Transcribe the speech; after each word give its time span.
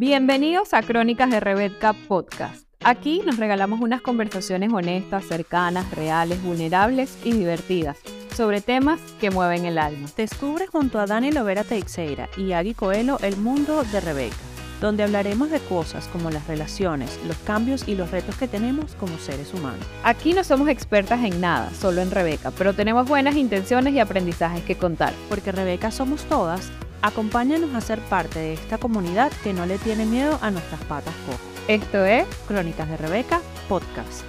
Bienvenidos 0.00 0.72
a 0.72 0.80
Crónicas 0.80 1.28
de 1.28 1.40
Rebeca 1.40 1.92
Podcast. 1.92 2.66
Aquí 2.82 3.20
nos 3.26 3.36
regalamos 3.36 3.82
unas 3.82 4.00
conversaciones 4.00 4.72
honestas, 4.72 5.26
cercanas, 5.26 5.90
reales, 5.94 6.42
vulnerables 6.42 7.18
y 7.22 7.32
divertidas 7.32 7.98
sobre 8.34 8.62
temas 8.62 8.98
que 9.20 9.30
mueven 9.30 9.66
el 9.66 9.76
alma. 9.76 10.08
Descubre 10.16 10.66
junto 10.66 11.00
a 11.00 11.04
Dani 11.04 11.32
Lovera 11.32 11.64
Teixeira 11.64 12.30
y 12.38 12.52
Agui 12.52 12.72
Coelho 12.72 13.18
el 13.20 13.36
mundo 13.36 13.84
de 13.84 14.00
Rebeca, 14.00 14.36
donde 14.80 15.02
hablaremos 15.02 15.50
de 15.50 15.60
cosas 15.60 16.08
como 16.08 16.30
las 16.30 16.46
relaciones, 16.48 17.20
los 17.26 17.36
cambios 17.38 17.86
y 17.86 17.94
los 17.94 18.10
retos 18.10 18.36
que 18.36 18.48
tenemos 18.48 18.94
como 18.94 19.18
seres 19.18 19.52
humanos. 19.52 19.86
Aquí 20.02 20.32
no 20.32 20.42
somos 20.42 20.68
expertas 20.68 21.22
en 21.22 21.40
nada, 21.40 21.70
solo 21.74 22.00
en 22.00 22.10
Rebeca, 22.10 22.50
pero 22.50 22.72
tenemos 22.72 23.08
buenas 23.08 23.36
intenciones 23.36 23.94
y 23.94 24.00
aprendizajes 24.00 24.64
que 24.64 24.76
contar. 24.76 25.12
Porque 25.28 25.52
Rebeca 25.52 25.90
somos 25.90 26.24
todas, 26.24 26.70
acompáñanos 27.02 27.74
a 27.74 27.80
ser 27.80 28.00
parte 28.00 28.38
de 28.38 28.54
esta 28.54 28.78
comunidad 28.78 29.30
que 29.42 29.52
no 29.52 29.66
le 29.66 29.78
tiene 29.78 30.06
miedo 30.06 30.38
a 30.40 30.50
nuestras 30.50 30.82
patas 30.84 31.14
cojas. 31.26 31.40
Esto 31.68 32.04
es 32.04 32.26
Crónicas 32.48 32.88
de 32.88 32.96
Rebeca 32.96 33.40
Podcast. 33.68 34.24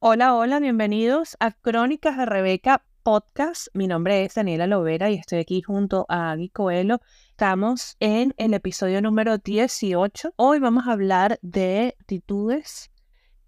Hola, 0.00 0.34
hola, 0.34 0.58
bienvenidos 0.58 1.36
a 1.38 1.52
Crónicas 1.52 2.16
de 2.16 2.26
Rebeca 2.26 2.82
Podcast. 3.04 3.68
Mi 3.72 3.86
nombre 3.86 4.24
es 4.24 4.34
Daniela 4.34 4.66
Lovera 4.66 5.10
y 5.10 5.14
estoy 5.14 5.38
aquí 5.38 5.62
junto 5.62 6.06
a 6.08 6.32
Agui 6.32 6.48
Coelho. 6.48 7.00
Estamos 7.42 7.96
en 7.98 8.34
el 8.36 8.54
episodio 8.54 9.02
número 9.02 9.36
18. 9.36 10.34
Hoy 10.36 10.60
vamos 10.60 10.86
a 10.86 10.92
hablar 10.92 11.40
de 11.42 11.96
actitudes 11.98 12.92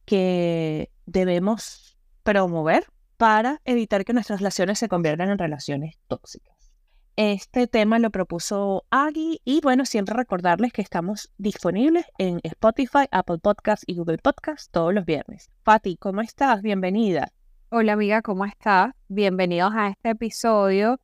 que 0.04 0.90
debemos 1.06 1.96
promover 2.24 2.86
para 3.16 3.60
evitar 3.64 4.04
que 4.04 4.12
nuestras 4.12 4.40
relaciones 4.40 4.80
se 4.80 4.88
conviertan 4.88 5.30
en 5.30 5.38
relaciones 5.38 5.94
tóxicas. 6.08 6.72
Este 7.14 7.68
tema 7.68 8.00
lo 8.00 8.10
propuso 8.10 8.84
Agui 8.90 9.40
y 9.44 9.60
bueno, 9.60 9.86
siempre 9.86 10.16
recordarles 10.16 10.72
que 10.72 10.82
estamos 10.82 11.30
disponibles 11.38 12.04
en 12.18 12.40
Spotify, 12.42 13.06
Apple 13.12 13.38
Podcasts 13.38 13.84
y 13.86 13.94
Google 13.94 14.18
Podcasts 14.18 14.70
todos 14.72 14.92
los 14.92 15.04
viernes. 15.04 15.52
Fati, 15.62 15.98
¿cómo 15.98 16.20
estás? 16.20 16.62
Bienvenida. 16.62 17.30
Hola 17.70 17.92
amiga, 17.92 18.22
¿cómo 18.22 18.44
estás? 18.44 18.92
Bienvenidos 19.06 19.72
a 19.72 19.86
este 19.86 20.10
episodio 20.10 20.98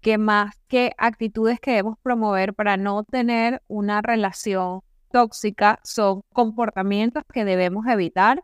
que 0.00 0.18
más 0.18 0.54
que 0.68 0.92
actitudes 0.98 1.60
que 1.60 1.72
debemos 1.72 1.98
promover 2.02 2.54
para 2.54 2.76
no 2.76 3.04
tener 3.04 3.62
una 3.68 4.02
relación 4.02 4.80
tóxica 5.10 5.80
son 5.82 6.22
comportamientos 6.32 7.24
que 7.32 7.44
debemos 7.44 7.86
evitar 7.86 8.42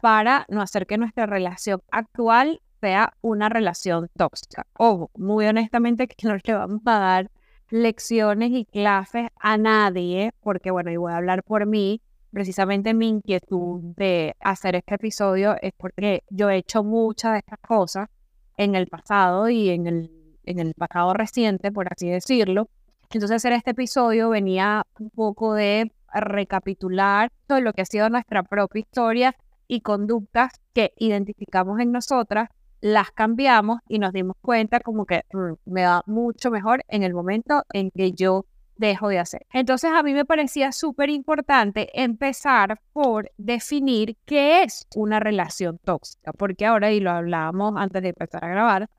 para 0.00 0.46
no 0.48 0.62
hacer 0.62 0.86
que 0.86 0.98
nuestra 0.98 1.26
relación 1.26 1.82
actual 1.90 2.60
sea 2.80 3.12
una 3.20 3.48
relación 3.48 4.08
tóxica. 4.16 4.66
Ojo, 4.78 5.10
muy 5.14 5.46
honestamente 5.46 6.08
que 6.08 6.26
no 6.26 6.36
le 6.42 6.54
vamos 6.54 6.82
a 6.86 6.98
dar 6.98 7.30
lecciones 7.70 8.50
y 8.50 8.64
clases 8.64 9.28
a 9.36 9.56
nadie, 9.56 10.32
porque 10.40 10.70
bueno, 10.70 10.90
y 10.90 10.96
voy 10.96 11.12
a 11.12 11.18
hablar 11.18 11.44
por 11.44 11.66
mí, 11.66 12.00
precisamente 12.32 12.94
mi 12.94 13.08
inquietud 13.08 13.80
de 13.96 14.34
hacer 14.40 14.76
este 14.76 14.94
episodio 14.94 15.56
es 15.60 15.72
porque 15.76 16.22
yo 16.30 16.50
he 16.50 16.56
hecho 16.56 16.82
muchas 16.82 17.32
de 17.32 17.38
estas 17.38 17.58
cosas 17.60 18.08
en 18.56 18.74
el 18.74 18.88
pasado 18.88 19.48
y 19.48 19.70
en 19.70 19.86
el, 19.86 20.10
en 20.44 20.58
el 20.58 20.74
pasado 20.74 21.14
reciente, 21.14 21.72
por 21.72 21.92
así 21.92 22.08
decirlo. 22.08 22.68
Entonces 23.12 23.36
hacer 23.36 23.52
este 23.52 23.72
episodio 23.72 24.30
venía 24.30 24.84
un 24.98 25.10
poco 25.10 25.54
de 25.54 25.92
recapitular 26.12 27.30
todo 27.46 27.60
lo 27.60 27.72
que 27.72 27.82
ha 27.82 27.86
sido 27.86 28.08
nuestra 28.08 28.42
propia 28.42 28.80
historia 28.80 29.34
y 29.66 29.80
conductas 29.80 30.52
que 30.72 30.92
identificamos 30.96 31.80
en 31.80 31.92
nosotras 31.92 32.48
las 32.80 33.10
cambiamos 33.10 33.80
y 33.88 33.98
nos 33.98 34.12
dimos 34.12 34.36
cuenta 34.40 34.80
como 34.80 35.04
que 35.04 35.22
mm, 35.32 35.52
me 35.66 35.84
va 35.84 36.02
mucho 36.06 36.50
mejor 36.50 36.82
en 36.88 37.02
el 37.02 37.14
momento 37.14 37.64
en 37.72 37.90
que 37.90 38.12
yo 38.12 38.46
dejo 38.76 39.08
de 39.08 39.18
hacer. 39.18 39.46
Entonces 39.52 39.90
a 39.92 40.02
mí 40.02 40.14
me 40.14 40.24
parecía 40.24 40.72
súper 40.72 41.10
importante 41.10 41.90
empezar 41.92 42.80
por 42.92 43.30
definir 43.36 44.16
qué 44.24 44.62
es 44.62 44.86
una 44.96 45.20
relación 45.20 45.78
tóxica, 45.84 46.32
porque 46.32 46.64
ahora, 46.64 46.90
y 46.90 47.00
lo 47.00 47.10
hablábamos 47.10 47.74
antes 47.76 48.02
de 48.02 48.08
empezar 48.08 48.44
a 48.44 48.48
grabar, 48.48 48.90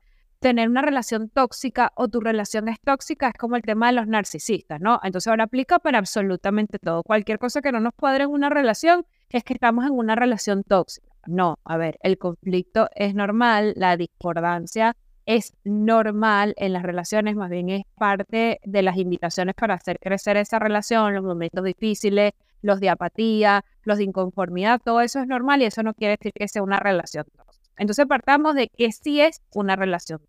tener 0.42 0.68
una 0.68 0.82
relación 0.82 1.28
tóxica 1.28 1.92
o 1.94 2.08
tu 2.08 2.20
relación 2.20 2.68
es 2.68 2.76
tóxica 2.80 3.28
es 3.28 3.34
como 3.34 3.54
el 3.54 3.62
tema 3.62 3.86
de 3.86 3.92
los 3.92 4.08
narcisistas, 4.08 4.80
¿no? 4.80 4.98
Entonces 5.04 5.28
ahora 5.28 5.44
aplica 5.44 5.78
para 5.78 5.98
absolutamente 5.98 6.80
todo. 6.80 7.04
Cualquier 7.04 7.38
cosa 7.38 7.62
que 7.62 7.70
no 7.70 7.78
nos 7.78 7.94
cuadre 7.94 8.24
en 8.24 8.30
una 8.30 8.50
relación 8.50 9.06
es 9.30 9.44
que 9.44 9.54
estamos 9.54 9.86
en 9.86 9.92
una 9.92 10.16
relación 10.16 10.64
tóxica. 10.64 11.06
No, 11.26 11.60
a 11.64 11.76
ver, 11.76 11.96
el 12.02 12.18
conflicto 12.18 12.88
es 12.96 13.14
normal, 13.14 13.74
la 13.76 13.96
discordancia 13.96 14.96
es 15.26 15.54
normal 15.62 16.54
en 16.56 16.72
las 16.72 16.82
relaciones, 16.82 17.36
más 17.36 17.48
bien 17.48 17.70
es 17.70 17.84
parte 17.94 18.58
de 18.64 18.82
las 18.82 18.96
invitaciones 18.96 19.54
para 19.54 19.74
hacer 19.74 20.00
crecer 20.00 20.36
esa 20.36 20.58
relación, 20.58 21.14
los 21.14 21.22
momentos 21.22 21.62
difíciles, 21.62 22.32
los 22.62 22.80
de 22.80 22.90
apatía, 22.90 23.64
los 23.84 23.98
de 23.98 24.04
inconformidad, 24.04 24.80
todo 24.84 25.00
eso 25.00 25.20
es 25.20 25.28
normal 25.28 25.62
y 25.62 25.66
eso 25.66 25.84
no 25.84 25.94
quiere 25.94 26.16
decir 26.16 26.32
que 26.34 26.48
sea 26.48 26.64
una 26.64 26.80
relación 26.80 27.24
tóxica. 27.36 27.62
Entonces 27.78 28.06
partamos 28.06 28.54
de 28.54 28.68
que 28.68 28.92
sí 28.92 29.20
es 29.20 29.40
una 29.54 29.76
relación 29.76 30.20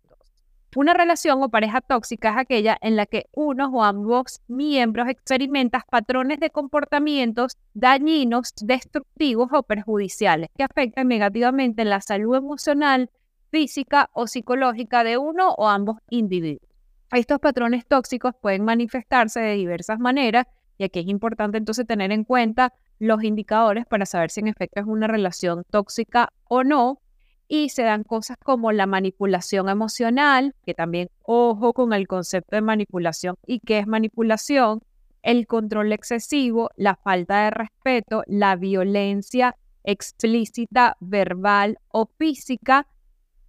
una 0.76 0.94
relación 0.94 1.42
o 1.42 1.48
pareja 1.48 1.80
tóxica 1.80 2.30
es 2.30 2.36
aquella 2.36 2.76
en 2.80 2.96
la 2.96 3.06
que 3.06 3.26
uno 3.32 3.68
o 3.68 3.84
ambos 3.84 4.40
miembros 4.48 5.08
experimentan 5.08 5.82
patrones 5.90 6.40
de 6.40 6.50
comportamientos 6.50 7.56
dañinos, 7.74 8.52
destructivos 8.60 9.48
o 9.52 9.62
perjudiciales 9.62 10.48
que 10.56 10.64
afectan 10.64 11.08
negativamente 11.08 11.84
la 11.84 12.00
salud 12.00 12.36
emocional, 12.36 13.10
física 13.50 14.10
o 14.12 14.26
psicológica 14.26 15.04
de 15.04 15.18
uno 15.18 15.52
o 15.52 15.68
ambos 15.68 15.98
individuos. 16.10 16.68
Estos 17.12 17.38
patrones 17.38 17.86
tóxicos 17.86 18.34
pueden 18.40 18.64
manifestarse 18.64 19.40
de 19.40 19.54
diversas 19.54 20.00
maneras 20.00 20.46
y 20.78 20.84
aquí 20.84 21.00
es 21.00 21.06
importante 21.06 21.58
entonces 21.58 21.86
tener 21.86 22.10
en 22.10 22.24
cuenta 22.24 22.72
los 22.98 23.22
indicadores 23.22 23.86
para 23.86 24.06
saber 24.06 24.30
si 24.30 24.40
en 24.40 24.48
efecto 24.48 24.80
es 24.80 24.86
una 24.86 25.06
relación 25.06 25.62
tóxica 25.70 26.30
o 26.48 26.64
no 26.64 27.00
y 27.48 27.68
se 27.68 27.82
dan 27.82 28.04
cosas 28.04 28.36
como 28.42 28.72
la 28.72 28.86
manipulación 28.86 29.68
emocional, 29.68 30.54
que 30.64 30.74
también 30.74 31.08
ojo 31.22 31.72
con 31.72 31.92
el 31.92 32.06
concepto 32.06 32.56
de 32.56 32.62
manipulación 32.62 33.36
y 33.46 33.60
qué 33.60 33.78
es 33.78 33.86
manipulación, 33.86 34.80
el 35.22 35.46
control 35.46 35.92
excesivo, 35.92 36.70
la 36.76 36.96
falta 36.96 37.44
de 37.44 37.50
respeto, 37.50 38.22
la 38.26 38.56
violencia 38.56 39.56
explícita, 39.82 40.96
verbal 41.00 41.78
o 41.88 42.06
física, 42.18 42.86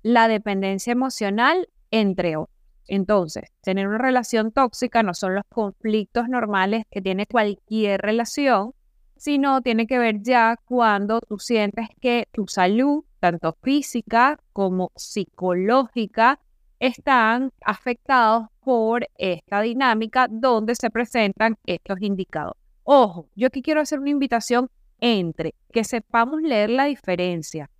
la 0.04 0.28
dependencia 0.28 0.92
emocional, 0.92 1.68
entre 1.92 2.38
otros. 2.38 2.56
Entonces, 2.88 3.52
tener 3.62 3.88
una 3.88 3.98
relación 3.98 4.52
tóxica 4.52 5.02
no 5.02 5.14
son 5.14 5.36
los 5.36 5.44
conflictos 5.50 6.30
normales 6.30 6.84
que 6.92 7.02
tiene 7.02 7.26
cualquier 7.26 8.02
relación, 8.02 8.74
sino 9.18 9.62
tiene 9.62 9.88
que 9.88 9.98
ver 9.98 10.22
ya 10.22 10.58
cuando 10.66 11.20
tú 11.22 11.40
sientes 11.40 11.88
que 12.00 12.28
tu 12.32 12.48
salud, 12.48 13.04
tanto 13.26 13.58
física 13.64 14.38
como 14.54 14.92
psicológica, 14.96 16.40
están 16.80 17.52
afectados 17.62 18.50
por 18.60 19.08
esta 19.18 19.62
dinámica 19.62 20.28
donde 20.30 20.76
se 20.76 20.92
presentan 20.92 21.58
estos 21.66 22.00
indicadores. 22.02 22.62
Ojo, 22.84 23.28
yo 23.36 23.48
aquí 23.48 23.64
quiero 23.64 23.82
hacer 23.82 24.00
una 24.00 24.12
invitación 24.12 24.70
entre 25.00 25.56
que 25.72 25.84
sepamos 25.84 26.44
leer 26.44 26.70
la 26.70 26.86
diferencia 26.86 27.72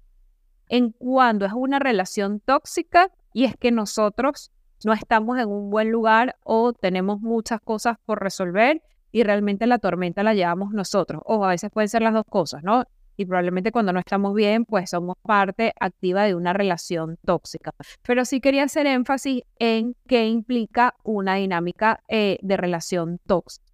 en 0.68 0.90
cuando 0.90 1.46
es 1.46 1.54
una 1.54 1.78
relación 1.78 2.40
tóxica 2.40 3.12
y 3.32 3.44
es 3.46 3.56
que 3.56 3.72
nosotros 3.72 4.52
no 4.84 4.94
estamos 4.94 5.38
en 5.38 5.48
un 5.48 5.70
buen 5.70 5.92
lugar 5.92 6.38
o 6.44 6.74
tenemos 6.74 7.22
muchas 7.22 7.62
cosas 7.62 7.98
por 8.04 8.20
resolver 8.20 8.82
y 9.12 9.22
realmente 9.22 9.68
la 9.68 9.78
tormenta 9.78 10.24
la 10.24 10.34
llevamos 10.34 10.72
nosotros. 10.72 11.22
O 11.24 11.46
a 11.46 11.50
veces 11.50 11.70
pueden 11.70 11.88
ser 11.88 12.02
las 12.02 12.16
dos 12.16 12.26
cosas, 12.28 12.64
¿no? 12.64 12.86
Y 13.18 13.26
probablemente 13.26 13.72
cuando 13.72 13.94
no 13.94 14.00
estamos 14.00 14.34
bien, 14.34 14.66
pues 14.66 14.90
somos 14.90 15.16
parte 15.22 15.74
activa 15.80 16.24
de 16.24 16.36
una 16.36 16.54
relación 16.54 17.18
tóxica. 17.26 17.72
Pero 18.04 18.26
sí 18.26 18.42
quería 18.42 18.64
hacer 18.64 18.88
énfasis 18.88 19.44
en 19.60 19.96
qué 20.08 20.28
implica 20.28 20.96
una 21.04 21.36
dinámica 21.36 22.02
eh, 22.08 22.38
de 22.42 22.58
relación 22.58 23.20
tóxica. 23.26 23.66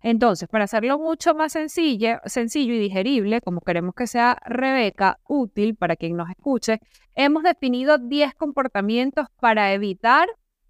Entonces, 0.00 0.48
para 0.48 0.64
hacerlo 0.64 0.98
mucho 0.98 1.34
más 1.34 1.52
sencillo, 1.52 2.20
sencillo 2.24 2.72
y 2.74 2.78
digerible, 2.78 3.40
como 3.40 3.60
queremos 3.60 3.94
que 3.94 4.06
sea 4.06 4.38
Rebeca, 4.44 5.18
útil 5.26 5.74
para 5.74 5.96
quien 5.96 6.16
nos 6.16 6.30
escuche, 6.30 6.78
hemos 7.16 7.42
definido 7.42 7.98
10 7.98 8.34
comportamientos 8.34 9.26
para 9.40 9.72
evitar 9.72 10.28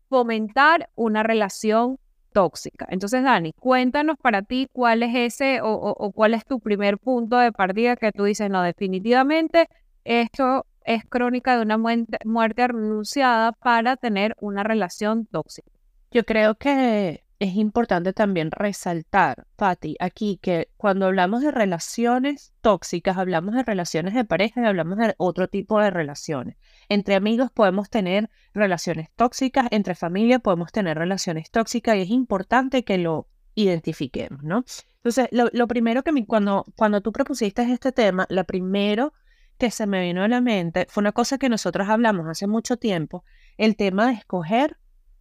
fomentar 0.09 0.89
una 0.95 1.23
relación 1.23 1.99
tóxica. 2.33 2.87
Entonces, 2.91 3.23
Dani, 3.23 3.53
cuéntanos 3.53 4.17
para 4.21 4.43
ti 4.43 4.69
cuál 4.73 5.03
es 5.03 5.15
ese 5.15 5.61
o, 5.63 6.13
cuál 6.13 6.35
es 6.35 6.45
tu 6.45 6.61
primer 6.61 6.99
punto 6.99 7.39
de 7.39 7.53
partida 7.53 7.97
que 7.97 8.13
tú 8.13 8.25
dices, 8.25 8.51
no, 8.51 8.63
definitivamente 8.63 9.69
esto 10.05 10.67
es 10.85 11.05
crónica 11.05 11.57
de 11.57 11.63
una 11.63 11.79
muerte, 11.79 12.19
muerte 12.25 12.67
renunciada 12.67 13.53
para 13.53 13.97
tener 13.97 14.35
una 14.41 14.63
relación 14.63 15.27
tóxica. 15.27 15.71
Yo 16.11 16.25
creo 16.25 16.55
que 16.55 17.25
es 17.41 17.55
importante 17.55 18.13
también 18.13 18.51
resaltar, 18.51 19.47
Patti, 19.55 19.97
aquí 20.01 20.39
que 20.43 20.71
cuando 20.77 21.07
hablamos 21.07 21.43
de 21.43 21.53
relaciones 21.53 22.53
tóxicas, 22.61 23.17
hablamos 23.17 23.55
de 23.55 23.63
relaciones 23.63 24.15
de 24.15 24.25
pareja 24.25 24.61
y 24.61 24.67
hablamos 24.67 24.99
de 24.99 25.15
otro 25.19 25.49
tipo 25.49 25.81
de 25.81 25.91
relaciones. 25.91 26.57
Entre 26.89 27.15
amigos 27.15 27.53
podemos 27.53 27.91
tener 27.91 28.29
relaciones 28.55 29.09
tóxicas, 29.15 29.69
entre 29.71 29.95
familia 29.95 30.41
podemos 30.41 30.73
tener 30.73 30.99
relaciones 30.99 31.51
tóxicas 31.51 31.97
y 31.97 32.01
es 32.01 32.11
importante 32.11 32.83
que 32.83 32.99
lo 32.99 33.29
identifiquemos, 33.55 34.43
¿no? 34.43 34.65
Entonces, 34.97 35.29
lo, 35.31 35.69
primero 35.69 36.03
que 36.03 36.11
me, 36.11 36.27
cuando, 36.27 36.67
cuando 36.77 37.01
tú 37.01 37.13
propusiste 37.13 37.63
este 37.63 37.93
tema, 37.93 38.27
lo 38.31 38.45
primero 38.45 39.13
que 39.59 39.71
se 39.71 39.87
me 39.87 40.01
vino 40.03 40.23
a 40.25 40.29
la 40.29 40.41
mente 40.41 40.87
fue 40.89 41.03
una 41.03 41.13
cosa 41.13 41.39
que 41.39 41.49
nosotros 41.49 41.89
hablamos 41.89 42.27
hace 42.27 42.49
mucho 42.49 42.79
tiempo, 42.79 43.25
el 43.57 43.77
tema 43.77 44.09
de 44.09 44.15
escoger 44.15 44.77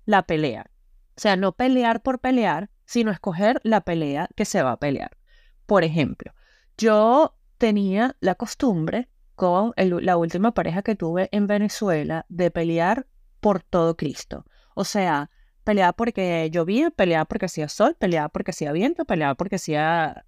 la 0.06 0.24
pelea. 0.24 0.70
O 1.18 1.20
sea, 1.20 1.36
no 1.36 1.52
pelear 1.52 2.04
por 2.04 2.20
pelear, 2.20 2.70
sino 2.86 3.12
escoger 3.12 3.60
la 3.64 3.82
pelea 3.82 4.30
que 4.36 4.46
se 4.46 4.62
va 4.62 4.74
a 4.74 4.80
pelear. 4.80 5.18
Por 5.66 5.84
ejemplo, 5.84 6.32
yo 6.78 7.36
tenía 7.58 8.16
la 8.20 8.36
costumbre 8.36 9.10
con 9.36 9.74
la 9.76 10.18
última 10.18 10.54
pareja 10.54 10.84
que 10.84 10.96
tuve 10.96 11.28
en 11.32 11.48
Venezuela 11.48 12.26
de 12.30 12.52
pelear 12.52 13.08
por 13.40 13.64
todo 13.64 13.98
Cristo. 13.98 14.46
O 14.76 14.84
sea, 14.84 15.32
peleaba 15.64 15.94
porque 15.94 16.50
llovía, 16.52 16.92
peleaba 16.92 17.26
porque 17.26 17.48
hacía 17.48 17.68
sol, 17.68 17.96
peleaba 18.00 18.30
porque 18.30 18.52
hacía 18.52 18.72
viento, 18.72 19.06
peleaba 19.06 19.36
porque 19.36 19.56
hacía... 19.56 20.26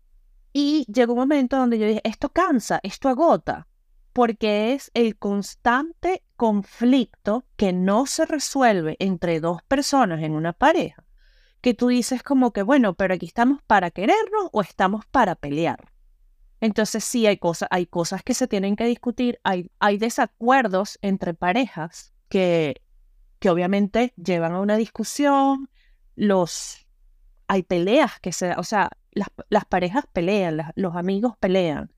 Y 0.53 0.85
llegó 0.91 1.13
un 1.13 1.19
momento 1.19 1.55
donde 1.55 1.77
yo 1.77 1.85
dije, 1.85 2.01
esto 2.03 2.29
cansa, 2.29 2.79
esto 2.81 3.09
agota, 3.09 3.67
porque 4.13 4.73
es 4.73 4.91
el 4.93 5.17
constante 5.17 6.23
conflicto 6.35 7.45
que 7.55 7.73
no 7.73 8.05
se 8.05 8.25
resuelve 8.25 8.95
entre 8.99 9.39
dos 9.39 9.61
personas 9.63 10.21
en 10.23 10.33
una 10.33 10.53
pareja, 10.53 11.05
que 11.61 11.73
tú 11.73 11.89
dices 11.89 12.23
como 12.23 12.51
que, 12.51 12.63
bueno, 12.63 12.93
pero 12.95 13.13
aquí 13.13 13.25
estamos 13.25 13.61
para 13.63 13.91
querernos 13.91 14.49
o 14.51 14.61
estamos 14.61 15.05
para 15.05 15.35
pelear. 15.35 15.91
Entonces 16.61 17.03
sí 17.03 17.25
hay 17.27 17.37
cosas, 17.37 17.69
hay 17.71 17.85
cosas 17.85 18.23
que 18.23 18.33
se 18.33 18.47
tienen 18.47 18.75
que 18.75 18.85
discutir, 18.85 19.39
hay, 19.43 19.71
hay 19.79 19.97
desacuerdos 19.97 20.99
entre 21.01 21.33
parejas 21.33 22.13
que, 22.27 22.81
que 23.39 23.49
obviamente 23.49 24.13
llevan 24.17 24.53
a 24.53 24.59
una 24.59 24.75
discusión, 24.75 25.69
los, 26.15 26.85
hay 27.47 27.63
peleas 27.63 28.19
que 28.19 28.33
se, 28.33 28.51
o 28.55 28.63
sea, 28.63 28.89
las, 29.11 29.29
las 29.49 29.65
parejas 29.65 30.05
pelean, 30.11 30.73
los 30.75 30.95
amigos 30.95 31.35
pelean, 31.39 31.91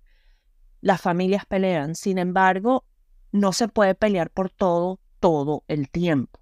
las 0.82 1.02
familias 1.02 1.46
pelean, 1.46 1.96
sin 1.96 2.18
embargo, 2.18 2.86
no 3.32 3.54
se 3.54 3.68
puede 3.68 3.96
pelear 3.96 4.30
por 4.30 4.50
todo, 4.50 5.00
todo 5.20 5.64
el 5.68 5.90
tiempo. 5.90 6.40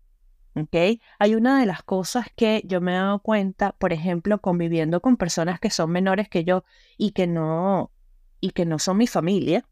¿ok? 0.56 1.00
Hay 1.19 1.36
una 1.36 1.59
de 1.59 1.65
las 1.65 1.83
cosas 1.83 2.27
que 2.36 2.62
yo 2.65 2.81
me 2.81 2.94
he 2.94 2.95
dado 2.95 3.19
cuenta, 3.19 3.74
por 3.74 3.94
ejemplo, 3.94 4.39
conviviendo 4.39 5.01
con 5.01 5.18
personas 5.18 5.59
que 5.59 5.69
son 5.69 5.91
menores 5.91 6.30
que 6.30 6.44
yo 6.44 6.63
y 6.97 7.12
que 7.12 7.27
no, 7.27 7.91
y 8.39 8.51
que 8.51 8.65
no 8.65 8.80
son 8.80 8.97
mi 8.97 9.07
familia, 9.07 9.65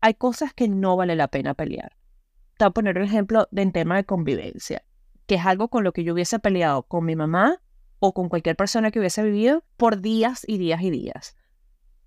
hay 0.00 0.14
cosas 0.14 0.52
que 0.52 0.68
no 0.68 0.96
vale 0.96 1.16
la 1.16 1.28
pena 1.28 1.54
pelear. 1.54 1.96
Te 2.58 2.64
voy 2.64 2.70
a 2.70 2.74
poner 2.74 2.98
un 2.98 3.04
ejemplo 3.04 3.48
de 3.50 3.62
en 3.62 3.72
tema 3.72 3.96
de 3.96 4.04
convivencia, 4.04 4.84
que 5.26 5.36
es 5.36 5.46
algo 5.46 5.68
con 5.68 5.82
lo 5.82 5.92
que 5.92 6.04
yo 6.04 6.12
hubiese 6.12 6.38
peleado 6.38 6.82
con 6.82 7.04
mi 7.04 7.16
mamá 7.16 7.60
o 7.98 8.12
con 8.12 8.28
cualquier 8.28 8.54
persona 8.54 8.90
que 8.90 8.98
hubiese 8.98 9.22
vivido 9.22 9.64
por 9.76 10.00
días 10.00 10.44
y 10.46 10.58
días 10.58 10.82
y 10.82 10.90
días. 10.90 11.36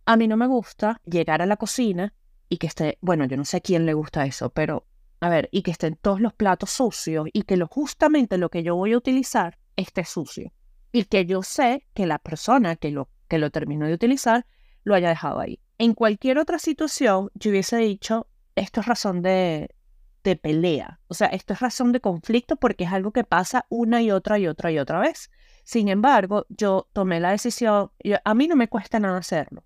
A 0.10 0.16
mí 0.16 0.30
no 0.30 0.38
me 0.38 0.48
gusta 0.48 1.02
llegar 1.04 1.42
a 1.42 1.46
la 1.46 1.58
cocina 1.58 2.14
y 2.48 2.60
que 2.60 2.68
esté, 2.68 2.98
bueno, 3.02 3.26
yo 3.26 3.36
no 3.36 3.44
sé 3.44 3.58
a 3.58 3.60
quién 3.60 3.86
le 3.86 3.94
gusta 3.94 4.26
eso, 4.26 4.50
pero 4.52 4.88
a 5.20 5.28
ver, 5.28 5.50
y 5.52 5.64
que 5.64 5.72
estén 5.72 5.98
todos 5.98 6.22
los 6.22 6.34
platos 6.34 6.70
sucios 6.70 7.28
y 7.34 7.42
que 7.42 7.58
lo, 7.58 7.68
justamente 7.68 8.38
lo 8.38 8.50
que 8.50 8.64
yo 8.64 8.74
voy 8.78 8.94
a 8.94 8.98
utilizar 8.98 9.60
esté 9.76 10.06
sucio. 10.06 10.54
Y 10.94 11.04
que 11.04 11.26
yo 11.26 11.44
sé 11.44 11.86
que 11.94 12.06
la 12.06 12.20
persona 12.20 12.78
que 12.78 12.90
lo, 12.90 13.10
que 13.28 13.38
lo 13.38 13.52
terminó 13.52 13.86
de 13.86 13.96
utilizar 13.96 14.46
lo 14.86 14.96
haya 14.96 15.10
dejado 15.10 15.42
ahí. 15.42 15.60
En 15.78 15.94
cualquier 15.94 16.38
otra 16.38 16.58
situación, 16.58 17.30
yo 17.34 17.52
hubiese 17.52 17.76
dicho, 17.76 18.28
esto 18.56 18.80
es 18.80 18.88
razón 18.88 19.22
de, 19.22 19.76
de 20.24 20.38
pelea. 20.38 21.02
O 21.10 21.16
sea, 21.16 21.28
esto 21.28 21.52
es 21.52 21.60
razón 21.60 21.92
de 21.92 22.00
conflicto 22.00 22.56
porque 22.56 22.86
es 22.86 22.94
algo 22.94 23.12
que 23.12 23.26
pasa 23.26 23.66
una 23.68 24.02
y 24.02 24.12
otra 24.12 24.40
y 24.40 24.48
otra 24.48 24.72
y 24.72 24.80
otra 24.80 25.00
vez. 25.00 25.32
Sin 25.66 25.90
embargo, 25.90 26.46
yo 26.48 26.88
tomé 26.94 27.20
la 27.20 27.32
decisión, 27.32 27.92
a 28.24 28.34
mí 28.36 28.48
no 28.48 28.56
me 28.56 28.70
cuesta 28.70 29.02
nada 29.02 29.18
hacerlo 29.18 29.66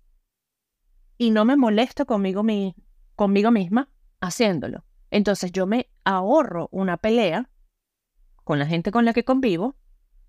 y 1.18 1.30
no 1.30 1.44
me 1.44 1.56
molesto 1.56 2.06
conmigo, 2.06 2.42
mi, 2.42 2.74
conmigo 3.14 3.50
misma 3.50 3.88
haciéndolo. 4.20 4.84
Entonces 5.10 5.52
yo 5.52 5.66
me 5.66 5.90
ahorro 6.04 6.68
una 6.72 6.96
pelea 6.96 7.50
con 8.44 8.58
la 8.58 8.66
gente 8.66 8.90
con 8.90 9.04
la 9.04 9.12
que 9.12 9.24
convivo 9.24 9.76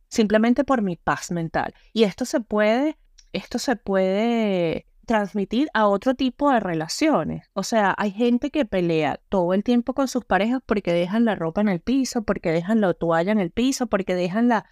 simplemente 0.09 0.63
por 0.63 0.81
mi 0.81 0.95
paz 0.95 1.31
mental. 1.31 1.73
Y 1.93 2.03
esto 2.03 2.25
se 2.25 2.39
puede, 2.39 2.97
esto 3.31 3.57
se 3.59 3.75
puede 3.75 4.87
transmitir 5.05 5.69
a 5.73 5.87
otro 5.87 6.15
tipo 6.15 6.51
de 6.51 6.59
relaciones. 6.59 7.49
O 7.53 7.63
sea, 7.63 7.93
hay 7.97 8.11
gente 8.11 8.51
que 8.51 8.65
pelea 8.65 9.19
todo 9.29 9.53
el 9.53 9.63
tiempo 9.63 9.93
con 9.93 10.07
sus 10.07 10.23
parejas 10.25 10.61
porque 10.65 10.93
dejan 10.93 11.25
la 11.25 11.35
ropa 11.35 11.61
en 11.61 11.69
el 11.69 11.79
piso, 11.79 12.23
porque 12.23 12.51
dejan 12.51 12.81
la 12.81 12.93
toalla 12.93 13.31
en 13.31 13.39
el 13.39 13.51
piso, 13.51 13.87
porque 13.87 14.15
dejan 14.15 14.47
la, 14.47 14.65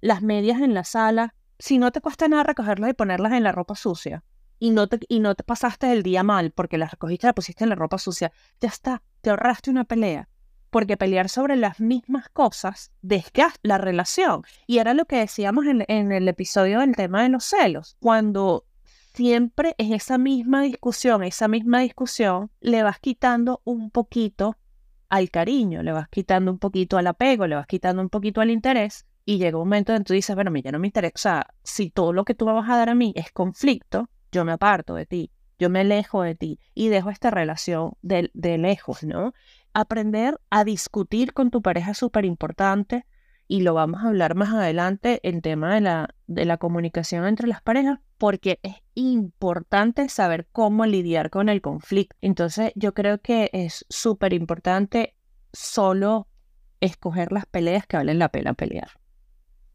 las 0.00 0.22
medias 0.22 0.60
en 0.60 0.74
la 0.74 0.84
sala. 0.84 1.34
Si 1.58 1.78
no 1.78 1.90
te 1.92 2.00
cuesta 2.00 2.28
nada 2.28 2.42
recogerlas 2.42 2.90
y 2.90 2.94
ponerlas 2.94 3.32
en 3.32 3.44
la 3.44 3.52
ropa 3.52 3.74
sucia, 3.74 4.24
y 4.62 4.70
no 4.70 4.86
te, 4.86 5.00
y 5.08 5.18
no 5.18 5.34
te 5.34 5.42
pasaste 5.42 5.90
el 5.90 6.04
día 6.04 6.22
mal 6.22 6.52
porque 6.52 6.78
la 6.78 6.86
recogiste 6.86 7.26
la 7.26 7.32
pusiste 7.32 7.64
en 7.64 7.70
la 7.70 7.74
ropa 7.74 7.98
sucia, 7.98 8.30
ya 8.60 8.68
está, 8.68 9.02
te 9.20 9.30
ahorraste 9.30 9.72
una 9.72 9.82
pelea. 9.82 10.28
Porque 10.70 10.96
pelear 10.96 11.28
sobre 11.28 11.56
las 11.56 11.80
mismas 11.80 12.28
cosas 12.28 12.92
desgasta 13.02 13.58
la 13.64 13.78
relación. 13.78 14.44
Y 14.68 14.78
era 14.78 14.94
lo 14.94 15.06
que 15.06 15.16
decíamos 15.16 15.66
en, 15.66 16.12
el 16.12 16.28
episodio 16.28 16.78
del 16.78 16.94
tema 16.94 17.24
de 17.24 17.30
los 17.30 17.44
celos. 17.44 17.96
Cuando 17.98 18.64
siempre 19.14 19.74
es 19.78 19.90
esa 19.90 20.16
misma 20.16 20.62
discusión, 20.62 21.24
esa 21.24 21.48
misma 21.48 21.80
discusión, 21.80 22.52
le 22.60 22.84
vas 22.84 23.00
quitando 23.00 23.62
un 23.64 23.90
poquito 23.90 24.56
al 25.08 25.28
cariño, 25.32 25.82
le 25.82 25.90
vas 25.90 26.08
quitando 26.08 26.52
un 26.52 26.60
poquito 26.60 26.98
al 26.98 27.08
apego, 27.08 27.48
le 27.48 27.56
vas 27.56 27.66
quitando 27.66 28.00
un 28.00 28.10
poquito 28.10 28.40
al 28.40 28.52
interés. 28.52 29.06
Y 29.24 29.38
llega 29.38 29.58
un 29.58 29.64
momento 29.64 29.92
en 29.92 29.98
que 29.98 30.04
tú 30.04 30.12
dices, 30.14 30.36
bueno, 30.36 30.52
mí 30.52 30.62
ya 30.62 30.70
no 30.70 30.78
me 30.78 30.86
interesa, 30.86 31.12
o 31.14 31.18
sea, 31.18 31.54
si 31.64 31.90
todo 31.90 32.12
lo 32.12 32.24
que 32.24 32.36
tú 32.36 32.44
vas 32.44 32.70
a 32.70 32.76
dar 32.76 32.90
a 32.90 32.94
mí 32.94 33.12
es 33.16 33.32
conflicto, 33.32 34.08
yo 34.32 34.44
me 34.44 34.52
aparto 34.52 34.94
de 34.94 35.06
ti, 35.06 35.30
yo 35.58 35.70
me 35.70 35.80
alejo 35.80 36.22
de 36.22 36.34
ti 36.34 36.58
y 36.74 36.88
dejo 36.88 37.10
esta 37.10 37.30
relación 37.30 37.92
de, 38.02 38.30
de 38.34 38.58
lejos, 38.58 39.04
¿no? 39.04 39.32
Aprender 39.74 40.40
a 40.50 40.64
discutir 40.64 41.32
con 41.32 41.50
tu 41.50 41.62
pareja 41.62 41.92
es 41.92 41.98
súper 41.98 42.24
importante 42.24 43.06
y 43.46 43.60
lo 43.60 43.74
vamos 43.74 44.02
a 44.02 44.08
hablar 44.08 44.34
más 44.34 44.52
adelante 44.54 45.20
en 45.22 45.42
tema 45.42 45.74
de 45.74 45.82
la, 45.82 46.14
de 46.26 46.46
la 46.46 46.56
comunicación 46.56 47.26
entre 47.26 47.48
las 47.48 47.60
parejas 47.60 47.98
porque 48.16 48.60
es 48.62 48.76
importante 48.94 50.08
saber 50.08 50.48
cómo 50.52 50.86
lidiar 50.86 51.28
con 51.28 51.48
el 51.48 51.60
conflicto. 51.60 52.16
Entonces 52.20 52.72
yo 52.76 52.94
creo 52.94 53.20
que 53.20 53.50
es 53.52 53.84
súper 53.88 54.32
importante 54.32 55.16
solo 55.52 56.28
escoger 56.80 57.30
las 57.30 57.46
peleas 57.46 57.86
que 57.86 57.96
valen 57.98 58.18
la 58.18 58.30
pena 58.30 58.54
pelear. 58.54 59.01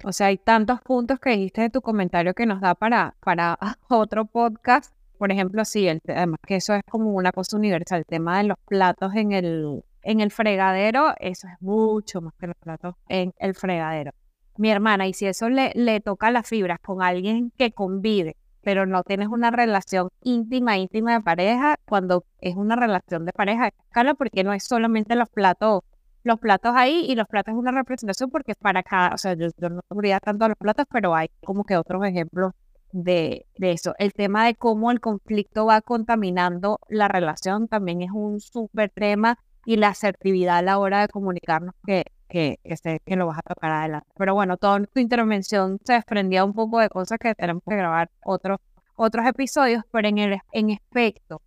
O 0.04 0.12
sea, 0.12 0.28
hay 0.28 0.38
tantos 0.38 0.82
puntos 0.82 1.20
que 1.20 1.32
dijiste 1.32 1.62
de 1.62 1.70
tu 1.70 1.82
comentario 1.82 2.34
que 2.34 2.46
nos 2.46 2.62
da 2.62 2.76
para, 2.76 3.16
para 3.22 3.58
otro 3.90 4.26
podcast. 4.26 4.94
Por 5.18 5.32
ejemplo, 5.32 5.66
sí, 5.66 5.88
además 5.90 6.40
que 6.46 6.58
eso 6.58 6.76
es 6.76 6.84
como 6.90 7.12
una 7.14 7.32
cosa 7.32 7.58
universal. 7.58 8.00
El 8.00 8.06
tema 8.06 8.38
de 8.38 8.44
los 8.44 8.58
platos 8.68 9.16
en 9.16 9.32
el, 9.32 9.84
en 10.04 10.20
el 10.20 10.32
fregadero, 10.32 11.14
eso 11.20 11.48
es 11.48 11.60
mucho 11.60 12.22
más 12.22 12.34
que 12.40 12.48
los 12.48 12.56
platos 12.58 12.96
en 13.10 13.34
el 13.40 13.56
fregadero. 13.56 14.12
Mi 14.58 14.70
hermana, 14.70 15.08
y 15.08 15.14
si 15.14 15.26
eso 15.26 15.50
le, 15.50 15.72
le 15.74 16.00
toca 16.02 16.30
las 16.32 16.48
fibras 16.48 16.80
con 16.80 17.02
alguien 17.02 17.52
que 17.58 17.72
convive, 17.72 18.36
pero 18.62 18.86
no 18.86 19.04
tienes 19.04 19.30
una 19.30 19.50
relación 19.50 20.10
íntima, 20.24 20.78
íntima 20.78 21.14
de 21.14 21.22
pareja, 21.22 21.76
cuando 21.88 22.26
es 22.40 22.56
una 22.56 22.76
relación 22.76 23.26
de 23.26 23.32
pareja, 23.34 23.70
escala 23.70 24.14
porque 24.14 24.44
no 24.44 24.54
es 24.54 24.64
solamente 24.64 25.16
los 25.16 25.30
platos 25.30 25.82
los 26.24 26.40
platos 26.40 26.74
ahí 26.76 27.06
y 27.08 27.16
los 27.16 27.28
platos 27.28 27.54
es 27.54 27.60
una 27.60 27.72
representación 27.72 28.30
porque 28.30 28.54
para 28.56 28.84
cada, 28.84 29.14
o 29.14 29.18
sea, 29.18 29.34
yo, 29.34 29.48
no 29.70 29.82
sabría 29.88 30.20
tanto 30.20 30.46
a 30.46 30.50
los 30.50 30.58
platos, 30.58 30.86
pero 30.92 31.16
hay 31.16 31.30
como 31.44 31.64
que 31.64 31.78
otros 31.78 32.04
ejemplos 32.06 32.52
de, 32.92 33.46
de, 33.58 33.72
eso. 33.72 33.94
El 34.00 34.14
tema 34.14 34.46
de 34.46 34.56
cómo 34.56 34.92
el 34.92 35.00
conflicto 35.00 35.66
va 35.66 35.82
contaminando 35.82 36.80
la 36.90 37.08
relación 37.08 37.68
también 37.68 38.02
es 38.02 38.12
un 38.14 38.40
súper 38.40 38.90
tema 38.90 39.38
y 39.66 39.78
la 39.78 39.90
asertividad 39.90 40.58
a 40.58 40.62
la 40.62 40.80
hora 40.80 41.02
de 41.02 41.08
comunicarnos 41.10 41.76
que, 41.86 42.06
que, 42.30 42.60
que, 42.64 43.00
que 43.06 43.16
lo 43.16 43.28
vas 43.28 43.40
a 43.40 43.54
tocar 43.54 43.72
adelante. 43.72 44.08
Pero 44.18 44.34
bueno, 44.34 44.58
toda 44.58 44.80
tu 44.86 45.00
intervención 45.00 45.80
se 45.84 45.94
desprendía 45.94 46.46
un 46.46 46.54
poco 46.54 46.80
de 46.80 46.90
cosas 46.90 47.20
que 47.20 47.36
tenemos 47.36 47.64
que 47.68 47.76
grabar 47.76 48.10
otros, 48.24 48.60
otros 48.96 49.26
episodios, 49.28 49.84
pero 49.92 50.08
en, 50.08 50.18
el, 50.18 50.40
en 50.54 50.70
efecto, 50.70 51.42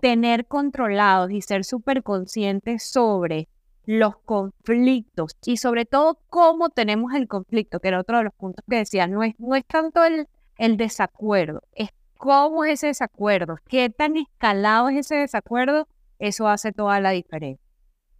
tener 0.00 0.46
controlados 0.46 1.30
y 1.30 1.40
ser 1.40 1.64
súper 1.64 2.02
conscientes 2.02 2.82
sobre 2.90 3.48
los 3.86 4.18
conflictos 4.18 5.36
y 5.46 5.56
sobre 5.56 5.86
todo 5.86 6.18
cómo 6.28 6.68
tenemos 6.70 7.14
el 7.14 7.28
conflicto, 7.28 7.80
que 7.80 7.88
era 7.88 8.00
otro 8.00 8.18
de 8.18 8.24
los 8.24 8.34
puntos 8.34 8.64
que 8.68 8.76
decía, 8.76 9.06
no 9.06 9.22
es, 9.22 9.34
no 9.38 9.54
es 9.54 9.64
tanto 9.64 10.04
el, 10.04 10.28
el 10.58 10.76
desacuerdo, 10.76 11.62
es 11.72 11.90
cómo 12.18 12.64
es 12.64 12.74
ese 12.74 12.88
desacuerdo, 12.88 13.56
qué 13.68 13.88
tan 13.88 14.16
escalado 14.16 14.88
es 14.88 14.98
ese 14.98 15.16
desacuerdo, 15.16 15.86
eso 16.18 16.48
hace 16.48 16.72
toda 16.72 17.00
la 17.00 17.10
diferencia. 17.10 17.64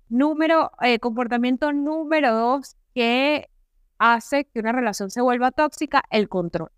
Número, 0.08 0.70
eh, 0.82 1.00
comportamiento 1.00 1.73
número 1.73 2.32
dos, 2.32 2.76
que 2.94 3.49
hace 3.99 4.44
que 4.44 4.61
una 4.61 4.73
relación 4.73 5.11
se 5.11 5.20
vuelva 5.20 5.50
tóxica? 5.50 6.04
El 6.11 6.28
control. 6.28 6.70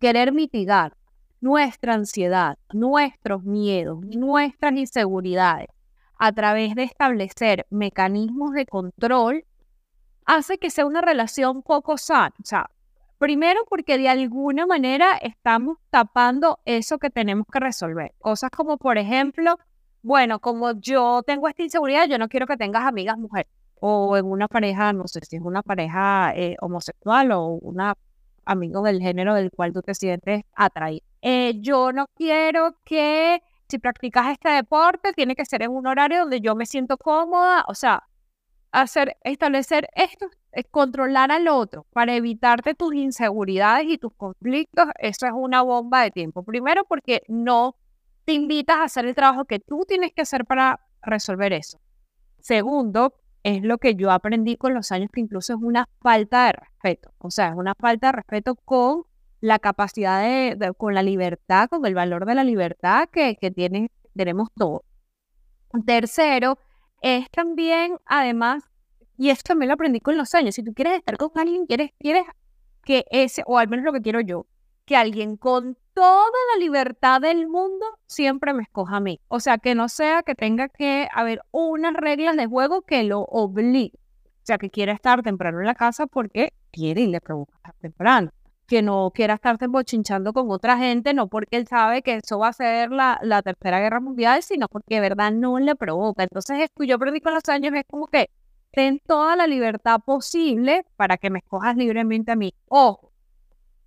Querer 0.00 0.32
mitigar 0.32 0.96
nuestra 1.40 1.94
ansiedad, 1.94 2.58
nuestros 2.72 3.44
miedos, 3.44 4.00
nuestras 4.06 4.72
inseguridades 4.72 5.68
a 6.18 6.32
través 6.32 6.74
de 6.74 6.82
establecer 6.82 7.66
mecanismos 7.70 8.52
de 8.52 8.66
control 8.66 9.44
hace 10.26 10.58
que 10.58 10.70
sea 10.70 10.84
una 10.86 11.00
relación 11.00 11.62
poco 11.62 11.96
sana. 11.96 12.34
O 12.42 12.44
sea, 12.44 12.70
primero 13.18 13.60
porque 13.68 13.98
de 13.98 14.08
alguna 14.08 14.66
manera 14.66 15.16
estamos 15.16 15.78
tapando 15.90 16.58
eso 16.64 16.98
que 16.98 17.10
tenemos 17.10 17.46
que 17.50 17.60
resolver. 17.60 18.12
Cosas 18.18 18.50
como, 18.50 18.76
por 18.76 18.98
ejemplo, 18.98 19.58
bueno, 20.02 20.40
como 20.40 20.72
yo 20.72 21.22
tengo 21.26 21.48
esta 21.48 21.62
inseguridad, 21.62 22.08
yo 22.08 22.18
no 22.18 22.28
quiero 22.28 22.46
que 22.46 22.56
tengas 22.56 22.84
amigas 22.84 23.16
mujeres. 23.16 23.50
O 23.80 24.16
en 24.16 24.26
una 24.26 24.48
pareja, 24.48 24.92
no 24.92 25.06
sé 25.06 25.20
si 25.24 25.36
es 25.36 25.42
una 25.42 25.62
pareja 25.62 26.32
eh, 26.34 26.56
homosexual 26.60 27.30
o 27.32 27.46
una 27.46 27.94
amigo 28.44 28.82
del 28.82 29.00
género 29.00 29.34
del 29.34 29.50
cual 29.50 29.72
tú 29.72 29.82
te 29.82 29.94
sientes 29.94 30.42
atraído. 30.54 31.04
Eh, 31.22 31.60
yo 31.60 31.92
no 31.92 32.06
quiero 32.14 32.76
que 32.84 33.42
si 33.68 33.78
practicas 33.78 34.28
este 34.32 34.48
deporte, 34.50 35.12
tiene 35.12 35.36
que 35.36 35.44
ser 35.44 35.62
en 35.62 35.70
un 35.70 35.86
horario 35.86 36.20
donde 36.20 36.40
yo 36.40 36.54
me 36.54 36.66
siento 36.66 36.96
cómoda. 36.96 37.64
O 37.68 37.74
sea, 37.74 38.04
hacer, 38.72 39.16
establecer 39.22 39.88
esto, 39.94 40.28
es 40.52 40.64
controlar 40.70 41.30
al 41.30 41.48
otro 41.48 41.86
para 41.92 42.14
evitarte 42.14 42.74
tus 42.74 42.94
inseguridades 42.94 43.86
y 43.88 43.98
tus 43.98 44.12
conflictos. 44.14 44.86
Eso 44.98 45.26
es 45.26 45.32
una 45.34 45.62
bomba 45.62 46.02
de 46.02 46.10
tiempo. 46.10 46.42
Primero, 46.42 46.84
porque 46.84 47.22
no 47.28 47.76
te 48.24 48.32
invitas 48.32 48.76
a 48.76 48.84
hacer 48.84 49.06
el 49.06 49.14
trabajo 49.14 49.44
que 49.44 49.58
tú 49.58 49.84
tienes 49.86 50.12
que 50.12 50.22
hacer 50.22 50.44
para 50.44 50.80
resolver 51.02 51.52
eso. 51.52 51.78
Segundo, 52.40 53.14
es 53.42 53.62
lo 53.62 53.78
que 53.78 53.94
yo 53.94 54.10
aprendí 54.10 54.56
con 54.56 54.74
los 54.74 54.92
años, 54.92 55.10
que 55.12 55.20
incluso 55.20 55.54
es 55.54 55.58
una 55.60 55.86
falta 56.00 56.46
de 56.46 56.52
respeto. 56.52 57.12
O 57.18 57.30
sea, 57.30 57.48
es 57.48 57.54
una 57.54 57.74
falta 57.74 58.08
de 58.08 58.12
respeto 58.12 58.54
con 58.54 59.04
la 59.40 59.58
capacidad 59.58 60.22
de, 60.22 60.72
con 60.76 60.94
la 60.94 61.02
libertad, 61.02 61.68
con 61.68 61.84
el 61.86 61.94
valor 61.94 62.26
de 62.26 62.34
la 62.34 62.44
libertad 62.44 63.08
que, 63.10 63.36
que 63.36 63.50
tenemos 64.14 64.48
todos. 64.54 64.82
Tercero, 65.86 66.58
es 67.02 67.30
también, 67.30 67.96
además, 68.06 68.64
y 69.16 69.30
esto 69.30 69.48
también 69.48 69.68
lo 69.68 69.74
aprendí 69.74 70.00
con 70.00 70.16
los 70.16 70.34
años, 70.34 70.54
si 70.54 70.62
tú 70.62 70.72
quieres 70.74 70.98
estar 70.98 71.16
con 71.16 71.30
alguien, 71.36 71.66
quieres, 71.66 71.90
quieres 71.98 72.24
que 72.84 73.04
ese, 73.10 73.42
o 73.46 73.58
al 73.58 73.68
menos 73.68 73.84
lo 73.84 73.92
que 73.92 74.00
quiero 74.00 74.20
yo, 74.20 74.46
que 74.84 74.96
alguien 74.96 75.36
con 75.36 75.76
toda 75.92 76.30
la 76.54 76.60
libertad 76.60 77.20
del 77.20 77.46
mundo 77.48 77.84
siempre 78.06 78.54
me 78.54 78.62
escoja 78.62 78.96
a 78.96 79.00
mí. 79.00 79.20
O 79.28 79.40
sea, 79.40 79.58
que 79.58 79.74
no 79.74 79.88
sea 79.88 80.22
que 80.22 80.34
tenga 80.34 80.68
que 80.68 81.08
haber 81.12 81.42
unas 81.50 81.92
reglas 81.92 82.36
de 82.36 82.46
juego 82.46 82.82
que 82.82 83.02
lo 83.02 83.20
obliguen. 83.20 84.00
O 84.24 84.44
sea, 84.48 84.56
que 84.56 84.70
quiera 84.70 84.92
estar 84.92 85.22
temprano 85.22 85.60
en 85.60 85.66
la 85.66 85.74
casa 85.74 86.06
porque 86.06 86.54
quiere 86.70 87.02
y 87.02 87.08
le 87.08 87.20
provoca 87.20 87.54
estar 87.56 87.74
temprano 87.80 88.30
que 88.68 88.82
no 88.82 89.10
quiera 89.14 89.34
estarse 89.34 89.66
bochinchando 89.66 90.34
con 90.34 90.50
otra 90.50 90.76
gente, 90.76 91.14
no 91.14 91.26
porque 91.28 91.56
él 91.56 91.66
sabe 91.66 92.02
que 92.02 92.16
eso 92.16 92.38
va 92.38 92.48
a 92.48 92.52
ser 92.52 92.90
la, 92.92 93.42
tercera 93.42 93.80
guerra 93.80 93.98
mundial, 93.98 94.42
sino 94.42 94.68
porque 94.68 94.96
de 94.96 95.00
verdad 95.00 95.32
no 95.32 95.58
le 95.58 95.74
provoca. 95.74 96.22
Entonces, 96.22 96.60
esto 96.60 96.84
yo 96.84 96.96
aprendí 96.96 97.20
con 97.20 97.32
los 97.32 97.48
años, 97.48 97.72
es 97.74 97.84
como 97.88 98.06
que 98.06 98.28
ten 98.70 99.00
toda 99.06 99.36
la 99.36 99.46
libertad 99.46 100.00
posible 100.04 100.84
para 100.96 101.16
que 101.16 101.30
me 101.30 101.38
escojas 101.38 101.76
libremente 101.76 102.32
a 102.32 102.36
mí. 102.36 102.54
Ojo, 102.68 103.10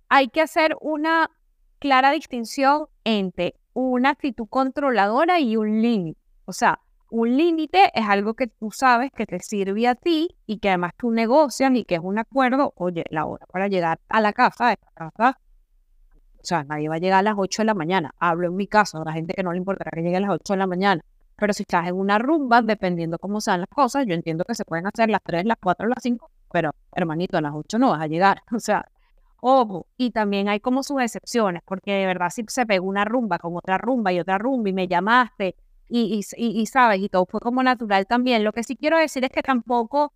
hay 0.08 0.28
que 0.28 0.40
hacer 0.40 0.76
una 0.80 1.30
clara 1.78 2.10
distinción 2.10 2.86
entre 3.04 3.54
una 3.74 4.10
actitud 4.10 4.48
controladora 4.48 5.38
y 5.38 5.56
un 5.56 5.80
límite. 5.80 6.20
O 6.44 6.52
sea, 6.52 6.80
un 7.12 7.36
límite 7.36 7.90
es 7.92 8.08
algo 8.08 8.32
que 8.32 8.46
tú 8.46 8.70
sabes 8.70 9.10
que 9.14 9.26
te 9.26 9.38
sirve 9.38 9.86
a 9.86 9.94
ti 9.94 10.34
y 10.46 10.60
que 10.60 10.70
además 10.70 10.92
tú 10.96 11.10
negocias 11.10 11.70
y 11.74 11.84
que 11.84 11.96
es 11.96 12.00
un 12.02 12.18
acuerdo. 12.18 12.72
Oye, 12.74 13.04
la 13.10 13.26
hora 13.26 13.44
para 13.52 13.68
llegar 13.68 14.00
a 14.08 14.22
la 14.22 14.32
casa, 14.32 14.74
casa, 14.94 15.38
o 15.38 16.40
sea, 16.42 16.64
nadie 16.64 16.88
va 16.88 16.94
a 16.94 16.98
llegar 16.98 17.18
a 17.18 17.22
las 17.22 17.34
8 17.36 17.62
de 17.62 17.66
la 17.66 17.74
mañana. 17.74 18.14
Hablo 18.18 18.46
en 18.46 18.56
mi 18.56 18.66
caso, 18.66 19.04
la 19.04 19.12
gente 19.12 19.34
que 19.34 19.42
no 19.42 19.52
le 19.52 19.58
importará 19.58 19.90
que 19.90 20.00
llegue 20.00 20.16
a 20.16 20.20
las 20.20 20.30
8 20.30 20.54
de 20.54 20.56
la 20.56 20.66
mañana. 20.66 21.02
Pero 21.36 21.52
si 21.52 21.64
estás 21.64 21.86
en 21.86 21.96
una 21.96 22.18
rumba, 22.18 22.62
dependiendo 22.62 23.18
cómo 23.18 23.42
sean 23.42 23.60
las 23.60 23.68
cosas, 23.68 24.06
yo 24.06 24.14
entiendo 24.14 24.44
que 24.44 24.54
se 24.54 24.64
pueden 24.64 24.86
hacer 24.86 25.10
las 25.10 25.20
3, 25.22 25.44
las 25.44 25.58
4, 25.62 25.86
las 25.88 25.98
5, 26.02 26.30
pero 26.50 26.70
hermanito, 26.96 27.36
a 27.36 27.42
las 27.42 27.52
8 27.54 27.78
no 27.78 27.90
vas 27.90 28.00
a 28.00 28.06
llegar. 28.06 28.40
O 28.56 28.58
sea, 28.58 28.86
ojo, 29.42 29.86
y 29.98 30.12
también 30.12 30.48
hay 30.48 30.60
como 30.60 30.82
sus 30.82 31.02
excepciones, 31.02 31.60
porque 31.66 31.92
de 31.92 32.06
verdad 32.06 32.30
si 32.30 32.42
se 32.48 32.64
pegó 32.64 32.86
una 32.86 33.04
rumba 33.04 33.38
con 33.38 33.54
otra 33.54 33.76
rumba 33.76 34.14
y 34.14 34.20
otra 34.20 34.38
rumba 34.38 34.70
y 34.70 34.72
me 34.72 34.88
llamaste 34.88 35.56
y, 35.92 36.66
sabes, 36.66 37.00
y 37.00 37.08
todo 37.08 37.26
fue 37.26 37.40
como 37.40 37.62
natural 37.62 38.06
también. 38.06 38.44
Lo 38.44 38.52
que 38.52 38.62
sí 38.62 38.76
quiero 38.76 38.98
decir 38.98 39.24
es 39.24 39.30
que 39.30 39.42
tampoco 39.42 40.12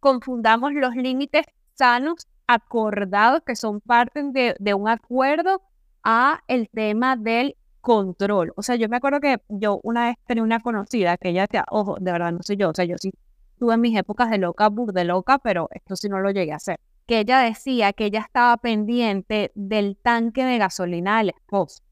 confundamos 0.00 0.72
los 0.72 0.96
límites 0.96 1.46
sanos 1.74 2.26
acordados 2.46 3.42
que 3.46 3.54
son 3.54 3.80
parte 3.80 4.22
de, 4.58 4.74
un 4.74 4.88
acuerdo 4.88 5.62
a 6.02 6.42
el 6.48 6.68
tema 6.68 7.16
del 7.16 7.56
control. 7.80 8.52
O 8.56 8.62
sea, 8.62 8.74
yo 8.74 8.88
me 8.88 8.96
acuerdo 8.96 9.20
que 9.20 9.38
yo 9.48 9.80
una 9.84 10.06
vez 10.06 10.16
tenía 10.26 10.42
una 10.42 10.60
conocida 10.60 11.16
que 11.16 11.28
ella 11.28 11.42
decía, 11.42 11.64
ojo, 11.70 11.96
de 12.00 12.10
verdad 12.10 12.32
no 12.32 12.42
soy 12.42 12.56
yo, 12.56 12.70
o 12.70 12.74
sea, 12.74 12.84
yo 12.84 12.96
sí 12.98 13.12
tuve 13.58 13.76
mis 13.76 13.96
épocas 13.96 14.30
de 14.30 14.38
loca, 14.38 14.68
de 14.70 15.04
loca, 15.04 15.38
pero 15.38 15.68
esto 15.70 15.94
sí 15.94 16.08
no 16.08 16.18
lo 16.18 16.30
llegué 16.30 16.52
a 16.52 16.56
hacer. 16.56 16.80
Que 17.06 17.20
ella 17.20 17.40
decía 17.40 17.92
que 17.92 18.06
ella 18.06 18.20
estaba 18.20 18.56
pendiente 18.56 19.52
del 19.54 19.96
tanque 19.96 20.44
de 20.44 20.58
gasolina 20.58 21.18
del 21.18 21.30
esposo. 21.30 21.82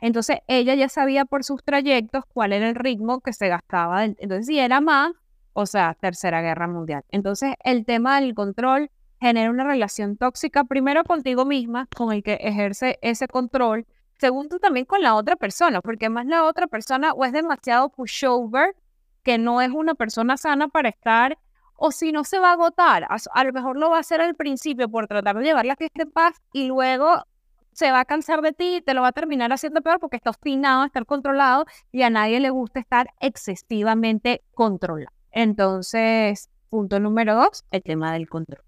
Entonces 0.00 0.38
ella 0.48 0.74
ya 0.74 0.88
sabía 0.88 1.24
por 1.24 1.44
sus 1.44 1.62
trayectos 1.62 2.24
cuál 2.32 2.52
era 2.52 2.68
el 2.68 2.74
ritmo 2.74 3.20
que 3.20 3.32
se 3.32 3.48
gastaba. 3.48 4.04
Entonces 4.04 4.46
si 4.46 4.58
era 4.58 4.80
más, 4.80 5.12
o 5.52 5.66
sea, 5.66 5.94
tercera 6.00 6.40
guerra 6.42 6.68
mundial. 6.68 7.04
Entonces 7.10 7.54
el 7.64 7.84
tema 7.84 8.20
del 8.20 8.34
control 8.34 8.90
genera 9.20 9.50
una 9.50 9.64
relación 9.64 10.16
tóxica 10.16 10.64
primero 10.64 11.04
contigo 11.04 11.44
misma, 11.44 11.86
con 11.94 12.12
el 12.12 12.22
que 12.22 12.34
ejerce 12.34 12.98
ese 13.02 13.28
control. 13.28 13.86
Segundo 14.18 14.58
también 14.58 14.86
con 14.86 15.02
la 15.02 15.14
otra 15.14 15.36
persona, 15.36 15.80
porque 15.80 16.08
más 16.08 16.26
la 16.26 16.44
otra 16.44 16.66
persona 16.66 17.12
o 17.12 17.24
es 17.24 17.32
demasiado 17.32 17.90
pushover, 17.90 18.74
que 19.22 19.38
no 19.38 19.60
es 19.60 19.70
una 19.70 19.94
persona 19.94 20.36
sana 20.36 20.68
para 20.68 20.88
estar, 20.88 21.38
o 21.82 21.92
si 21.92 22.12
no 22.12 22.24
se 22.24 22.38
va 22.38 22.50
a 22.50 22.52
agotar, 22.52 23.06
a, 23.08 23.44
lo 23.44 23.52
mejor 23.54 23.78
lo 23.78 23.90
va 23.90 23.96
a 23.96 24.00
hacer 24.00 24.20
al 24.20 24.34
principio 24.34 24.90
por 24.90 25.06
tratar 25.06 25.38
de 25.38 25.44
llevar 25.44 25.64
la 25.64 25.76
fiesta 25.76 26.02
en 26.02 26.10
paz 26.10 26.36
y 26.52 26.66
luego 26.66 27.24
se 27.72 27.90
va 27.90 28.00
a 28.00 28.04
cansar 28.04 28.42
de 28.42 28.52
ti 28.52 28.82
te 28.84 28.94
lo 28.94 29.02
va 29.02 29.08
a 29.08 29.12
terminar 29.12 29.52
haciendo 29.52 29.82
peor 29.82 30.00
porque 30.00 30.16
está 30.16 30.30
obstinado 30.30 30.82
a 30.82 30.86
estar 30.86 31.06
controlado 31.06 31.66
y 31.92 32.02
a 32.02 32.10
nadie 32.10 32.40
le 32.40 32.50
gusta 32.50 32.80
estar 32.80 33.08
excesivamente 33.20 34.42
controlado. 34.54 35.14
Entonces, 35.30 36.50
punto 36.68 37.00
número 37.00 37.34
dos, 37.34 37.64
el 37.70 37.82
tema 37.82 38.12
del 38.12 38.28
control. 38.28 38.62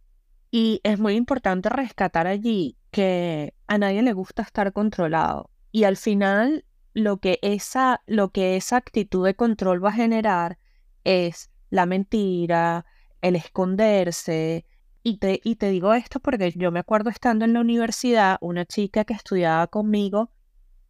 Y 0.51 0.81
es 0.85 0.99
muy 0.99 1.15
importante 1.15 1.69
rescatar 1.69 2.27
allí 2.27 2.77
que 2.91 3.55
a 3.67 3.79
nadie 3.79 4.03
le 4.03 4.13
gusta 4.13 4.43
estar 4.43 4.73
controlado. 4.73 5.51
Y 5.71 5.85
al 5.85 5.97
final, 5.97 6.67
lo 6.93 7.17
que 7.19 7.39
esa, 7.43 8.03
lo 8.07 8.31
que 8.31 8.57
esa 8.57 8.77
actitud 8.77 9.25
de 9.25 9.35
control 9.35 9.83
va 9.83 9.89
a 9.89 9.95
generar 9.95 10.59
es 11.05 11.51
la 11.71 11.87
mentira, 11.87 12.85
el 13.23 13.37
esconderse, 13.37 14.67
y 15.03 15.19
te, 15.19 15.41
y 15.43 15.57
te 15.57 15.71
digo 15.71 15.95
esto 15.95 16.21
porque 16.21 16.53
yo 16.57 16.71
me 16.71 16.81
acuerdo 16.81 17.11
estando 17.11 17.45
en 17.45 17.53
la 17.53 17.61
universidad, 17.61 18.39
una 18.41 18.65
chica 18.65 19.05
que 19.05 19.15
estudiaba 19.15 19.67
conmigo 19.67 20.31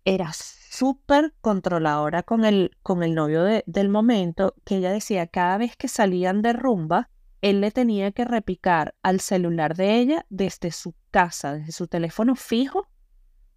era 0.05 0.33
súper 0.33 1.35
controladora 1.41 2.23
con 2.23 2.45
el, 2.45 2.77
con 2.83 3.03
el 3.03 3.15
novio 3.15 3.45
del 3.67 3.89
momento, 3.89 4.55
que 4.65 4.77
ella 4.77 4.91
decía 4.91 5.27
cada 5.27 5.59
vez 5.59 5.77
que 5.77 5.89
salían 5.89 6.43
de 6.43 6.53
rumba, 6.53 7.09
él 7.41 7.61
le 7.61 7.71
tenía 7.71 8.13
que 8.13 8.25
repicar 8.25 8.95
al 9.03 9.21
celular 9.21 9.77
de 9.77 9.99
ella 9.99 10.27
desde 10.31 10.71
su 10.73 10.95
casa, 11.11 11.55
desde 11.55 11.73
su 11.73 11.89
teléfono 11.89 12.37
fijo, 12.37 12.89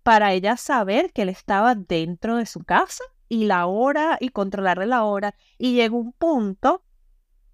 para 0.04 0.34
ella 0.34 0.58
saber 0.58 1.12
que 1.14 1.24
él 1.24 1.30
estaba 1.30 1.74
dentro 1.76 2.38
de 2.38 2.46
su 2.46 2.60
casa 2.60 3.04
y 3.28 3.46
la 3.46 3.66
hora 3.66 4.18
y 4.20 4.30
controlarle 4.30 4.86
la 4.86 5.04
hora. 5.04 5.36
Y 5.58 5.74
llegó 5.74 5.98
un 5.98 6.14
punto 6.14 6.84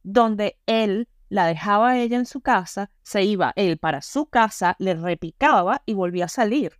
donde 0.03 0.60
él 0.65 1.08
la 1.31 1.45
dejaba 1.45 1.97
ella 1.97 2.17
en 2.17 2.25
su 2.25 2.41
casa, 2.41 2.89
se 3.03 3.23
iba 3.23 3.53
él 3.55 3.77
para 3.77 4.01
su 4.01 4.25
casa, 4.25 4.75
le 4.79 4.95
repicaba 4.95 5.81
y 5.85 5.93
volvía 5.93 6.25
a 6.25 6.27
salir. 6.27 6.77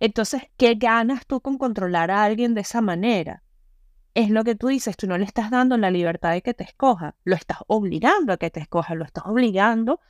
Entonces, 0.00 0.42
¿qué 0.56 0.74
ganas 0.74 1.24
tú 1.24 1.40
con 1.40 1.56
controlar 1.56 2.10
a 2.10 2.24
alguien 2.24 2.52
de 2.52 2.62
esa 2.62 2.80
manera? 2.80 3.44
Es 4.12 4.28
lo 4.28 4.42
que 4.42 4.56
tú 4.56 4.66
dices, 4.66 4.96
tú 4.96 5.06
no 5.06 5.16
le 5.16 5.24
estás 5.24 5.52
dando 5.52 5.76
la 5.76 5.92
libertad 5.92 6.32
de 6.32 6.42
que 6.42 6.52
te 6.52 6.64
escoja, 6.64 7.14
lo 7.22 7.36
estás 7.36 7.58
obligando 7.68 8.32
a 8.32 8.38
que 8.38 8.50
te 8.50 8.58
escoja, 8.58 8.96
lo 8.96 9.04
estás 9.04 9.24
obligando 9.24 10.00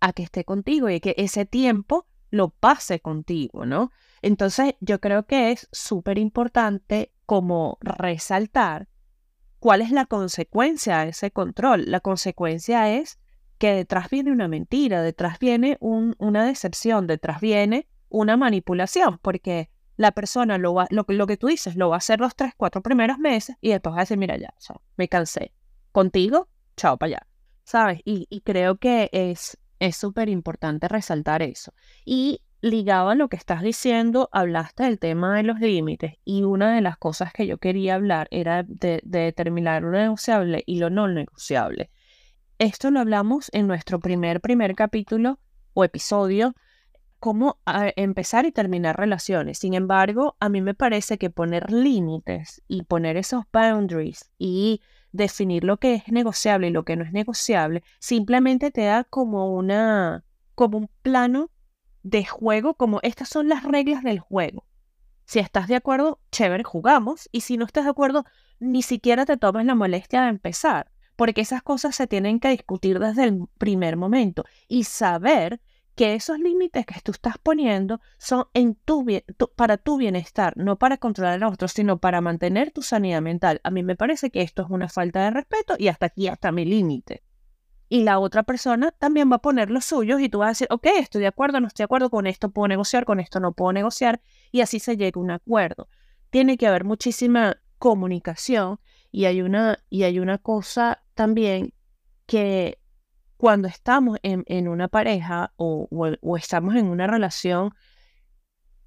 a 0.00 0.14
que 0.14 0.22
esté 0.22 0.44
contigo 0.44 0.88
y 0.88 0.98
que 1.00 1.14
ese 1.18 1.44
tiempo 1.44 2.06
lo 2.30 2.48
pase 2.48 3.00
contigo, 3.00 3.66
¿no? 3.66 3.90
Entonces, 4.22 4.74
yo 4.80 5.02
creo 5.02 5.26
que 5.26 5.52
es 5.52 5.68
súper 5.70 6.16
importante 6.16 7.12
como 7.26 7.76
resaltar 7.82 8.88
¿Cuál 9.62 9.80
es 9.80 9.92
la 9.92 10.06
consecuencia 10.06 11.04
de 11.04 11.10
ese 11.10 11.30
control? 11.30 11.84
La 11.86 12.00
consecuencia 12.00 12.92
es 12.96 13.20
que 13.58 13.72
detrás 13.72 14.10
viene 14.10 14.32
una 14.32 14.48
mentira, 14.48 15.02
detrás 15.02 15.38
viene 15.38 15.78
una 15.80 16.44
decepción, 16.44 17.06
detrás 17.06 17.40
viene 17.40 17.86
una 18.08 18.36
manipulación, 18.36 19.20
porque 19.22 19.70
la 19.96 20.10
persona 20.10 20.58
lo, 20.58 20.74
va, 20.74 20.88
lo, 20.90 21.06
que 21.06 21.36
tú 21.36 21.46
dices 21.46 21.76
lo 21.76 21.90
va 21.90 21.94
a 21.94 21.98
hacer 21.98 22.18
los 22.18 22.34
tres, 22.34 22.54
cuatro 22.56 22.82
primeros 22.82 23.20
meses 23.20 23.54
y 23.60 23.68
después 23.68 23.92
va 23.92 23.98
a 23.98 24.00
decir, 24.00 24.18
mira 24.18 24.36
ya, 24.36 24.52
me 24.96 25.06
cansé. 25.06 25.52
Contigo, 25.92 26.48
chao 26.76 26.98
para 26.98 27.10
allá. 27.10 27.26
¿Sabes? 27.62 28.00
Y, 28.04 28.40
creo 28.40 28.78
que 28.78 29.10
es, 29.12 29.56
Es 29.78 29.94
súper 29.94 30.28
importante 30.28 30.88
resaltar 30.88 31.40
eso. 31.40 31.72
Y 32.04 32.42
ligado 32.62 33.14
lo 33.14 33.28
que 33.28 33.36
estás 33.36 33.60
diciendo, 33.60 34.28
hablaste 34.32 34.84
del 34.84 34.98
tema 34.98 35.36
de 35.36 35.42
los 35.42 35.60
límites 35.60 36.14
y 36.24 36.44
una 36.44 36.74
de 36.74 36.80
las 36.80 36.96
cosas 36.96 37.32
que 37.32 37.46
yo 37.46 37.58
quería 37.58 37.96
hablar 37.96 38.28
era 38.30 38.62
de, 38.62 39.00
determinar 39.04 39.82
lo 39.82 39.90
negociable 39.90 40.62
y 40.64 40.78
lo 40.78 40.88
no 40.88 41.08
negociable. 41.08 41.90
Esto 42.58 42.92
lo 42.92 43.00
hablamos 43.00 43.50
en 43.52 43.66
nuestro 43.66 43.98
primer, 43.98 44.40
primer 44.40 44.76
capítulo 44.76 45.40
o 45.74 45.82
episodio, 45.82 46.54
cómo 47.18 47.58
empezar 47.66 48.46
y 48.46 48.52
terminar 48.52 48.96
relaciones. 48.96 49.58
Sin 49.58 49.74
embargo, 49.74 50.36
a 50.38 50.48
mí 50.48 50.60
me 50.60 50.74
parece 50.74 51.18
que 51.18 51.30
poner 51.30 51.72
límites 51.72 52.62
y 52.68 52.82
poner 52.82 53.16
esos 53.16 53.44
boundaries 53.52 54.30
y 54.38 54.80
definir 55.10 55.64
lo 55.64 55.78
que 55.78 55.94
es 55.94 56.08
negociable 56.08 56.68
y 56.68 56.70
lo 56.70 56.84
que 56.84 56.96
no 56.96 57.04
es 57.04 57.12
negociable, 57.12 57.82
simplemente 57.98 58.70
te 58.70 58.84
da 58.84 59.02
como 59.04 59.52
una, 59.52 60.24
como 60.54 60.78
un 60.78 60.90
plano 61.02 61.50
de 62.02 62.24
juego, 62.24 62.74
como 62.74 63.00
estas 63.02 63.28
son 63.28 63.48
las 63.48 63.64
reglas 63.64 64.02
del 64.02 64.18
juego. 64.18 64.66
Si 65.24 65.38
estás 65.38 65.68
de 65.68 65.76
acuerdo, 65.76 66.20
chévere, 66.30 66.64
jugamos. 66.64 67.28
Y 67.32 67.42
si 67.42 67.56
no 67.56 67.64
estás 67.64 67.84
de 67.84 67.90
acuerdo, 67.90 68.24
ni 68.58 68.82
siquiera 68.82 69.24
te 69.24 69.36
tomes 69.36 69.64
la 69.66 69.74
molestia 69.74 70.22
de 70.22 70.28
empezar. 70.28 70.90
Porque 71.16 71.40
esas 71.42 71.62
cosas 71.62 71.94
se 71.94 72.06
tienen 72.06 72.40
que 72.40 72.48
discutir 72.48 72.98
desde 72.98 73.24
el 73.24 73.46
primer 73.58 73.96
momento. 73.96 74.44
Y 74.68 74.84
saber 74.84 75.60
que 75.94 76.14
esos 76.14 76.38
límites 76.38 76.86
que 76.86 77.00
tú 77.02 77.12
estás 77.12 77.36
poniendo 77.38 78.00
son 78.18 78.46
en 78.54 78.74
tu, 78.74 79.06
para 79.56 79.76
tu 79.76 79.98
bienestar, 79.98 80.54
no 80.56 80.78
para 80.78 80.96
controlar 80.96 81.42
a 81.42 81.48
otros, 81.48 81.72
sino 81.72 81.98
para 81.98 82.20
mantener 82.20 82.70
tu 82.72 82.82
sanidad 82.82 83.20
mental. 83.20 83.60
A 83.62 83.70
mí 83.70 83.82
me 83.82 83.96
parece 83.96 84.30
que 84.30 84.42
esto 84.42 84.62
es 84.62 84.70
una 84.70 84.88
falta 84.88 85.24
de 85.24 85.30
respeto 85.30 85.76
y 85.78 85.88
hasta 85.88 86.06
aquí, 86.06 86.28
hasta 86.28 86.50
mi 86.50 86.64
límite. 86.64 87.22
Y 87.92 88.04
la 88.04 88.18
otra 88.20 88.42
persona 88.42 88.90
también 88.90 89.30
va 89.30 89.36
a 89.36 89.42
poner 89.42 89.70
los 89.70 89.84
suyos 89.84 90.18
y 90.22 90.30
tú 90.30 90.38
vas 90.38 90.46
a 90.46 90.50
decir, 90.52 90.66
ok, 90.70 90.86
estoy 90.98 91.20
de 91.20 91.26
acuerdo, 91.26 91.60
no 91.60 91.66
estoy 91.66 91.82
de 91.82 91.84
acuerdo, 91.84 92.08
con 92.08 92.26
esto 92.26 92.50
puedo 92.50 92.66
negociar, 92.66 93.04
con 93.04 93.20
esto 93.20 93.38
no 93.38 93.52
puedo 93.52 93.70
negociar, 93.74 94.22
y 94.50 94.62
así 94.62 94.78
se 94.78 94.96
llega 94.96 95.18
a 95.18 95.22
un 95.22 95.30
acuerdo. 95.30 95.90
Tiene 96.30 96.56
que 96.56 96.66
haber 96.66 96.84
muchísima 96.84 97.58
comunicación 97.76 98.80
y 99.10 99.26
hay 99.26 99.42
una, 99.42 99.78
y 99.90 100.04
hay 100.04 100.20
una 100.20 100.38
cosa 100.38 101.02
también 101.12 101.74
que 102.24 102.78
cuando 103.36 103.68
estamos 103.68 104.18
en, 104.22 104.68
una 104.68 104.88
pareja 104.88 105.52
o, 105.56 105.86
o, 105.90 106.36
estamos 106.38 106.76
en 106.76 106.86
una 106.86 107.06
relación 107.06 107.74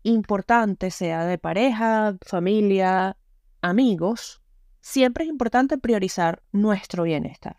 importante, 0.02 0.90
sea 0.90 1.26
de 1.28 1.38
pareja, 1.38 2.18
familia, 2.26 3.18
amigos, 3.62 4.42
siempre 4.82 5.26
es 5.26 5.30
importante 5.30 5.78
priorizar 5.78 6.42
nuestro 6.52 7.04
bienestar. 7.04 7.56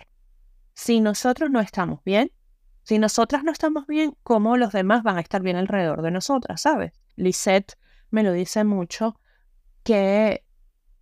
Si 0.76 1.00
nosotros 1.00 1.50
no 1.50 1.60
estamos 1.60 2.04
bien, 2.04 2.30
si 2.82 2.98
nosotras 2.98 3.42
no 3.42 3.50
estamos 3.50 3.86
bien, 3.86 4.14
¿cómo 4.22 4.58
los 4.58 4.72
demás 4.72 5.02
van 5.02 5.16
a 5.16 5.22
estar 5.22 5.40
bien 5.40 5.56
alrededor 5.56 6.02
de 6.02 6.10
nosotras, 6.10 6.60
sabes? 6.60 6.92
Lisette 7.16 7.78
me 8.10 8.22
lo 8.22 8.30
dice 8.32 8.62
mucho 8.62 9.18
que 9.84 10.44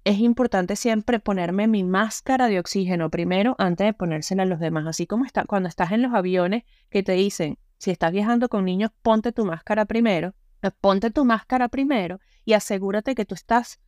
es 0.04 0.18
importante 0.20 0.76
siempre 0.76 1.18
ponerme 1.18 1.66
mi 1.66 1.82
máscara 1.82 2.46
de 2.46 2.60
oxígeno 2.60 3.10
primero 3.10 3.56
antes 3.58 3.86
de 3.86 3.92
ponérsela 3.92 4.44
a 4.44 4.46
los 4.46 4.60
demás. 4.60 4.86
Así 4.86 5.08
como 5.08 5.24
está, 5.24 5.44
cuando 5.44 5.68
estás 5.68 5.90
en 5.90 6.02
los 6.02 6.14
aviones 6.14 6.62
que 6.88 7.02
te 7.02 7.12
dicen, 7.12 7.58
si 7.76 7.90
estás 7.90 8.12
viajando 8.12 8.48
con 8.48 8.64
niños, 8.64 8.92
ponte 9.02 9.32
tu 9.32 9.44
máscara 9.44 9.86
primero, 9.86 10.34
eh, 10.62 10.70
ponte 10.80 11.10
tu 11.10 11.24
máscara 11.24 11.68
primero 11.68 12.20
y 12.44 12.52
asegúrate 12.52 13.16
que 13.16 13.24
tú 13.24 13.34
estás 13.34 13.80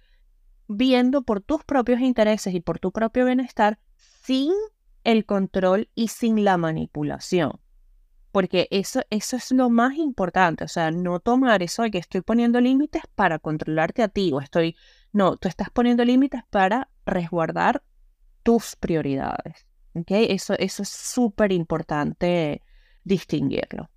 viendo 0.66 1.22
por 1.22 1.42
tus 1.42 1.62
propios 1.62 2.00
intereses 2.00 2.54
y 2.54 2.60
por 2.60 2.80
tu 2.80 2.90
propio 2.90 3.24
bienestar 3.24 3.78
sin 3.96 4.52
el 5.06 5.24
control 5.24 5.88
y 5.94 6.08
sin 6.08 6.44
la 6.44 6.56
manipulación. 6.56 7.60
Porque 8.32 8.66
eso, 8.70 9.02
eso 9.08 9.36
es 9.36 9.52
lo 9.52 9.70
más 9.70 9.94
importante, 9.94 10.64
o 10.64 10.68
sea, 10.68 10.90
no 10.90 11.20
tomar 11.20 11.62
eso 11.62 11.84
de 11.84 11.92
que 11.92 11.98
estoy 11.98 12.22
poniendo 12.22 12.60
límites 12.60 13.02
para 13.14 13.38
controlarte 13.38 14.02
a 14.02 14.08
ti 14.08 14.32
o 14.34 14.40
estoy 14.40 14.76
no, 15.12 15.36
tú 15.36 15.48
estás 15.48 15.70
poniendo 15.70 16.04
límites 16.04 16.42
para 16.50 16.90
resguardar 17.06 17.82
tus 18.42 18.76
prioridades. 18.76 19.66
¿okay? 19.94 20.26
Eso, 20.28 20.54
eso 20.58 20.82
es 20.82 20.88
súper 20.88 21.52
importante 21.52 22.60
distinguirlo. 23.04 23.88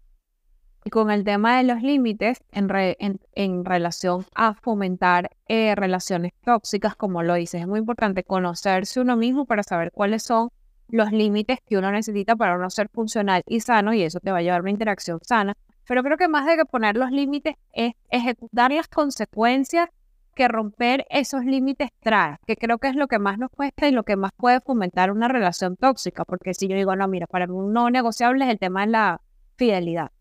Y 0.85 0.91
con 0.91 1.11
el 1.11 1.23
tema 1.25 1.57
de 1.57 1.63
los 1.63 1.81
límites 1.81 2.41
en, 2.51 3.19
en, 3.35 3.65
relación 3.65 4.25
a 4.33 4.53
fomentar 4.53 5.31
eh, 5.47 5.75
relaciones 5.75 6.31
tóxicas, 6.45 6.95
como 6.95 7.23
lo 7.23 7.33
dices, 7.33 7.61
es 7.61 7.67
muy 7.67 7.79
importante 7.79 8.23
conocerse 8.23 9.01
uno 9.01 9.17
mismo 9.17 9.45
para 9.45 9.63
saber 9.63 9.91
cuáles 9.91 10.23
son 10.23 10.51
los 10.89 11.11
límites 11.11 11.59
que 11.65 11.77
uno 11.77 11.91
necesita 11.91 12.35
para 12.35 12.55
uno 12.55 12.69
ser 12.69 12.89
funcional 12.89 13.43
y 13.47 13.59
sano 13.61 13.93
y 13.93 14.03
eso 14.03 14.19
te 14.19 14.31
va 14.31 14.39
a 14.39 14.41
llevar 14.41 14.59
a 14.59 14.61
una 14.61 14.71
interacción 14.71 15.19
sana. 15.21 15.55
Pero 15.87 16.03
creo 16.03 16.17
que 16.17 16.27
más 16.27 16.45
de 16.45 16.57
que 16.57 16.65
poner 16.65 16.95
los 16.97 17.11
límites 17.11 17.55
es 17.73 17.93
ejecutar 18.09 18.71
las 18.71 18.87
consecuencias 18.87 19.89
que 20.35 20.47
romper 20.47 21.05
esos 21.09 21.43
límites 21.43 21.89
trae, 21.99 22.37
que 22.47 22.55
creo 22.55 22.77
que 22.77 22.87
es 22.87 22.95
lo 22.95 23.07
que 23.07 23.19
más 23.19 23.37
nos 23.37 23.49
cuesta 23.49 23.87
y 23.87 23.91
lo 23.91 24.03
que 24.03 24.15
más 24.15 24.31
puede 24.37 24.61
fomentar 24.61 25.11
una 25.11 25.27
relación 25.27 25.75
tóxica, 25.75 26.23
porque 26.23 26.53
si 26.53 26.67
yo 26.67 26.75
digo, 26.75 26.95
no, 26.95 27.07
mira, 27.07 27.27
para 27.27 27.45
mí 27.45 27.57
no 27.57 27.89
negociable 27.89 28.45
es 28.45 28.51
el 28.51 28.59
tema 28.59 28.85
de 28.85 28.91
la 28.91 29.21
fidelidad. 29.57 30.11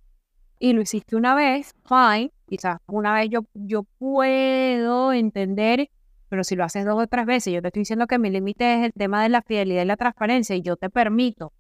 Y 0.59 0.73
lo 0.73 0.81
hiciste 0.81 1.15
una 1.15 1.37
vez, 1.37 1.75
fine, 1.87 2.33
quizás 2.47 2.79
una 2.89 3.15
vez 3.15 3.29
yo, 3.31 3.43
yo 3.55 3.85
puedo 3.99 5.13
entender, 5.13 5.89
pero 6.29 6.45
si 6.45 6.57
lo 6.57 6.65
haces 6.65 6.85
dos 6.85 7.03
o 7.03 7.07
tres 7.07 7.27
veces, 7.27 7.53
yo 7.53 7.63
te 7.63 7.69
estoy 7.69 7.81
diciendo 7.81 8.07
que 8.07 8.19
mi 8.19 8.31
límite 8.31 8.75
es 8.75 8.87
el 8.87 8.93
tema 8.93 9.23
de 9.23 9.29
la 9.29 9.43
fidelidad 9.43 9.83
y 9.83 9.87
la 9.87 9.97
transparencia 9.97 10.57
y 10.57 10.63
yo 10.63 10.77
te 10.77 10.91
permito 10.91 11.53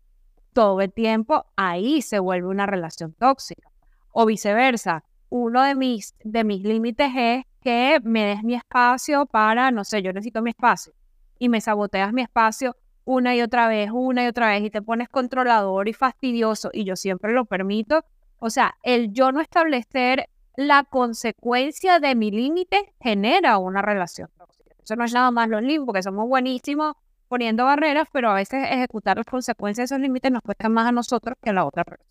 todo 0.53 0.81
el 0.81 0.93
tiempo, 0.93 1.47
ahí 1.57 2.03
se 2.03 2.19
vuelve 2.19 2.49
una 2.49 2.67
relación 2.67 3.13
tóxica. 3.15 3.71
O 4.13 4.27
viceversa, 4.27 5.05
uno 5.29 5.63
de 5.63 5.75
mis, 5.75 6.15
de 6.25 6.45
mis 6.45 6.63
límites 6.63 7.11
es 7.17 7.45
que 7.61 8.01
me 8.03 8.25
des 8.25 8.43
mi 8.43 8.55
espacio 8.55 9.27
para, 9.27 9.71
no 9.71 9.85
sé, 9.85 10.03
yo 10.03 10.13
necesito 10.13 10.43
mi 10.43 10.51
espacio 10.51 10.93
y 11.39 11.49
me 11.49 11.61
saboteas 11.61 12.13
mi 12.13 12.23
espacio 12.23 12.77
una 13.05 13.35
y 13.35 13.41
otra 13.41 13.69
vez, 13.69 13.91
una 13.93 14.25
y 14.25 14.27
otra 14.27 14.51
vez 14.51 14.63
y 14.65 14.71
te 14.71 14.83
pones 14.83 15.09
controlador 15.09 15.89
y 15.89 15.95
fastidioso 15.95 16.71
y 16.73 16.85
yo 16.85 16.95
siempre 16.95 17.33
lo 17.33 17.47
permito. 17.47 18.05
O 18.39 18.51
sea, 18.51 18.77
el 18.83 19.13
yo 19.13 19.33
no 19.33 19.41
establecer 19.41 20.29
la 20.57 20.85
consecuencia 20.85 22.01
de 22.01 22.15
mi 22.15 22.31
límite 22.31 22.93
genera 23.01 23.59
una 23.59 23.81
relación 23.81 24.29
tóxica. 24.37 24.58
Eso 24.89 24.97
no 24.97 25.05
es 25.05 25.13
nada 25.13 25.31
más 25.31 25.51
los 25.51 25.61
límites, 25.61 25.85
porque 25.85 26.03
somos 26.03 26.27
buenísimos 26.27 26.95
poniendo 27.29 27.67
barreras, 27.67 28.09
pero 28.11 28.31
a 28.31 28.35
veces 28.35 28.67
ejecutar 28.71 29.19
las 29.19 29.27
consecuencias 29.27 29.91
de 29.91 29.95
esos 29.95 30.03
límites 30.03 30.33
nos 30.33 30.41
cuesta 30.41 30.71
más 30.71 30.87
a 30.87 30.93
nosotros 30.93 31.37
que 31.43 31.51
a 31.51 31.53
la 31.53 31.67
otra 31.67 31.85
persona. 31.85 32.09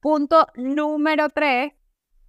Punto 0.00 0.48
número 0.56 1.28
tres, 1.28 1.72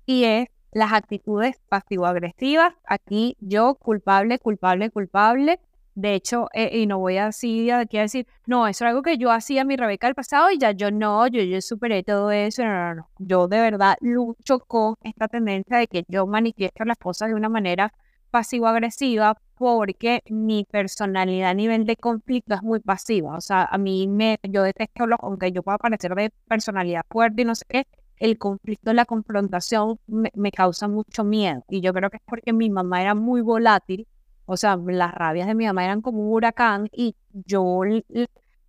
y 0.05 0.25
es 0.25 0.49
las 0.71 0.93
actitudes 0.93 1.59
pasivo-agresivas. 1.67 2.75
Aquí 2.85 3.35
yo 3.39 3.73
culpable, 3.73 4.37
culpable, 4.37 4.91
culpable. 4.91 5.59
De 5.95 6.13
hecho, 6.13 6.47
eh, 6.53 6.77
y 6.77 6.85
no 6.85 6.99
voy 6.99 7.17
así 7.17 7.71
a 7.71 7.85
decir, 7.85 8.27
no, 8.45 8.67
eso 8.67 8.85
es 8.85 8.89
algo 8.89 9.01
que 9.01 9.17
yo 9.17 9.31
hacía 9.31 9.65
mi 9.65 9.77
Rebeca 9.77 10.05
del 10.05 10.13
pasado 10.13 10.51
y 10.51 10.59
ya 10.59 10.73
yo 10.73 10.91
no, 10.91 11.25
yo, 11.25 11.41
yo 11.41 11.59
superé 11.59 12.03
todo 12.03 12.29
eso. 12.29 12.63
No, 12.63 12.69
no, 12.69 12.93
no. 12.93 13.09
Yo 13.17 13.47
de 13.47 13.61
verdad 13.61 13.97
lucho 13.99 14.59
con 14.59 14.93
esta 15.01 15.27
tendencia 15.27 15.77
de 15.77 15.87
que 15.87 16.03
yo 16.07 16.27
manifiesto 16.27 16.85
las 16.85 16.99
cosas 16.99 17.29
de 17.29 17.33
una 17.33 17.49
manera 17.49 17.91
pasivo-agresiva 18.31 19.37
porque 19.55 20.21
mi 20.29 20.65
personalidad 20.65 21.49
a 21.49 21.53
nivel 21.53 21.85
de 21.85 21.95
conflicto 21.95 22.53
es 22.55 22.61
muy 22.61 22.79
pasiva. 22.79 23.35
O 23.35 23.41
sea, 23.41 23.65
a 23.65 23.77
mí 23.77 24.07
me, 24.07 24.39
yo 24.43 24.63
detesto, 24.63 25.05
aunque 25.19 25.51
yo 25.51 25.63
pueda 25.63 25.77
parecer 25.77 26.13
de 26.15 26.31
personalidad 26.47 27.03
fuerte 27.09 27.41
y 27.41 27.45
no 27.45 27.55
sé 27.55 27.65
qué, 27.67 27.87
el 28.19 28.37
conflicto, 28.37 28.93
la 28.93 29.05
confrontación 29.05 29.99
me, 30.07 30.51
causa 30.51 30.87
mucho 30.87 31.23
miedo. 31.23 31.63
Y 31.69 31.81
yo 31.81 31.93
creo 31.93 32.09
que 32.09 32.17
es 32.17 32.23
porque 32.25 32.53
mi 32.53 32.69
mamá 32.69 33.01
era 33.01 33.15
muy 33.15 33.41
volátil, 33.41 34.07
o 34.45 34.57
sea, 34.57 34.77
las 34.77 35.13
rabias 35.13 35.47
de 35.47 35.55
mi 35.55 35.65
mamá 35.65 35.85
eran 35.85 36.01
como 36.01 36.19
un 36.21 36.33
huracán 36.33 36.89
y 36.91 37.15
yo, 37.31 37.81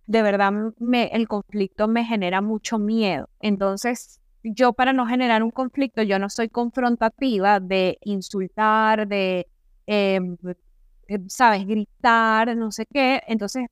de 0.07 0.21
verdad, 0.23 0.51
me, 0.79 1.05
el 1.07 1.27
conflicto 1.27 1.87
me 1.87 2.03
genera 2.05 2.41
mucho 2.41 2.79
miedo. 2.79 3.29
Entonces, 3.39 4.18
yo 4.43 4.73
para 4.73 4.93
no 4.93 5.05
generar 5.07 5.43
un 5.43 5.51
conflicto, 5.51 6.01
yo 6.03 6.19
no 6.19 6.29
soy 6.29 6.49
confrontativa 6.49 7.59
de 7.59 7.97
insultar, 8.03 9.07
de, 9.07 9.47
eh, 9.87 10.19
¿sabes?, 11.27 11.65
gritar, 11.67 12.55
no 12.57 12.71
sé 12.71 12.85
qué. 12.93 13.21
Entonces, 13.27 13.67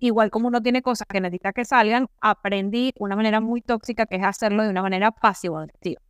igual 0.00 0.30
como 0.30 0.48
uno 0.48 0.62
tiene 0.62 0.82
cosas 0.82 1.06
que 1.08 1.20
necesita 1.20 1.52
que 1.52 1.64
salgan, 1.64 2.08
aprendí 2.20 2.92
una 2.98 3.16
manera 3.16 3.40
muy 3.40 3.62
tóxica 3.62 4.06
que 4.06 4.16
es 4.16 4.24
hacerlo 4.24 4.64
de 4.64 4.70
una 4.70 4.82
manera 4.82 5.10
pasivo-agresiva. 5.12 6.00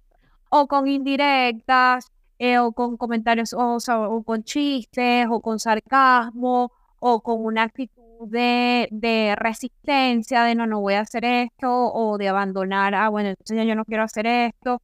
O 0.50 0.68
con 0.68 0.88
indirectas, 0.88 2.08
eh, 2.38 2.58
o 2.58 2.72
con 2.72 2.96
comentarios, 2.98 3.54
o, 3.56 3.78
con 4.24 4.44
chistes, 4.44 5.26
o 5.30 5.40
con 5.42 5.58
sarcasmo, 5.60 6.72
o 7.00 7.20
con 7.22 7.44
una 7.44 7.64
actitud 7.64 7.97
de, 8.26 8.88
de, 8.90 9.34
resistencia, 9.36 10.44
de 10.44 10.54
no, 10.54 10.66
no 10.66 10.80
voy 10.80 10.94
a 10.94 11.00
hacer 11.00 11.24
esto, 11.24 11.92
o 11.92 12.18
de 12.18 12.28
abandonar, 12.28 12.94
ah, 12.94 13.08
bueno, 13.08 13.30
entonces 13.30 13.66
yo 13.66 13.74
no 13.74 13.84
quiero 13.84 14.04
hacer 14.04 14.26
esto. 14.26 14.80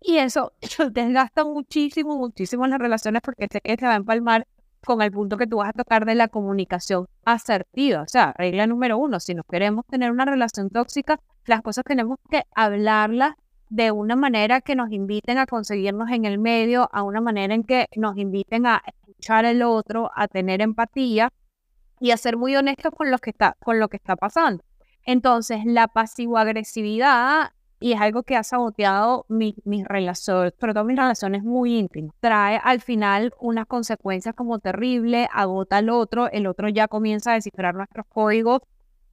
Y 0.00 0.18
eso 0.18 0.52
desgasta 0.92 1.44
muchísimo, 1.44 2.16
muchísimo 2.16 2.66
las 2.66 2.78
relaciones 2.78 3.22
porque 3.22 3.48
sé 3.50 3.60
que 3.60 3.76
se 3.76 3.86
va 3.86 3.92
a 3.94 3.96
empalmar 3.96 4.46
con 4.84 5.02
el 5.02 5.10
punto 5.12 5.36
que 5.36 5.46
tú 5.46 5.58
vas 5.58 5.70
a 5.70 5.72
tocar 5.72 6.06
de 6.06 6.14
la 6.14 6.28
comunicación 6.28 7.06
asertiva. 7.24 8.02
O 8.02 8.08
sea, 8.08 8.32
regla 8.36 8.66
número 8.66 8.98
uno, 8.98 9.20
si 9.20 9.34
no 9.34 9.42
queremos 9.44 9.84
tener 9.86 10.10
una 10.10 10.24
relación 10.24 10.70
tóxica, 10.70 11.20
las 11.46 11.62
cosas 11.62 11.84
tenemos 11.84 12.18
que 12.30 12.44
hablarlas 12.54 13.34
de 13.68 13.92
una 13.92 14.16
manera 14.16 14.60
que 14.60 14.74
nos 14.74 14.90
inviten 14.90 15.38
a 15.38 15.46
conseguirnos 15.46 16.10
en 16.10 16.24
el 16.24 16.38
medio, 16.38 16.88
a 16.92 17.02
una 17.02 17.20
manera 17.20 17.54
en 17.54 17.62
que 17.62 17.86
nos 17.96 18.16
inviten 18.16 18.66
a 18.66 18.82
escuchar 18.86 19.46
al 19.46 19.62
otro, 19.62 20.10
a 20.14 20.28
tener 20.28 20.60
empatía 20.60 21.30
y 22.00 22.10
a 22.10 22.16
ser 22.16 22.36
muy 22.36 22.56
honestos 22.56 22.92
con 22.96 23.10
lo 23.10 23.18
que 23.18 23.30
está, 23.30 23.56
con 23.62 23.78
lo 23.78 23.88
que 23.88 23.98
está 23.98 24.16
pasando. 24.16 24.64
Entonces, 25.04 25.60
la 25.64 25.86
pasivo-agresividad, 25.86 27.52
y 27.78 27.92
es 27.92 28.00
algo 28.00 28.22
que 28.22 28.36
ha 28.36 28.42
saboteado 28.42 29.24
mis 29.28 29.54
relaciones, 29.84 30.54
sobre 30.58 30.74
todo 30.74 30.84
mis 30.84 30.98
relaciones 30.98 31.42
muy 31.42 31.78
íntimas, 31.78 32.14
trae 32.20 32.60
al 32.62 32.80
final 32.80 33.32
unas 33.40 33.66
consecuencias 33.66 34.34
como 34.34 34.58
terribles, 34.58 35.28
agota 35.32 35.78
al 35.78 35.88
otro, 35.90 36.30
el 36.30 36.46
otro 36.46 36.68
ya 36.68 36.88
comienza 36.88 37.32
a 37.32 37.34
descifrar 37.34 37.74
nuestros 37.74 38.06
códigos 38.08 38.60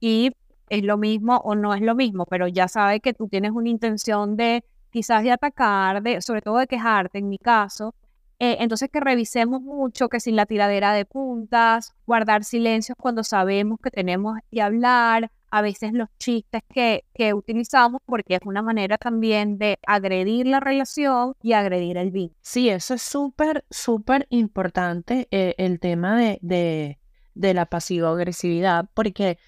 y 0.00 0.32
es 0.68 0.82
lo 0.84 0.98
mismo 0.98 1.38
o 1.38 1.54
no 1.54 1.74
es 1.74 1.80
lo 1.80 1.94
mismo, 1.94 2.26
pero 2.26 2.46
ya 2.46 2.68
sabe 2.68 3.00
que 3.00 3.14
tú 3.14 3.28
tienes 3.28 3.52
una 3.52 3.70
intención 3.70 4.36
de 4.36 4.64
quizás 4.90 5.22
de 5.22 5.32
atacar, 5.32 6.02
de, 6.02 6.20
sobre 6.20 6.42
todo 6.42 6.58
de 6.58 6.66
quejarte 6.66 7.18
en 7.18 7.28
mi 7.28 7.38
caso. 7.38 7.94
Eh, 8.40 8.58
entonces 8.60 8.88
que 8.90 9.00
revisemos 9.00 9.60
mucho, 9.60 10.08
que 10.08 10.20
sin 10.20 10.36
la 10.36 10.46
tiradera 10.46 10.92
de 10.92 11.04
puntas, 11.04 11.94
guardar 12.06 12.44
silencios 12.44 12.96
cuando 13.00 13.24
sabemos 13.24 13.78
que 13.82 13.90
tenemos 13.90 14.38
que 14.50 14.62
hablar, 14.62 15.30
a 15.50 15.62
veces 15.62 15.92
los 15.92 16.08
chistes 16.18 16.62
que, 16.72 17.04
que 17.14 17.34
utilizamos, 17.34 18.00
porque 18.04 18.34
es 18.36 18.40
una 18.44 18.62
manera 18.62 18.98
también 18.98 19.58
de 19.58 19.78
agredir 19.86 20.46
la 20.46 20.60
relación 20.60 21.32
y 21.42 21.54
agredir 21.54 21.96
el 21.96 22.10
vínculo. 22.10 22.38
Sí, 22.42 22.68
eso 22.68 22.94
es 22.94 23.02
súper, 23.02 23.64
súper 23.70 24.26
importante, 24.30 25.26
eh, 25.30 25.54
el 25.58 25.80
tema 25.80 26.16
de, 26.16 26.38
de, 26.42 26.98
de 27.34 27.54
la 27.54 27.66
pasivo-agresividad, 27.66 28.88
porque 28.94 29.38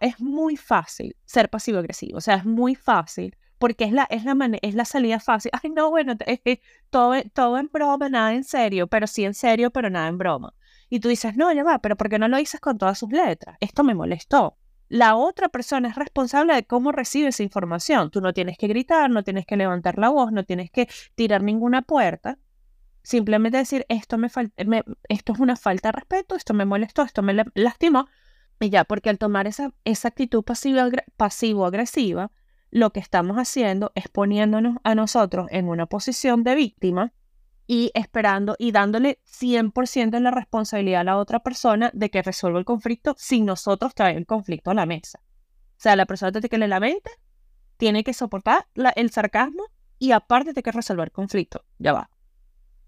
es 0.00 0.18
muy 0.20 0.56
fácil 0.56 1.14
ser 1.24 1.50
pasivo-agresivo, 1.50 2.18
o 2.18 2.22
sea, 2.22 2.36
es 2.36 2.44
muy 2.44 2.74
fácil 2.74 3.36
porque 3.60 3.84
es 3.84 3.92
la, 3.92 4.04
es 4.04 4.24
la, 4.24 4.34
es 4.62 4.74
la 4.74 4.86
salida 4.86 5.20
fácil. 5.20 5.52
Ay, 5.62 5.70
no, 5.70 5.90
bueno, 5.90 6.14
todo, 6.88 7.14
todo 7.34 7.58
en 7.58 7.68
broma, 7.70 8.08
nada 8.08 8.32
en 8.32 8.42
serio, 8.42 8.86
pero 8.86 9.06
sí 9.06 9.24
en 9.24 9.34
serio, 9.34 9.70
pero 9.70 9.90
nada 9.90 10.08
en 10.08 10.16
broma. 10.16 10.54
Y 10.88 10.98
tú 10.98 11.08
dices, 11.08 11.36
no, 11.36 11.52
ya 11.52 11.62
va, 11.62 11.78
pero 11.78 11.96
¿por 11.96 12.08
qué 12.08 12.18
no 12.18 12.26
lo 12.26 12.38
dices 12.38 12.58
con 12.58 12.78
todas 12.78 12.98
sus 12.98 13.10
letras? 13.10 13.58
Esto 13.60 13.84
me 13.84 13.94
molestó. 13.94 14.56
La 14.88 15.14
otra 15.14 15.50
persona 15.50 15.88
es 15.88 15.94
responsable 15.94 16.54
de 16.54 16.64
cómo 16.64 16.90
recibe 16.90 17.28
esa 17.28 17.42
información. 17.42 18.10
Tú 18.10 18.22
no 18.22 18.32
tienes 18.32 18.56
que 18.56 18.66
gritar, 18.66 19.10
no 19.10 19.22
tienes 19.22 19.44
que 19.44 19.58
levantar 19.58 19.98
la 19.98 20.08
voz, 20.08 20.32
no 20.32 20.44
tienes 20.44 20.70
que 20.70 20.88
tirar 21.14 21.42
ninguna 21.42 21.82
puerta. 21.82 22.38
Simplemente 23.02 23.58
decir, 23.58 23.84
esto, 23.90 24.16
me, 24.16 24.30
me 24.66 24.82
esto 25.08 25.34
es 25.34 25.38
una 25.38 25.56
falta 25.56 25.88
de 25.88 25.92
respeto, 25.92 26.34
esto 26.34 26.54
me 26.54 26.64
molestó, 26.64 27.02
esto 27.02 27.22
me 27.22 27.44
lastimó, 27.54 28.08
y 28.58 28.68
ya, 28.68 28.84
porque 28.84 29.10
al 29.10 29.18
tomar 29.18 29.46
esa, 29.46 29.72
esa 29.84 30.08
actitud 30.08 30.44
pasivo-agresiva, 30.44 32.30
lo 32.70 32.92
que 32.92 33.00
estamos 33.00 33.36
haciendo 33.36 33.92
es 33.94 34.08
poniéndonos 34.08 34.76
a 34.84 34.94
nosotros 34.94 35.48
en 35.50 35.68
una 35.68 35.86
posición 35.86 36.44
de 36.44 36.54
víctima 36.54 37.12
y 37.66 37.90
esperando 37.94 38.56
y 38.58 38.72
dándole 38.72 39.20
100% 39.24 40.10
de 40.10 40.20
la 40.20 40.30
responsabilidad 40.30 41.02
a 41.02 41.04
la 41.04 41.16
otra 41.18 41.40
persona 41.40 41.90
de 41.94 42.10
que 42.10 42.22
resuelva 42.22 42.58
el 42.58 42.64
conflicto 42.64 43.14
sin 43.16 43.46
nosotros 43.46 43.94
traer 43.94 44.16
el 44.16 44.26
conflicto 44.26 44.70
a 44.70 44.74
la 44.74 44.86
mesa. 44.86 45.20
O 45.22 45.82
sea, 45.82 45.96
la 45.96 46.06
persona 46.06 46.32
que 46.40 46.58
le 46.58 46.68
la 46.68 46.80
mente, 46.80 47.10
tiene 47.76 48.04
que 48.04 48.12
soportar 48.12 48.66
el 48.74 49.10
sarcasmo 49.10 49.64
y 49.98 50.12
aparte 50.12 50.52
tiene 50.52 50.62
que 50.62 50.72
resolver 50.72 51.06
el 51.06 51.12
conflicto. 51.12 51.64
Ya 51.78 51.94
va. 51.94 52.10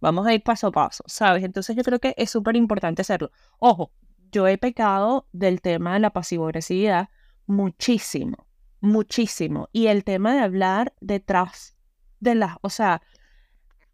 Vamos 0.00 0.26
a 0.26 0.34
ir 0.34 0.42
paso 0.42 0.66
a 0.66 0.72
paso, 0.72 1.02
¿sabes? 1.06 1.44
Entonces 1.44 1.74
yo 1.76 1.82
creo 1.82 1.98
que 1.98 2.14
es 2.18 2.28
súper 2.28 2.56
importante 2.56 3.02
hacerlo. 3.02 3.30
Ojo, 3.58 3.92
yo 4.32 4.46
he 4.48 4.58
pecado 4.58 5.28
del 5.32 5.62
tema 5.62 5.94
de 5.94 6.00
la 6.00 6.10
pasivo-agresividad 6.10 7.08
muchísimo, 7.46 8.46
muchísimo. 8.82 9.70
Y 9.72 9.86
el 9.86 10.04
tema 10.04 10.34
de 10.34 10.40
hablar 10.40 10.92
detrás 11.00 11.76
de 12.20 12.34
las, 12.34 12.56
o 12.60 12.68
sea, 12.68 13.00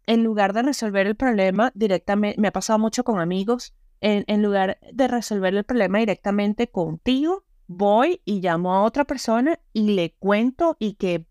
en 0.05 0.23
lugar 0.23 0.51
de 0.53 0.63
resolver 0.63 1.07
el 1.07 1.15
problema 1.15 1.71
directamente, 1.75 2.39
me 2.41 2.49
ha 2.49 2.51
pasado 2.51 2.77
mucho 2.77 3.05
con 3.05 3.21
amigos, 3.21 3.73
en, 4.01 4.25
en 4.27 4.43
lugar 4.43 4.79
de 4.91 5.07
resolver 5.07 5.55
el 5.55 5.63
problema 5.63 5.99
directamente 5.99 6.69
contigo, 6.69 7.45
voy 7.67 8.21
y 8.25 8.41
llamo 8.41 8.73
a 8.73 8.83
otra 8.83 9.05
persona 9.05 9.59
y 9.73 9.93
le 9.93 10.15
cuento 10.15 10.75
y 10.79 10.95
que 10.95 11.27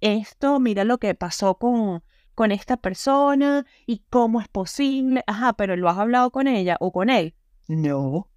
esto, 0.00 0.60
mira 0.60 0.84
lo 0.84 0.98
que 0.98 1.14
pasó 1.14 1.56
con, 1.56 2.02
con 2.34 2.52
esta 2.52 2.76
persona 2.76 3.66
y 3.86 4.04
cómo 4.10 4.40
es 4.40 4.48
posible. 4.48 5.24
Ajá, 5.26 5.54
pero 5.54 5.76
lo 5.76 5.88
has 5.88 5.98
hablado 5.98 6.30
con 6.30 6.46
ella 6.46 6.76
o 6.80 6.92
con 6.92 7.10
él. 7.10 7.34
No, 7.66 8.28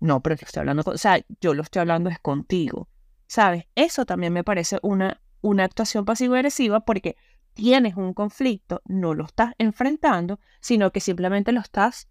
no, 0.00 0.20
pero 0.20 0.34
yo 0.34 0.44
estoy 0.44 0.60
hablando, 0.60 0.82
o 0.84 0.98
sea, 0.98 1.24
yo 1.40 1.54
lo 1.54 1.62
estoy 1.62 1.80
hablando 1.80 2.10
es 2.10 2.18
contigo, 2.18 2.88
¿sabes? 3.32 3.64
Eso 3.74 4.04
también 4.04 4.34
me 4.34 4.44
parece 4.44 4.78
una, 4.82 5.22
una 5.40 5.64
actuación 5.64 6.04
pasivo-agresiva 6.04 6.80
porque 6.80 7.16
tienes 7.54 7.96
un 7.96 8.12
conflicto, 8.12 8.82
no 8.84 9.14
lo 9.14 9.24
estás 9.24 9.54
enfrentando, 9.56 10.38
sino 10.60 10.92
que 10.92 11.00
simplemente 11.00 11.50
lo 11.50 11.60
estás 11.60 12.10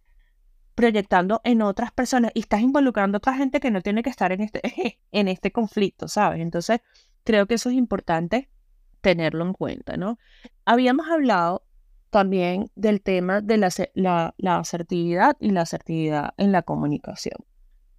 proyectando 0.73 1.39
en 1.43 1.61
otras 1.61 1.91
personas 1.91 2.31
y 2.33 2.39
estás 2.39 2.61
involucrando 2.61 3.17
a 3.17 3.19
otra 3.19 3.35
gente 3.35 3.59
que 3.59 3.69
no 3.69 3.81
tiene 3.81 4.01
que 4.01 4.09
estar 4.09 4.31
en 4.31 4.41
este, 4.41 4.61
en 5.11 5.27
este 5.27 5.51
conflicto, 5.51 6.07
¿sabes? 6.07 6.41
Entonces, 6.41 6.79
creo 7.23 7.45
que 7.45 7.53
eso 7.53 7.69
es 7.69 7.75
importante 7.75 8.49
tenerlo 9.01 9.45
en 9.45 9.53
cuenta, 9.53 9.97
¿no? 9.97 10.17
Habíamos 10.65 11.07
hablado 11.07 11.63
también 12.09 12.71
del 12.73 13.03
tema 13.03 13.41
de 13.41 13.57
la, 13.57 14.33
la 14.37 14.57
asertividad 14.57 15.37
y 15.39 15.51
la 15.51 15.61
asertividad 15.61 16.33
en 16.37 16.51
la 16.51 16.63
comunicación 16.63 17.45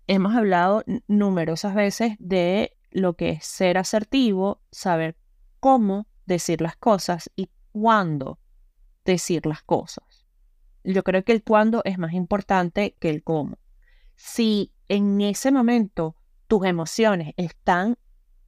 hemos 0.09 0.35
hablado 0.35 0.83
numerosas 1.07 1.75
veces 1.75 2.17
de 2.19 2.77
lo 2.92 3.14
que 3.14 3.31
es 3.31 3.44
ser 3.44 3.78
asertivo, 3.78 4.61
saber 4.70 5.16
cómo 5.61 6.07
decir 6.26 6.61
las 6.61 6.76
cosas 6.76 7.31
y 7.37 7.50
cuándo 7.72 8.38
decir 9.05 9.46
las 9.46 9.62
cosas. 9.62 10.26
Yo 10.85 11.02
creo 11.02 11.24
que 11.24 11.33
el 11.33 11.42
cuándo 11.42 11.83
es 11.85 11.98
más 11.98 12.12
importante 12.12 12.96
que 12.98 13.11
el 13.11 13.22
cómo. 13.22 13.59
Si 14.14 14.72
en 14.88 15.20
ese 15.20 15.52
momento 15.52 16.16
tus 16.48 16.66
emociones 16.66 17.35
están 17.37 17.96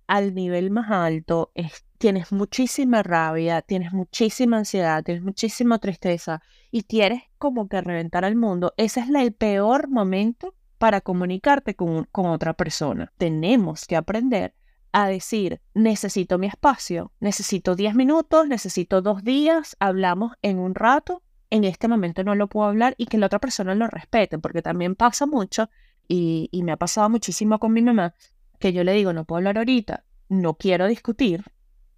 al 0.06 0.34
nivel 0.34 0.70
más 0.70 0.90
alto, 0.90 1.52
tienes 1.98 2.32
muchísima 2.32 3.02
rabia, 3.02 3.62
tienes 3.62 3.92
muchísima 3.92 4.58
ansiedad, 4.58 5.02
tienes 5.02 5.22
muchísima 5.22 5.78
tristeza 5.78 6.42
y 6.70 6.82
quieres 6.82 7.22
como 7.38 7.68
que 7.68 7.80
reventar 7.80 8.24
al 8.24 8.36
mundo, 8.36 8.74
ese 8.76 9.00
es 9.00 9.08
el 9.08 9.32
peor 9.32 9.88
momento 9.88 10.54
para 10.78 11.00
comunicarte 11.00 11.74
con, 11.74 12.08
otra 12.12 12.54
persona. 12.54 13.12
Tenemos 13.18 13.86
que 13.86 13.96
aprender 13.96 14.54
a 14.92 15.08
decir, 15.08 15.60
necesito 15.74 16.38
mi 16.38 16.46
espacio, 16.46 17.12
necesito 17.20 17.74
10 17.74 17.94
minutos, 17.94 18.46
necesito 18.46 19.02
dos 19.02 19.24
días, 19.24 19.76
hablamos 19.80 20.32
en 20.42 20.58
un 20.58 20.74
rato, 20.74 21.22
en 21.50 21.64
este 21.64 21.88
momento 21.88 22.22
no 22.22 22.34
lo 22.34 22.48
puedo 22.48 22.68
hablar 22.68 22.94
y 22.96 23.06
que 23.06 23.18
la 23.18 23.26
otra 23.26 23.40
persona 23.40 23.74
lo 23.74 23.86
respete, 23.88 24.38
porque 24.38 24.62
también 24.62 24.94
pasa 24.94 25.26
mucho 25.26 25.68
y, 26.06 26.48
y 26.52 26.62
me 26.62 26.72
ha 26.72 26.76
pasado 26.76 27.08
muchísimo 27.10 27.58
con 27.58 27.72
mi 27.72 27.82
mamá, 27.82 28.14
que 28.58 28.72
yo 28.72 28.84
le 28.84 28.92
digo, 28.92 29.12
no 29.12 29.24
puedo 29.24 29.38
hablar 29.38 29.58
ahorita, 29.58 30.04
no 30.28 30.54
quiero 30.54 30.86
discutir, 30.86 31.44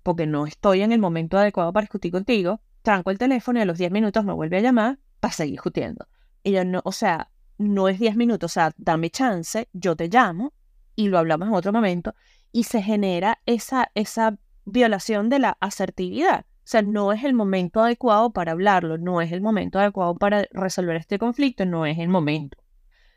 porque 0.02 0.26
no 0.26 0.46
estoy 0.46 0.82
en 0.82 0.92
el 0.92 1.00
momento 1.00 1.36
adecuado 1.36 1.72
para 1.72 1.84
discutir 1.84 2.12
contigo, 2.12 2.60
tranco 2.82 3.10
el 3.10 3.18
teléfono 3.18 3.58
y 3.58 3.62
a 3.62 3.66
los 3.66 3.78
10 3.78 3.90
minutos 3.90 4.24
me 4.24 4.32
vuelve 4.32 4.58
a 4.58 4.60
llamar 4.60 4.98
para 5.20 5.32
seguir 5.32 5.54
discutiendo. 5.54 6.06
Y 6.44 6.52
yo 6.52 6.64
no, 6.64 6.80
o 6.84 6.92
sea, 6.92 7.30
no 7.58 7.88
es 7.88 7.98
10 7.98 8.16
minutos, 8.16 8.52
o 8.52 8.54
sea, 8.54 8.72
dame 8.76 9.10
chance, 9.10 9.68
yo 9.72 9.96
te 9.96 10.08
llamo 10.08 10.52
y 10.94 11.08
lo 11.08 11.18
hablamos 11.18 11.48
en 11.48 11.54
otro 11.54 11.72
momento 11.72 12.14
y 12.52 12.64
se 12.64 12.82
genera 12.82 13.40
esa, 13.46 13.90
esa 13.94 14.38
violación 14.64 15.28
de 15.28 15.38
la 15.38 15.56
asertividad. 15.60 16.46
O 16.66 16.68
sea, 16.68 16.82
no 16.82 17.12
es 17.12 17.22
el 17.22 17.34
momento 17.34 17.80
adecuado 17.80 18.32
para 18.32 18.52
hablarlo, 18.52 18.98
no 18.98 19.20
es 19.20 19.30
el 19.30 19.40
momento 19.40 19.78
adecuado 19.78 20.16
para 20.16 20.46
resolver 20.52 20.96
este 20.96 21.18
conflicto, 21.18 21.64
no 21.64 21.86
es 21.86 21.98
el 21.98 22.08
momento, 22.08 22.58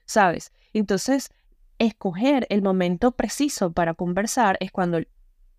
¿sabes? 0.06 0.52
Entonces, 0.74 1.32
escoger 1.80 2.46
el 2.50 2.62
momento 2.62 3.12
preciso 3.12 3.72
para 3.72 3.96
conversar 3.96 4.58
es 4.60 4.72
cuando 4.72 5.00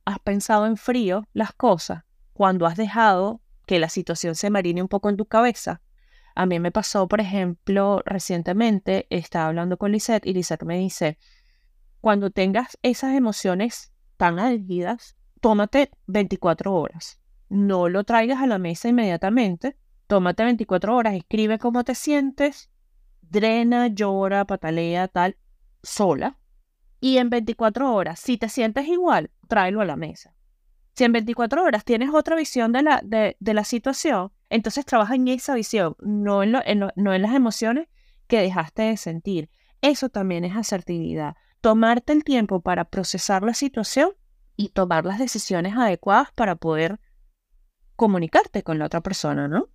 has 0.04 0.18
pensado 0.20 0.66
en 0.66 0.76
frío 0.76 1.26
las 1.32 1.52
cosas, 1.52 2.04
cuando 2.32 2.66
has 2.66 2.76
dejado 2.76 3.40
que 3.66 3.78
la 3.78 3.88
situación 3.88 4.34
se 4.34 4.50
marine 4.50 4.82
un 4.82 4.88
poco 4.88 5.08
en 5.08 5.16
tu 5.16 5.26
cabeza 5.26 5.80
a 6.40 6.46
mí 6.46 6.58
me 6.58 6.72
pasó, 6.72 7.06
por 7.06 7.20
ejemplo, 7.20 8.00
recientemente, 8.06 9.06
estaba 9.10 9.48
hablando 9.48 9.76
con 9.76 9.92
Lisette 9.92 10.26
y 10.26 10.32
Lisette 10.32 10.64
me 10.64 10.78
dice, 10.78 11.18
cuando 12.00 12.30
tengas 12.30 12.78
esas 12.80 13.14
emociones 13.14 13.92
tan 14.16 14.38
álgidas, 14.38 15.18
tómate 15.42 15.90
24 16.06 16.72
horas. 16.74 17.20
No 17.50 17.90
lo 17.90 18.04
traigas 18.04 18.40
a 18.40 18.46
la 18.46 18.56
mesa 18.56 18.88
inmediatamente. 18.88 19.76
Tómate 20.06 20.44
24 20.44 20.96
horas, 20.96 21.12
escribe 21.12 21.58
cómo 21.58 21.84
te 21.84 21.94
sientes, 21.94 22.70
drena, 23.20 23.88
llora, 23.88 24.46
patalea, 24.46 25.08
tal, 25.08 25.36
sola. 25.82 26.38
Y 27.00 27.18
en 27.18 27.28
24 27.28 27.94
horas, 27.94 28.18
si 28.18 28.38
te 28.38 28.48
sientes 28.48 28.88
igual, 28.88 29.30
tráelo 29.46 29.82
a 29.82 29.84
la 29.84 29.96
mesa. 29.96 30.34
Si 30.94 31.04
en 31.04 31.12
24 31.12 31.62
horas 31.62 31.84
tienes 31.84 32.08
otra 32.14 32.34
visión 32.34 32.72
de 32.72 32.82
la, 32.82 33.02
de, 33.04 33.36
de 33.38 33.52
la 33.52 33.64
situación, 33.64 34.32
entonces 34.50 34.84
trabaja 34.84 35.14
en 35.14 35.28
esa 35.28 35.54
visión, 35.54 35.96
no 36.00 36.42
en, 36.42 36.52
no 36.96 37.14
en 37.14 37.22
las 37.22 37.34
emociones 37.34 37.88
que 38.26 38.42
dejaste 38.42 38.82
de 38.82 38.96
sentir. 38.96 39.50
Eso 39.80 40.08
también 40.08 40.44
es 40.44 40.56
asertividad. 40.56 41.36
Tomarte 41.60 42.12
el 42.12 42.24
tiempo 42.24 42.60
para 42.60 42.84
procesar 42.84 43.42
la 43.42 43.54
situación 43.54 44.10
y 44.56 44.70
tomar 44.70 45.06
las 45.06 45.18
decisiones 45.18 45.74
adecuadas 45.76 46.32
para 46.34 46.56
poder 46.56 47.00
comunicarte 47.96 48.62
con 48.62 48.78
la 48.78 48.86
otra 48.86 49.00
persona, 49.00 49.48
¿no? 49.48 49.68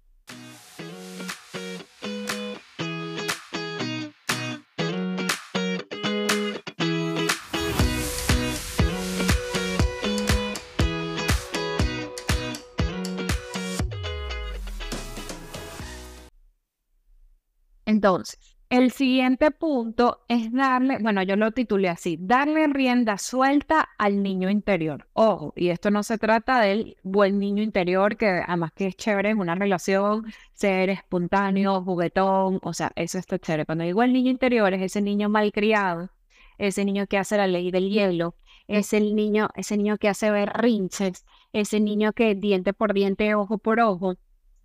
Entonces, 17.95 18.37
el 18.69 18.91
siguiente 18.91 19.51
punto 19.51 20.25
es 20.27 20.51
darle, 20.51 20.97
bueno, 20.99 21.23
yo 21.23 21.37
lo 21.37 21.51
titulé 21.51 21.87
así, 21.87 22.17
darle 22.19 22.67
rienda 22.67 23.17
suelta 23.17 23.87
al 23.97 24.21
niño 24.21 24.49
interior. 24.49 25.07
Ojo, 25.13 25.53
y 25.55 25.69
esto 25.69 25.91
no 25.91 26.03
se 26.03 26.17
trata 26.17 26.59
del 26.59 26.97
buen 27.03 27.39
niño 27.39 27.63
interior, 27.63 28.17
que 28.17 28.27
además 28.27 28.73
que 28.73 28.87
es 28.87 28.97
chévere 28.97 29.29
en 29.29 29.39
una 29.39 29.55
relación, 29.55 30.25
ser 30.51 30.89
espontáneo, 30.89 31.83
juguetón, 31.83 32.59
o 32.63 32.73
sea, 32.73 32.91
eso 32.97 33.17
está 33.17 33.39
chévere. 33.39 33.65
Cuando 33.65 33.85
digo 33.85 34.03
el 34.03 34.11
niño 34.11 34.29
interior 34.29 34.73
es 34.73 34.81
ese 34.81 35.01
niño 35.01 35.29
malcriado, 35.29 36.09
ese 36.57 36.83
niño 36.83 37.07
que 37.07 37.17
hace 37.17 37.37
la 37.37 37.47
ley 37.47 37.71
del 37.71 37.89
hielo, 37.89 38.35
es 38.67 38.91
el 38.91 39.15
niño, 39.15 39.47
ese 39.55 39.77
niño 39.77 39.97
que 39.97 40.09
hace 40.09 40.31
berrinches, 40.31 41.25
ese 41.53 41.79
niño 41.79 42.11
que 42.11 42.35
diente 42.35 42.73
por 42.73 42.93
diente, 42.93 43.35
ojo 43.35 43.57
por 43.57 43.79
ojo, 43.79 44.15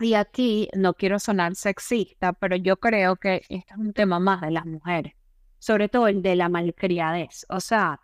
y 0.00 0.14
aquí 0.14 0.68
no 0.74 0.94
quiero 0.94 1.18
sonar 1.18 1.54
sexista, 1.54 2.32
pero 2.32 2.56
yo 2.56 2.78
creo 2.78 3.16
que 3.16 3.42
este 3.48 3.72
es 3.72 3.76
un 3.76 3.92
tema 3.92 4.18
más 4.18 4.40
de 4.40 4.50
las 4.50 4.64
mujeres, 4.66 5.14
sobre 5.58 5.88
todo 5.88 6.08
el 6.08 6.22
de 6.22 6.36
la 6.36 6.48
malcriadez. 6.48 7.44
O 7.48 7.60
sea, 7.60 8.00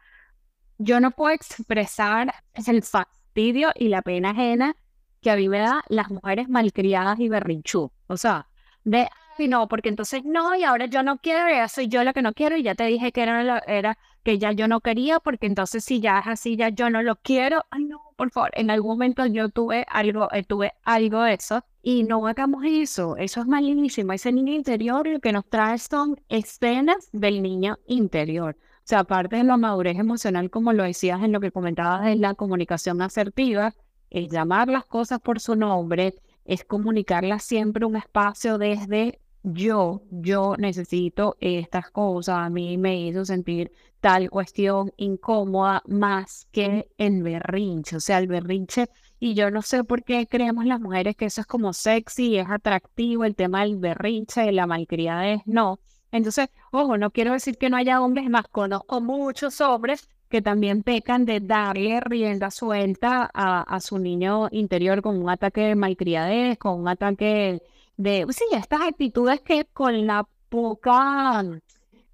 yo 0.78 1.00
no 1.00 1.10
puedo 1.12 1.34
expresar 1.34 2.34
el 2.66 2.82
fastidio 2.82 3.70
y 3.74 3.88
la 3.88 4.02
pena 4.02 4.30
ajena 4.30 4.76
que 5.20 5.30
a 5.30 5.36
mí 5.36 5.48
me 5.48 5.58
da 5.58 5.82
las 5.88 6.10
mujeres 6.10 6.48
malcriadas 6.48 7.18
y 7.18 7.28
berrinchú. 7.28 7.90
O 8.06 8.16
sea, 8.16 8.48
de, 8.84 9.08
ay, 9.38 9.48
no, 9.48 9.66
porque 9.66 9.88
entonces 9.88 10.22
no, 10.24 10.54
y 10.54 10.64
ahora 10.64 10.86
yo 10.86 11.02
no 11.02 11.18
quiero, 11.18 11.48
ya 11.48 11.68
soy 11.68 11.88
yo 11.88 12.04
la 12.04 12.12
que 12.12 12.22
no 12.22 12.34
quiero, 12.34 12.56
y 12.56 12.62
ya 12.62 12.74
te 12.74 12.84
dije 12.84 13.10
que 13.10 13.22
era, 13.22 13.58
era 13.66 13.98
que 14.22 14.38
ya 14.38 14.52
yo 14.52 14.68
no 14.68 14.80
quería, 14.80 15.18
porque 15.20 15.46
entonces 15.46 15.84
si 15.84 16.00
ya 16.00 16.18
es 16.18 16.26
así, 16.26 16.56
ya 16.56 16.68
yo 16.68 16.90
no 16.90 17.02
lo 17.02 17.16
quiero. 17.16 17.64
Ay, 17.70 17.84
no, 17.84 18.00
por 18.16 18.30
favor, 18.30 18.50
en 18.54 18.70
algún 18.70 18.92
momento 18.92 19.24
yo 19.26 19.48
tuve 19.48 19.86
algo, 19.88 20.28
eh, 20.32 20.44
tuve 20.44 20.74
algo 20.84 21.22
de 21.22 21.34
eso 21.34 21.64
y 21.88 22.02
no 22.02 22.26
hagamos 22.26 22.64
eso, 22.66 23.16
eso 23.16 23.40
es 23.40 23.46
malísimo. 23.46 24.12
Ese 24.12 24.32
niño 24.32 24.52
interior 24.52 25.06
lo 25.06 25.20
que 25.20 25.30
nos 25.30 25.46
trae 25.48 25.78
son 25.78 26.20
escenas 26.28 27.08
del 27.12 27.40
niño 27.40 27.78
interior. 27.86 28.56
O 28.58 28.82
sea, 28.82 28.98
aparte 29.00 29.36
de 29.36 29.44
la 29.44 29.56
madurez 29.56 29.96
emocional, 29.96 30.50
como 30.50 30.72
lo 30.72 30.82
decías 30.82 31.22
en 31.22 31.30
lo 31.30 31.38
que 31.38 31.52
comentabas 31.52 32.04
de 32.04 32.16
la 32.16 32.34
comunicación 32.34 33.00
asertiva, 33.02 33.72
es 34.10 34.28
llamar 34.28 34.66
las 34.66 34.84
cosas 34.84 35.20
por 35.20 35.38
su 35.38 35.54
nombre, 35.54 36.16
es 36.44 36.64
comunicarlas 36.64 37.44
siempre 37.44 37.86
un 37.86 37.94
espacio 37.94 38.58
desde 38.58 39.20
yo, 39.44 40.02
yo 40.10 40.56
necesito 40.58 41.36
estas 41.38 41.92
cosas, 41.92 42.38
a 42.38 42.50
mí 42.50 42.78
me 42.78 43.00
hizo 43.00 43.24
sentir 43.24 43.70
tal 44.00 44.28
cuestión 44.28 44.92
incómoda 44.96 45.84
más 45.86 46.48
que 46.50 46.88
el 46.98 47.22
berrinche, 47.22 47.94
o 47.94 48.00
sea, 48.00 48.18
el 48.18 48.26
berrinche 48.26 48.88
y 49.18 49.34
yo 49.34 49.50
no 49.50 49.62
sé 49.62 49.84
por 49.84 50.04
qué 50.04 50.26
creemos 50.26 50.66
las 50.66 50.80
mujeres 50.80 51.16
que 51.16 51.26
eso 51.26 51.40
es 51.40 51.46
como 51.46 51.72
sexy, 51.72 52.36
es 52.38 52.48
atractivo, 52.48 53.24
el 53.24 53.34
tema 53.34 53.62
del 53.62 53.76
berrinche, 53.76 54.52
la 54.52 54.66
malcriadez, 54.66 55.40
no. 55.46 55.80
Entonces, 56.12 56.48
ojo, 56.70 56.96
no 56.98 57.10
quiero 57.10 57.32
decir 57.32 57.58
que 57.58 57.70
no 57.70 57.76
haya 57.76 58.00
hombres 58.00 58.28
más, 58.30 58.46
conozco 58.48 59.00
muchos 59.00 59.60
hombres 59.60 60.08
que 60.28 60.42
también 60.42 60.82
pecan 60.82 61.24
de 61.24 61.40
darle 61.40 62.00
rienda 62.00 62.50
suelta 62.50 63.30
a, 63.32 63.62
a 63.62 63.80
su 63.80 63.98
niño 63.98 64.48
interior 64.50 65.02
con 65.02 65.16
un 65.22 65.30
ataque 65.30 65.62
de 65.62 65.74
malcriadez, 65.76 66.58
con 66.58 66.80
un 66.80 66.88
ataque 66.88 67.62
de, 67.96 68.26
sí, 68.30 68.44
estas 68.52 68.82
actitudes 68.82 69.40
que 69.40 69.66
con 69.66 70.06
la 70.06 70.28
poca, 70.48 71.44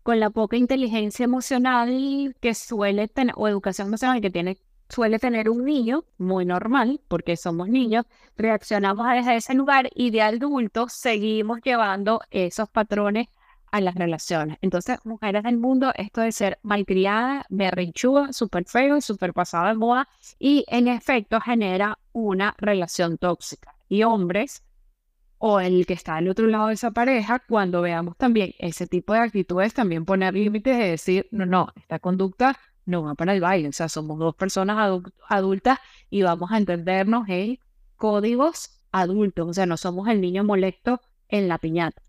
con 0.02 0.20
la 0.20 0.30
poca 0.30 0.56
inteligencia 0.56 1.24
emocional 1.24 2.34
que 2.40 2.54
suele 2.54 3.08
tener, 3.08 3.34
o 3.36 3.48
educación 3.48 3.88
emocional 3.88 4.20
que 4.20 4.30
tiene 4.30 4.58
suele 4.88 5.18
tener 5.18 5.48
un 5.48 5.64
niño, 5.64 6.04
muy 6.18 6.44
normal, 6.44 7.00
porque 7.08 7.36
somos 7.36 7.68
niños, 7.68 8.04
reaccionamos 8.36 9.06
desde 9.10 9.36
ese 9.36 9.54
lugar 9.54 9.88
y 9.94 10.10
de 10.10 10.22
adultos 10.22 10.92
seguimos 10.92 11.60
llevando 11.62 12.20
esos 12.30 12.68
patrones 12.68 13.28
a 13.72 13.80
las 13.80 13.94
relaciones. 13.94 14.58
Entonces, 14.60 14.98
mujeres 15.04 15.42
del 15.42 15.56
mundo, 15.56 15.92
esto 15.96 16.20
de 16.20 16.30
ser 16.30 16.58
malcriada, 16.62 17.46
berrinchuda, 17.48 18.32
súper 18.32 18.64
feo, 18.66 19.00
súper 19.00 19.32
pasada 19.32 19.70
de 19.70 19.74
moda, 19.74 20.08
y 20.38 20.64
en 20.68 20.88
efecto 20.88 21.40
genera 21.40 21.98
una 22.12 22.54
relación 22.58 23.16
tóxica. 23.16 23.74
Y 23.88 24.02
hombres, 24.02 24.62
o 25.38 25.58
el 25.58 25.86
que 25.86 25.94
está 25.94 26.16
al 26.16 26.28
otro 26.28 26.46
lado 26.46 26.68
de 26.68 26.74
esa 26.74 26.90
pareja, 26.90 27.40
cuando 27.48 27.80
veamos 27.80 28.16
también 28.18 28.52
ese 28.58 28.86
tipo 28.86 29.14
de 29.14 29.20
actitudes, 29.20 29.72
también 29.72 30.04
poner 30.04 30.34
límites 30.34 30.76
de 30.76 30.90
decir, 30.90 31.28
no, 31.30 31.46
no, 31.46 31.68
esta 31.74 31.98
conducta 31.98 32.58
no 32.84 33.02
va 33.02 33.14
para 33.14 33.34
el 33.34 33.40
baile. 33.40 33.68
O 33.68 33.72
sea, 33.72 33.88
somos 33.88 34.18
dos 34.18 34.34
personas 34.34 35.02
adultas 35.28 35.78
y 36.10 36.22
vamos 36.22 36.50
a 36.52 36.58
entendernos 36.58 37.28
en 37.28 37.58
códigos 37.96 38.82
adultos. 38.90 39.48
O 39.48 39.54
sea, 39.54 39.66
no 39.66 39.76
somos 39.76 40.08
el 40.08 40.20
niño 40.20 40.44
molesto 40.44 41.00
en 41.28 41.48
la 41.48 41.58
piñata. 41.58 42.02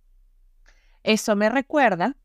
Eso 1.04 1.36
me 1.36 1.50
recuerda 1.50 2.16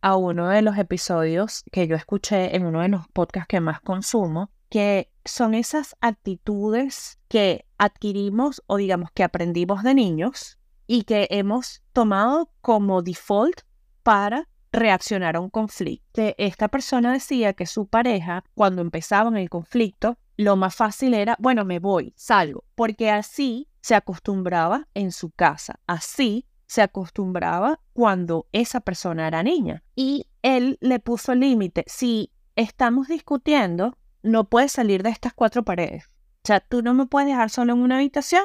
a 0.00 0.16
uno 0.16 0.48
de 0.48 0.62
los 0.62 0.78
episodios 0.78 1.64
que 1.72 1.86
yo 1.86 1.96
escuché 1.96 2.54
en 2.54 2.66
uno 2.66 2.82
de 2.82 2.88
los 2.88 3.08
podcasts 3.08 3.48
que 3.48 3.60
más 3.60 3.80
consumo, 3.80 4.50
que 4.68 5.10
son 5.24 5.54
esas 5.54 5.96
actitudes 6.00 7.18
que 7.28 7.66
adquirimos 7.78 8.62
o 8.66 8.76
digamos 8.76 9.10
que 9.12 9.24
aprendimos 9.24 9.82
de 9.82 9.94
niños 9.94 10.58
y 10.86 11.02
que 11.02 11.26
hemos 11.30 11.82
tomado 11.92 12.50
como 12.60 13.02
default 13.02 13.62
para 14.02 14.48
reaccionar 14.72 15.36
a 15.36 15.40
un 15.40 15.50
conflicto. 15.50 16.34
Esta 16.36 16.68
persona 16.68 17.12
decía 17.12 17.52
que 17.52 17.66
su 17.66 17.86
pareja, 17.86 18.44
cuando 18.54 18.82
empezaban 18.82 19.36
el 19.36 19.50
conflicto, 19.50 20.18
lo 20.36 20.56
más 20.56 20.76
fácil 20.76 21.14
era, 21.14 21.36
bueno, 21.40 21.64
me 21.64 21.78
voy, 21.78 22.12
salgo, 22.16 22.64
porque 22.74 23.10
así 23.10 23.68
se 23.80 23.94
acostumbraba 23.94 24.86
en 24.94 25.12
su 25.12 25.30
casa, 25.30 25.80
así 25.86 26.46
se 26.66 26.82
acostumbraba 26.82 27.80
cuando 27.92 28.46
esa 28.52 28.80
persona 28.80 29.26
era 29.26 29.42
niña. 29.42 29.82
Y 29.96 30.26
él 30.42 30.78
le 30.80 31.00
puso 31.00 31.34
límite, 31.34 31.84
si 31.86 32.30
estamos 32.56 33.08
discutiendo, 33.08 33.96
no 34.22 34.48
puedes 34.48 34.72
salir 34.72 35.02
de 35.02 35.10
estas 35.10 35.32
cuatro 35.32 35.64
paredes. 35.64 36.10
O 36.44 36.46
sea, 36.48 36.60
tú 36.60 36.82
no 36.82 36.94
me 36.94 37.06
puedes 37.06 37.28
dejar 37.28 37.50
solo 37.50 37.72
en 37.72 37.80
una 37.80 37.96
habitación 37.96 38.44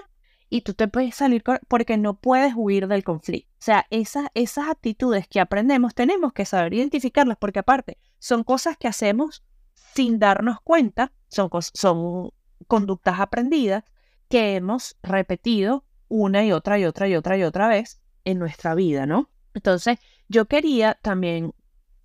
y 0.54 0.62
tú 0.62 0.76
te 0.76 0.88
puedes 0.88 1.16
salir 1.16 1.44
porque 1.68 1.98
no 1.98 2.13
puedes 2.13 2.54
huir 2.56 2.88
del 2.88 3.04
conflicto. 3.04 3.50
O 3.54 3.63
sea, 3.63 3.88
esas, 3.89 4.28
esas 4.36 4.70
actitudes 4.70 5.28
que 5.28 5.39
aprendemos 5.39 5.96
tenemos 5.96 6.32
que 6.32 6.46
saber 6.46 6.76
identificarlas 6.76 7.38
porque 7.38 7.58
aparte 7.58 7.98
son 8.20 8.44
cosas 8.44 8.78
que 8.78 8.88
hacemos 8.88 9.44
sin 9.74 10.20
darnos 10.20 10.62
cuenta, 10.62 11.12
son, 11.28 11.50
son 11.74 12.30
conductas 12.68 13.20
aprendidas 13.20 13.84
que 14.30 14.56
hemos 14.56 14.96
repetido 15.02 15.86
una 16.08 16.46
y 16.46 16.52
otra 16.52 16.78
y 16.78 16.86
otra 16.86 17.08
y 17.08 17.16
otra 17.16 17.36
y 17.36 17.42
otra 17.42 17.68
vez 17.68 18.00
en 18.24 18.38
nuestra 18.38 18.76
vida, 18.76 19.08
¿no? 19.08 19.32
Entonces, 19.56 19.98
yo 20.28 20.46
quería 20.46 21.00
también 21.02 21.56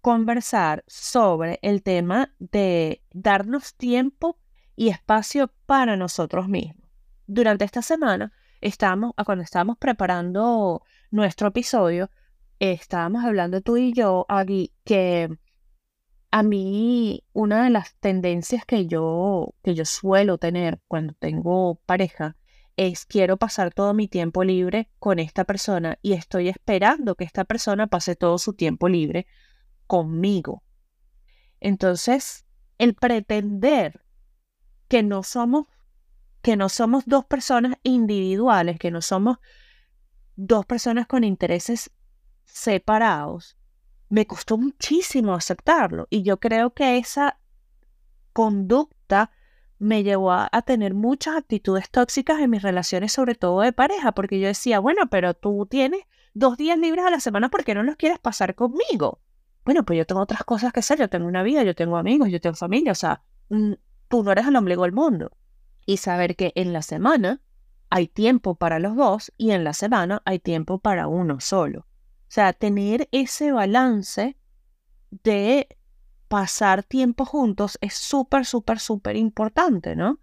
conversar 0.01 0.85
sobre 0.87 1.59
el 1.61 1.83
tema 1.83 2.35
de 2.39 3.03
darnos 3.13 3.75
tiempo 3.75 4.39
y 4.75 4.89
espacio 4.89 5.53
para 5.67 5.99
nosotros 5.99 6.49
mismos 6.49 6.89
durante 7.29 7.65
esta 7.65 7.83
semana, 7.83 8.33
estábamos, 8.61 9.12
cuando 9.25 9.44
estábamos 9.44 9.79
preparando 9.79 10.83
nuestro 11.11 11.49
episodio, 11.49 12.11
estábamos 12.59 13.25
hablando 13.25 13.61
tú 13.61 13.77
y 13.77 13.92
yo, 13.92 14.27
Agui, 14.29 14.73
que 14.85 15.29
a 16.31 16.42
mí 16.42 17.25
una 17.33 17.64
de 17.64 17.71
las 17.71 17.94
tendencias 17.97 18.64
que 18.64 18.87
yo, 18.87 19.55
que 19.62 19.75
yo 19.75 19.85
suelo 19.85 20.38
tener 20.38 20.81
cuando 20.87 21.14
tengo 21.14 21.77
pareja 21.87 22.37
es 22.77 23.07
quiero 23.07 23.38
pasar 23.38 23.75
todo 23.75 23.92
mi 23.94 24.07
tiempo 24.07 24.44
libre 24.44 24.88
con 24.99 25.18
esta 25.18 25.44
persona 25.44 25.99
y 26.03 26.12
estoy 26.12 26.49
esperando 26.49 27.16
que 27.16 27.25
esta 27.25 27.44
persona 27.44 27.88
pase 27.88 28.14
todo 28.14 28.38
su 28.38 28.53
tiempo 28.55 28.88
libre 28.88 29.27
conmigo. 29.87 30.62
Entonces, 31.61 32.44
el 32.79 32.94
pretender 32.94 34.05
que 34.87 35.03
no 35.03 35.25
somos 35.25 35.66
que 36.49 36.57
no 36.57 36.71
somos 36.71 37.05
dos 37.05 37.27
personas 37.27 37.77
individuales, 37.83 38.79
que 38.79 38.91
no 38.91 39.03
somos 39.03 39.37
dos 40.35 40.65
personas 40.65 41.07
con 41.07 41.23
intereses 41.23 41.91
separados, 42.47 43.59
me 44.09 44.27
costó 44.27 44.57
muchísimo 44.57 45.35
aceptarlo. 45.35 46.07
Y 46.09 46.23
yo 46.23 46.41
creo 46.41 46.73
que 46.73 46.97
esa 46.97 47.39
conducta 48.33 49.31
me 49.79 50.03
llevó 50.05 50.33
a, 50.33 50.49
tener 50.65 50.95
muchas 50.95 51.37
actitudes 51.37 51.91
tóxicas 51.91 52.41
en 52.41 52.49
mis 52.49 52.63
relaciones, 52.63 53.13
sobre 53.13 53.35
todo 53.35 53.61
de 53.61 53.75
pareja, 53.75 54.13
porque 54.13 54.41
yo 54.41 54.47
decía, 54.47 54.79
bueno, 54.79 55.03
pero 55.11 55.35
tú 55.35 55.67
tienes 55.69 56.01
dos 56.33 56.57
días 56.57 56.79
libres 56.79 57.05
a 57.05 57.11
la 57.11 57.21
semana, 57.21 57.51
¿por 57.51 57.63
qué 57.63 57.75
no 57.75 57.83
los 57.83 57.97
quieres 57.97 58.21
pasar 58.21 58.55
conmigo? 58.55 59.21
Bueno, 59.67 59.85
pues 59.85 59.99
yo 59.99 60.07
tengo 60.07 60.23
otras 60.23 60.45
cosas 60.45 60.73
que 60.73 60.81
hacer, 60.81 60.99
yo 60.99 61.11
tengo 61.11 61.27
una 61.27 61.43
vida, 61.43 61.63
yo 61.63 61.75
tengo 61.75 61.99
amigos, 61.99 62.31
yo 62.31 62.41
tengo 62.41 62.57
familia, 62.57 62.93
o 62.93 62.95
sea, 62.95 63.21
tú 64.09 64.23
no 64.23 64.33
eres 64.33 64.47
el 64.47 64.57
ombligo 64.57 64.85
del 64.85 64.93
mundo. 64.93 65.31
Y 65.88 65.96
saber 65.96 66.37
que 66.37 66.53
en 66.55 66.74
la 66.74 66.83
semana 66.83 67.40
hay 67.88 68.09
tiempo 68.09 68.57
para 68.57 68.79
los 68.79 68.94
dos 68.94 69.33
y 69.38 69.53
en 69.53 69.64
la 69.64 69.72
semana 69.72 70.20
hay 70.27 70.38
tiempo 70.38 70.81
para 70.81 71.07
uno 71.07 71.40
solo. 71.40 71.81
O 71.81 72.31
sea, 72.31 72.53
tener 72.53 73.09
ese 73.11 73.53
balance 73.53 74.37
de 75.11 75.66
pasar 76.29 76.83
tiempo 76.83 77.24
juntos 77.24 77.79
es 77.81 77.94
súper, 77.94 78.44
súper, 78.44 78.81
súper 78.81 79.16
importante, 79.16 79.96
¿no? 79.96 80.20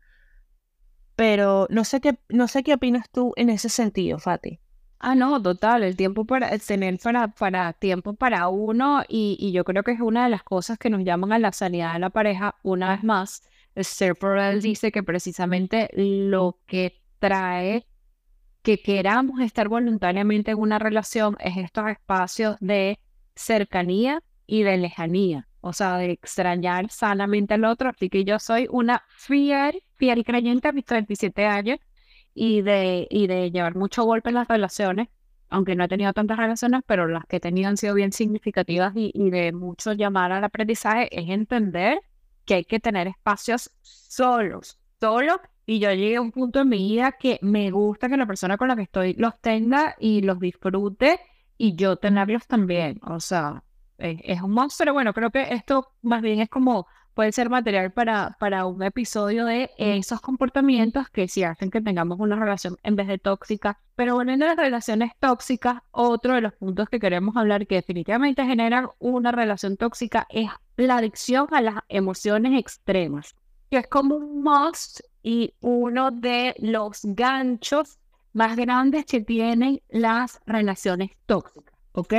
Pero 1.16 1.66
no 1.72 1.84
sé 1.84 2.00
qué, 2.00 2.20
no 2.30 2.48
sé 2.48 2.62
qué 2.62 2.76
opinas 2.76 3.10
tú 3.10 3.34
en 3.36 3.50
ese 3.50 3.70
sentido, 3.70 4.20
Fati. 4.20 4.60
Ah, 5.00 5.16
no, 5.16 5.42
total, 5.42 5.82
el 5.82 5.96
tiempo 5.96 6.26
para 6.26 6.56
tener 6.60 7.00
para, 7.00 7.30
para 7.30 7.74
tiempo 7.74 8.14
para 8.14 8.50
uno 8.50 9.02
y, 9.10 9.36
y, 9.40 9.52
yo 9.52 9.64
creo 9.64 9.82
que 9.82 9.94
es 9.94 10.00
una 10.00 10.26
de 10.26 10.30
las 10.30 10.44
cosas 10.44 10.78
que 10.78 10.92
nos 10.92 11.04
llaman 11.04 11.34
a 11.34 11.40
la 11.40 11.52
sanidad 11.54 11.94
de 11.94 12.00
la 12.02 12.12
pareja 12.12 12.54
una 12.62 12.92
vez 12.92 13.04
más. 13.04 13.42
Ser 13.76 14.16
él 14.22 14.62
dice 14.62 14.92
que 14.92 15.04
precisamente 15.04 15.90
lo 15.94 16.60
que 16.66 17.02
trae 17.20 17.86
que 18.62 18.82
queramos 18.82 19.42
estar 19.42 19.68
voluntariamente 19.68 20.52
en 20.52 20.58
una 20.58 20.80
relación 20.80 21.38
es 21.40 21.58
estos 21.58 21.88
espacios 21.88 22.56
de 22.62 23.00
cercanía 23.36 24.24
y 24.48 24.64
de 24.64 24.78
lejanía, 24.78 25.48
o 25.62 25.74
sea, 25.74 25.98
de 25.98 26.12
extrañar 26.12 26.90
sanamente 26.90 27.54
al 27.54 27.66
otro. 27.66 27.90
Así 27.90 28.10
que 28.10 28.24
yo 28.24 28.40
soy 28.40 28.68
una 28.72 29.04
fiel, 29.10 29.84
fiel 29.96 30.24
creyente 30.24 30.68
a 30.68 30.72
mis 30.72 30.86
37 30.86 31.46
años 31.46 31.80
y 32.34 32.62
de, 32.62 33.08
y 33.12 33.28
de 33.28 33.52
llevar 33.52 33.76
mucho 33.76 34.04
golpe 34.04 34.30
en 34.30 34.36
las 34.36 34.48
relaciones, 34.48 35.10
aunque 35.50 35.76
no 35.76 35.84
he 35.84 35.88
tenido 35.88 36.12
tantas 36.14 36.38
relaciones, 36.38 36.82
pero 36.88 37.08
las 37.08 37.26
que 37.26 37.38
he 37.38 37.40
tenido 37.40 37.70
han 37.70 37.78
sido 37.78 37.94
bien 37.94 38.12
significativas 38.14 38.94
y, 38.96 39.12
y 39.14 39.30
de 39.30 39.52
mucho 39.52 39.94
llamar 39.94 40.32
al 40.32 40.44
aprendizaje, 40.44 41.08
es 41.12 41.30
entender 41.30 42.00
que 42.46 42.56
hay 42.56 42.66
que 42.66 42.80
tener 42.80 43.08
espacios 43.08 43.72
solos, 43.82 44.80
solos 45.00 45.40
y 45.66 45.80
yo 45.80 45.92
llegué 45.92 46.18
a 46.18 46.22
un 46.22 46.32
punto 46.32 46.62
en 46.62 46.70
mi 46.70 46.78
vida 46.78 47.14
que 47.14 47.40
me 47.42 47.72
gusta 47.72 48.08
que 48.08 48.18
la 48.18 48.28
persona 48.28 48.58
con 48.58 48.68
la 48.68 48.76
que 48.76 48.84
estoy 48.84 49.14
los 49.16 49.40
tenga 49.42 49.96
y 50.00 50.22
los 50.22 50.40
disfrute 50.40 51.20
y 51.58 51.76
yo 51.76 51.98
tenerlos 51.98 52.46
también. 52.48 53.00
O 53.04 53.20
sea, 53.20 53.64
es, 53.98 54.42
un 54.42 54.52
monstruo. 54.52 54.94
Bueno, 54.94 55.14
creo 55.14 55.32
que 55.32 55.54
esto 55.54 55.94
más 56.02 56.22
bien 56.22 56.40
es 56.40 56.50
como 56.50 56.88
puede 57.16 57.32
ser 57.32 57.50
material 57.50 57.92
para, 57.92 58.36
para 58.40 58.66
un 58.66 58.84
episodio 58.84 59.46
de 59.46 59.72
esos 59.78 60.22
comportamientos 60.22 61.10
que 61.10 61.28
sí 61.28 61.44
hacen 61.44 61.72
que 61.72 61.82
tengamos 61.82 62.20
una 62.20 62.36
relación 62.36 62.78
en 62.84 62.96
vez 62.96 63.08
de 63.08 63.18
tóxica. 63.18 63.80
Pero 63.96 64.16
volviendo 64.16 64.46
a 64.46 64.50
las 64.50 64.58
relaciones 64.58 65.14
tóxicas, 65.20 65.82
otro 65.92 66.36
de 66.36 66.42
los 66.42 66.54
puntos 66.54 66.90
que 66.90 67.00
queremos 67.00 67.38
hablar 67.38 67.66
que 67.66 67.76
definitivamente 67.76 68.46
generan 68.46 68.90
una 69.00 69.32
relación 69.32 69.78
tóxica 69.78 70.28
es 70.30 70.50
la 70.76 70.98
adicción 70.98 71.48
a 71.52 71.62
las 71.62 71.76
emociones 71.88 72.60
extremas, 72.60 73.34
que 73.72 73.78
es 73.78 73.88
como 73.88 74.16
un 74.16 74.44
must 74.44 75.00
y 75.24 75.54
uno 75.62 76.12
de 76.12 76.54
los 76.60 77.00
ganchos 77.04 77.98
más 78.34 78.58
grandes 78.58 79.06
que 79.06 79.22
tienen 79.22 79.82
las 79.88 80.42
relaciones 80.46 81.12
tóxicas, 81.26 81.74
¿ok? 81.94 82.14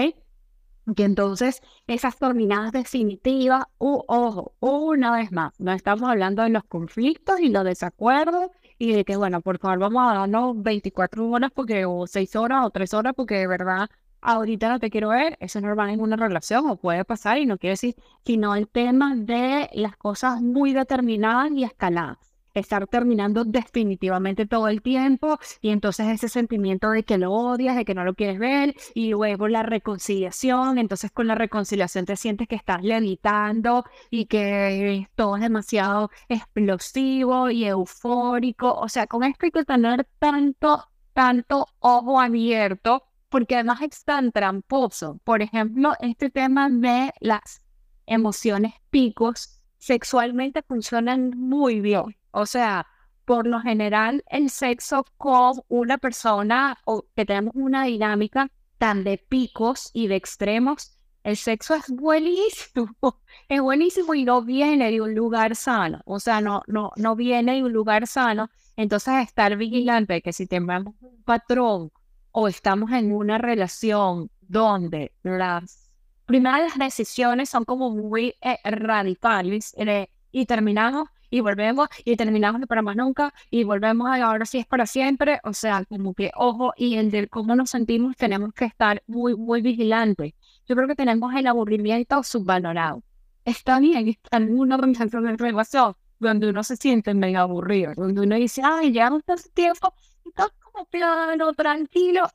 Que 0.94 1.02
entonces 1.04 1.62
esas 1.88 2.16
terminadas 2.16 2.70
definitivas, 2.70 3.64
uh, 3.78 4.02
ojo, 4.06 4.54
una 4.60 5.10
vez 5.16 5.32
más, 5.32 5.58
no 5.58 5.72
estamos 5.72 6.08
hablando 6.08 6.42
de 6.42 6.50
los 6.50 6.62
conflictos 6.64 7.40
y 7.40 7.48
los 7.48 7.64
desacuerdos 7.64 8.50
y 8.78 8.92
de 8.92 9.04
que, 9.04 9.16
bueno, 9.16 9.40
por 9.40 9.58
favor, 9.58 9.80
vamos 9.80 10.02
a 10.08 10.18
darnos 10.18 10.62
24 10.62 11.28
horas 11.28 11.50
porque, 11.52 11.84
o 11.86 12.06
6 12.06 12.36
horas 12.36 12.64
o 12.64 12.70
3 12.70 12.94
horas 12.94 13.14
porque 13.16 13.36
de 13.36 13.46
verdad 13.48 13.88
ahorita 14.20 14.68
no 14.68 14.78
te 14.78 14.90
quiero 14.90 15.08
ver, 15.08 15.36
eso 15.40 15.58
es 15.58 15.64
normal 15.64 15.90
en 15.90 16.00
una 16.00 16.16
relación 16.16 16.68
o 16.70 16.76
puede 16.76 17.04
pasar 17.04 17.38
y 17.38 17.46
no 17.46 17.58
quiere 17.58 17.72
decir, 17.72 17.96
sino 18.24 18.54
el 18.54 18.68
tema 18.68 19.14
de 19.16 19.68
las 19.72 19.96
cosas 19.96 20.40
muy 20.40 20.72
determinadas 20.72 21.50
y 21.52 21.64
escaladas 21.64 22.35
estar 22.60 22.86
terminando 22.86 23.44
definitivamente 23.44 24.46
todo 24.46 24.68
el 24.68 24.82
tiempo 24.82 25.38
y 25.60 25.70
entonces 25.70 26.08
ese 26.08 26.28
sentimiento 26.28 26.90
de 26.90 27.02
que 27.02 27.18
lo 27.18 27.32
odias, 27.32 27.76
de 27.76 27.84
que 27.84 27.94
no 27.94 28.04
lo 28.04 28.14
quieres 28.14 28.38
ver 28.38 28.74
y 28.94 29.10
luego 29.10 29.48
la 29.48 29.62
reconciliación, 29.62 30.78
entonces 30.78 31.10
con 31.10 31.26
la 31.26 31.34
reconciliación 31.34 32.04
te 32.04 32.16
sientes 32.16 32.48
que 32.48 32.56
estás 32.56 32.82
levitando 32.82 33.84
y 34.10 34.26
que 34.26 35.08
todo 35.14 35.36
es 35.36 35.42
demasiado 35.42 36.10
explosivo 36.28 37.50
y 37.50 37.64
eufórico, 37.64 38.74
o 38.74 38.88
sea, 38.88 39.06
con 39.06 39.24
esto 39.24 39.46
hay 39.46 39.52
que 39.52 39.64
tener 39.64 40.06
tanto, 40.18 40.88
tanto 41.12 41.66
ojo 41.80 42.20
abierto 42.20 43.04
porque 43.28 43.56
además 43.56 43.82
es 43.82 44.04
tan 44.04 44.32
tramposo. 44.32 45.20
Por 45.24 45.42
ejemplo, 45.42 45.94
este 46.00 46.30
tema 46.30 46.68
de 46.70 47.12
las 47.20 47.62
emociones 48.06 48.74
picos 48.90 49.60
sexualmente 49.78 50.62
funcionan 50.62 51.30
muy 51.36 51.80
bien 51.80 52.16
o 52.36 52.44
sea, 52.44 52.86
por 53.24 53.46
lo 53.46 53.60
general, 53.60 54.22
el 54.28 54.50
sexo 54.50 55.06
con 55.16 55.54
una 55.68 55.96
persona 55.96 56.78
o 56.84 57.06
que 57.16 57.24
tenemos 57.24 57.54
una 57.56 57.84
dinámica 57.84 58.50
tan 58.76 59.04
de 59.04 59.16
picos 59.16 59.90
y 59.94 60.06
de 60.06 60.16
extremos, 60.16 60.92
el 61.24 61.38
sexo 61.38 61.74
es 61.74 61.88
buenísimo, 61.88 62.94
es 63.48 63.60
buenísimo 63.62 64.14
y 64.14 64.24
no 64.24 64.42
viene 64.42 64.90
de 64.90 65.00
un 65.00 65.14
lugar 65.14 65.56
sano, 65.56 66.02
o 66.04 66.20
sea, 66.20 66.42
no, 66.42 66.62
no, 66.66 66.92
no 66.96 67.16
viene 67.16 67.54
de 67.54 67.64
un 67.64 67.72
lugar 67.72 68.06
sano. 68.06 68.50
Entonces, 68.76 69.14
estar 69.22 69.56
vigilante 69.56 70.20
que 70.20 70.34
si 70.34 70.46
tenemos 70.46 70.94
un 71.00 71.22
patrón 71.24 71.90
o 72.32 72.48
estamos 72.48 72.92
en 72.92 73.12
una 73.12 73.38
relación 73.38 74.30
donde 74.42 75.12
las 75.22 75.90
primeras 76.26 76.76
decisiones 76.78 77.48
son 77.48 77.64
como 77.64 77.88
muy 77.88 78.34
eh, 78.42 78.58
radicales 78.62 79.74
eh, 79.78 80.10
y 80.32 80.44
terminamos 80.44 81.08
y 81.30 81.40
volvemos 81.40 81.88
y 82.04 82.16
terminamos 82.16 82.60
para 82.66 82.82
más 82.82 82.96
nunca 82.96 83.32
y 83.50 83.64
volvemos 83.64 84.08
a 84.08 84.24
ahora 84.24 84.44
sí 84.44 84.58
es 84.58 84.66
para 84.66 84.86
siempre. 84.86 85.40
O 85.44 85.52
sea, 85.52 85.84
como 85.84 86.14
que 86.14 86.30
ojo 86.34 86.72
y 86.76 86.96
el 86.96 87.10
de 87.10 87.28
cómo 87.28 87.54
nos 87.56 87.70
sentimos 87.70 88.16
tenemos 88.16 88.52
que 88.52 88.66
estar 88.66 89.02
muy, 89.06 89.36
muy 89.36 89.62
vigilantes. 89.62 90.34
Yo 90.68 90.76
creo 90.76 90.88
que 90.88 90.94
tenemos 90.94 91.34
el 91.34 91.46
aburrimiento 91.46 92.22
subvalorado. 92.22 93.02
Está 93.44 93.78
bien 93.78 94.08
estar 94.08 94.42
en 94.42 94.58
una 94.58 94.76
relación 94.76 95.94
donde 96.18 96.48
uno 96.48 96.64
se 96.64 96.76
siente 96.76 97.14
medio 97.14 97.40
aburrido, 97.40 97.92
donde 97.94 98.22
uno 98.22 98.36
dice, 98.36 98.62
ay, 98.64 98.92
no 98.92 99.18
está 99.18 99.36
tiempo, 99.54 99.94
está 100.24 100.48
como 100.60 100.86
plano, 100.86 101.52
tranquilo. 101.54 102.28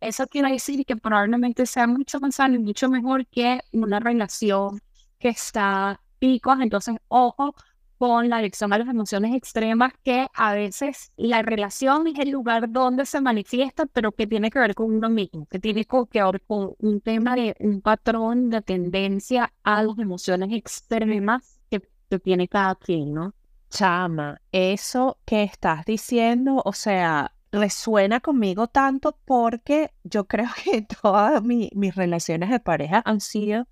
Eso 0.00 0.26
quiere 0.26 0.52
decir 0.52 0.84
que 0.86 0.96
probablemente 0.96 1.66
sea 1.66 1.86
mucho 1.86 2.20
más 2.20 2.36
sano 2.36 2.54
y 2.54 2.58
mucho 2.58 2.88
mejor 2.88 3.26
que 3.26 3.60
una 3.72 4.00
relación 4.00 4.80
que 5.18 5.28
está 5.28 6.00
picos. 6.18 6.58
Entonces, 6.60 6.96
ojo, 7.08 7.54
con 8.00 8.30
la 8.30 8.38
adicción 8.38 8.72
a 8.72 8.78
las 8.78 8.88
emociones 8.88 9.34
extremas, 9.34 9.92
que 10.02 10.26
a 10.32 10.54
veces 10.54 11.12
la 11.18 11.42
relación 11.42 12.06
es 12.06 12.18
el 12.18 12.30
lugar 12.30 12.72
donde 12.72 13.04
se 13.04 13.20
manifiesta, 13.20 13.84
pero 13.84 14.12
que 14.12 14.26
tiene 14.26 14.50
que 14.50 14.58
ver 14.58 14.74
con 14.74 14.94
uno 14.94 15.10
mismo, 15.10 15.44
que 15.50 15.58
tiene 15.58 15.84
que 15.84 16.22
ver 16.24 16.40
con 16.46 16.72
un 16.78 17.02
tema 17.02 17.36
de 17.36 17.54
un 17.60 17.82
patrón 17.82 18.48
de 18.48 18.62
tendencia 18.62 19.52
a 19.64 19.82
las 19.82 19.98
emociones 19.98 20.50
extremas 20.50 21.60
que, 21.68 21.82
tiene 22.20 22.48
cada 22.48 22.74
quien, 22.74 23.12
¿no? 23.12 23.34
Chama, 23.68 24.40
eso 24.50 25.18
que 25.26 25.42
estás 25.42 25.84
diciendo, 25.84 26.62
o 26.64 26.72
sea, 26.72 27.34
resuena 27.52 28.20
conmigo 28.20 28.66
tanto 28.68 29.18
porque 29.26 29.92
yo 30.04 30.26
creo 30.26 30.48
que 30.64 30.86
todas 31.02 31.42
mis 31.42 31.94
relaciones 31.94 32.48
de 32.48 32.60
pareja 32.60 33.02
han 33.04 33.20
sido 33.20 33.68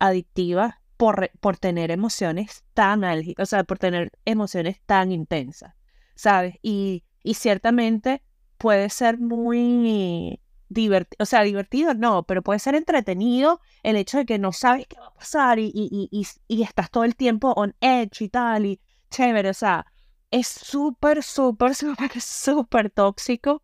adictivas 0.00 0.74
por, 0.98 1.56
tener 1.58 1.92
emociones 1.92 2.64
tan 2.74 3.04
álgidas, 3.04 3.44
o 3.44 3.46
sea, 3.46 3.64
por 3.64 3.78
tener 3.78 4.10
emociones 4.24 4.80
tan 4.84 5.12
intensas, 5.12 5.74
¿sabes? 6.16 6.56
Y, 6.60 7.04
y 7.22 7.34
ciertamente 7.34 8.22
puede 8.58 8.90
ser 8.90 9.18
muy 9.18 10.40
divertido, 10.68 11.22
o 11.22 11.24
sea, 11.24 11.42
divertido 11.42 11.94
no, 11.94 12.24
pero 12.24 12.42
puede 12.42 12.58
ser 12.58 12.74
entretenido 12.74 13.60
el 13.84 13.96
hecho 13.96 14.18
de 14.18 14.26
que 14.26 14.38
no 14.40 14.52
sabes 14.52 14.88
qué 14.88 14.98
va 14.98 15.06
a 15.06 15.14
pasar 15.14 15.60
y, 15.60 15.70
y, 15.72 16.08
y, 16.10 16.26
y 16.48 16.62
estás 16.62 16.90
todo 16.90 17.04
el 17.04 17.14
tiempo 17.14 17.52
on 17.52 17.76
edge 17.80 18.24
y 18.24 18.28
tal, 18.28 18.66
y 18.66 18.80
chévere, 19.10 19.50
o 19.50 19.54
sea, 19.54 19.86
es 20.32 20.48
súper, 20.48 21.22
súper, 21.22 21.74
súper, 21.76 22.20
súper 22.20 22.90
tóxico 22.90 23.62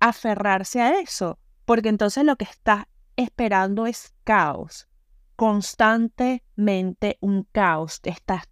aferrarse 0.00 0.80
a 0.80 0.98
eso, 0.98 1.38
porque 1.66 1.90
entonces 1.90 2.24
lo 2.24 2.36
que 2.36 2.44
estás 2.44 2.86
esperando 3.16 3.86
es 3.86 4.14
caos 4.24 4.87
constantemente 5.38 7.16
un 7.20 7.44
caos. 7.44 8.00
Estás 8.02 8.48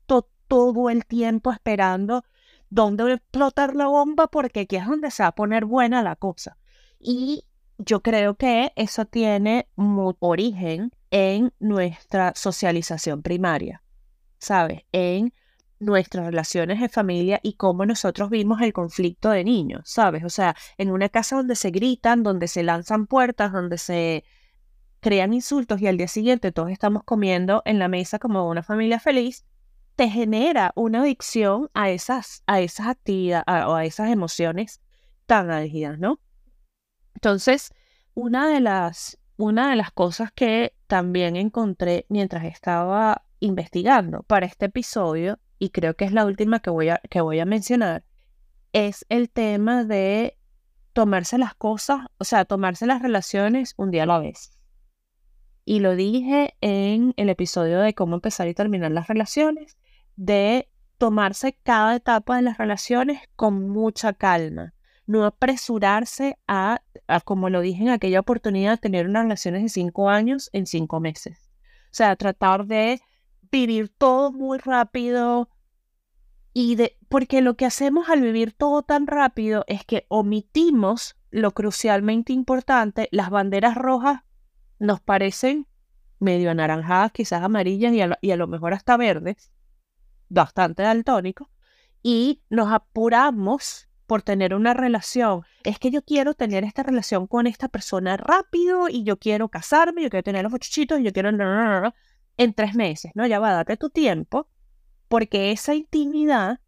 todo 0.46 0.88
el 0.88 1.04
tiempo 1.04 1.50
esperando 1.50 2.22
dónde 2.70 3.02
va 3.02 3.10
a 3.10 3.14
explotar 3.14 3.74
la 3.74 3.88
bomba 3.88 4.28
porque 4.28 4.60
aquí 4.60 4.76
es 4.76 4.86
donde 4.86 5.10
se 5.10 5.24
va 5.24 5.30
a 5.30 5.34
poner 5.34 5.64
buena 5.64 6.04
la 6.04 6.14
cosa. 6.14 6.58
Y 7.00 7.44
yo 7.76 8.02
creo 8.02 8.36
que 8.36 8.72
eso 8.76 9.04
tiene 9.04 9.68
origen 10.20 10.92
en 11.10 11.52
nuestra 11.58 12.32
socialización 12.36 13.20
primaria, 13.20 13.82
¿sabes? 14.38 14.82
En 14.92 15.32
nuestras 15.80 16.26
relaciones 16.26 16.80
de 16.80 16.88
familia 16.88 17.40
y 17.42 17.54
cómo 17.54 17.84
nosotros 17.84 18.30
vimos 18.30 18.60
el 18.62 18.72
conflicto 18.72 19.30
de 19.30 19.42
niños, 19.42 19.82
¿sabes? 19.86 20.22
O 20.22 20.30
sea, 20.30 20.54
en 20.78 20.92
una 20.92 21.08
casa 21.08 21.34
donde 21.34 21.56
se 21.56 21.72
gritan, 21.72 22.22
donde 22.22 22.46
se 22.46 22.62
lanzan 22.62 23.08
puertas, 23.08 23.52
donde 23.52 23.76
se 23.76 24.22
crean 25.06 25.32
insultos 25.32 25.80
y 25.80 25.86
al 25.86 25.98
día 25.98 26.08
siguiente 26.08 26.50
todos 26.50 26.68
estamos 26.68 27.04
comiendo 27.04 27.62
en 27.64 27.78
la 27.78 27.86
mesa 27.86 28.18
como 28.18 28.48
una 28.48 28.64
familia 28.64 28.98
feliz, 28.98 29.44
te 29.94 30.08
genera 30.08 30.72
una 30.74 31.02
adicción 31.02 31.70
a 31.74 31.90
esas, 31.90 32.42
a 32.48 32.58
esas 32.58 32.88
actividades 32.88 33.44
o 33.46 33.76
a 33.76 33.84
esas 33.84 34.10
emociones 34.10 34.80
tan 35.26 35.52
álgidas, 35.52 36.00
¿no? 36.00 36.18
Entonces, 37.14 37.70
una 38.14 38.48
de 38.48 38.58
las, 38.58 39.16
una 39.36 39.70
de 39.70 39.76
las 39.76 39.92
cosas 39.92 40.32
que 40.32 40.74
también 40.88 41.36
encontré 41.36 42.04
mientras 42.08 42.42
estaba 42.42 43.22
investigando 43.38 44.24
para 44.24 44.46
este 44.46 44.66
episodio, 44.66 45.38
y 45.60 45.70
creo 45.70 45.94
que 45.94 46.04
es 46.04 46.12
la 46.12 46.26
última 46.26 46.58
que 46.58 46.70
voy 46.70 46.88
a, 46.88 47.00
que 47.08 47.20
voy 47.20 47.38
a 47.38 47.44
mencionar, 47.44 48.02
es 48.72 49.06
el 49.08 49.30
tema 49.30 49.84
de 49.84 50.36
tomarse 50.94 51.38
las 51.38 51.54
cosas, 51.54 52.00
o 52.18 52.24
sea, 52.24 52.44
tomarse 52.44 52.86
las 52.86 53.02
relaciones 53.02 53.74
un 53.76 53.92
día 53.92 54.02
a 54.02 54.06
la 54.06 54.18
vez. 54.18 54.55
Y 55.68 55.80
lo 55.80 55.96
dije 55.96 56.54
en 56.60 57.12
el 57.16 57.28
episodio 57.28 57.80
de 57.80 57.92
cómo 57.92 58.14
empezar 58.14 58.46
y 58.46 58.54
terminar 58.54 58.92
las 58.92 59.08
relaciones, 59.08 59.76
de 60.14 60.70
tomarse 60.96 61.58
cada 61.64 61.96
etapa 61.96 62.36
de 62.36 62.42
las 62.42 62.56
relaciones 62.56 63.20
con 63.34 63.68
mucha 63.68 64.12
calma, 64.12 64.74
no 65.06 65.24
apresurarse 65.24 66.38
a, 66.46 66.82
como 67.24 67.50
lo 67.50 67.60
dije 67.62 67.82
en 67.82 67.88
aquella 67.88 68.20
oportunidad, 68.20 68.78
tener 68.78 69.08
unas 69.08 69.24
relaciones 69.24 69.64
de 69.64 69.68
cinco 69.68 70.08
años 70.08 70.50
en 70.52 70.66
cinco 70.66 71.00
meses. 71.00 71.50
O 71.86 71.96
sea, 71.96 72.14
tratar 72.14 72.66
de 72.66 73.00
vivir 73.50 73.88
todo 73.88 74.30
muy 74.30 74.58
rápido 74.58 75.50
y 76.52 76.76
de, 76.76 76.96
porque 77.08 77.42
lo 77.42 77.56
que 77.56 77.66
hacemos 77.66 78.08
al 78.08 78.20
vivir 78.20 78.52
todo 78.52 78.82
tan 78.82 79.08
rápido 79.08 79.64
es 79.66 79.84
que 79.84 80.06
omitimos 80.10 81.16
lo 81.32 81.50
crucialmente 81.50 82.32
importante, 82.32 83.08
las 83.10 83.30
banderas 83.30 83.74
rojas 83.74 84.20
nos 84.78 85.00
parecen 85.00 85.66
medio 86.18 86.50
anaranjadas, 86.50 87.12
quizás 87.12 87.42
amarillas 87.42 87.92
y 88.20 88.30
a, 88.30 88.36
lo 88.36 88.46
mejor 88.46 88.72
hasta 88.72 88.96
verdes, 88.96 89.52
bastante 90.28 90.82
daltónicos, 90.82 91.48
y 92.02 92.42
nos 92.48 92.72
apuramos 92.72 93.88
por 94.06 94.22
tener 94.22 94.54
una 94.54 94.72
relación. 94.72 95.42
Es 95.64 95.78
que 95.78 95.90
yo 95.90 96.02
quiero 96.02 96.34
tener 96.34 96.64
esta 96.64 96.82
relación 96.82 97.26
con 97.26 97.46
esta 97.46 97.68
persona 97.68 98.16
rápido 98.16 98.88
y 98.88 99.02
yo 99.02 99.18
quiero 99.18 99.48
casarme, 99.48 100.02
yo 100.02 100.10
quiero 100.10 100.22
tener 100.22 100.44
los 100.44 100.52
muchachitos 100.52 101.00
yo 101.02 101.12
quiero 101.12 101.30
en 102.38 102.54
tres 102.54 102.74
meses, 102.74 103.12
¿no? 103.14 103.26
Ya 103.26 103.40
va, 103.40 103.52
date 103.52 103.76
tu 103.76 103.90
tiempo, 103.90 104.48
porque 105.08 105.52
esa 105.52 105.74
intimidad 105.74 106.60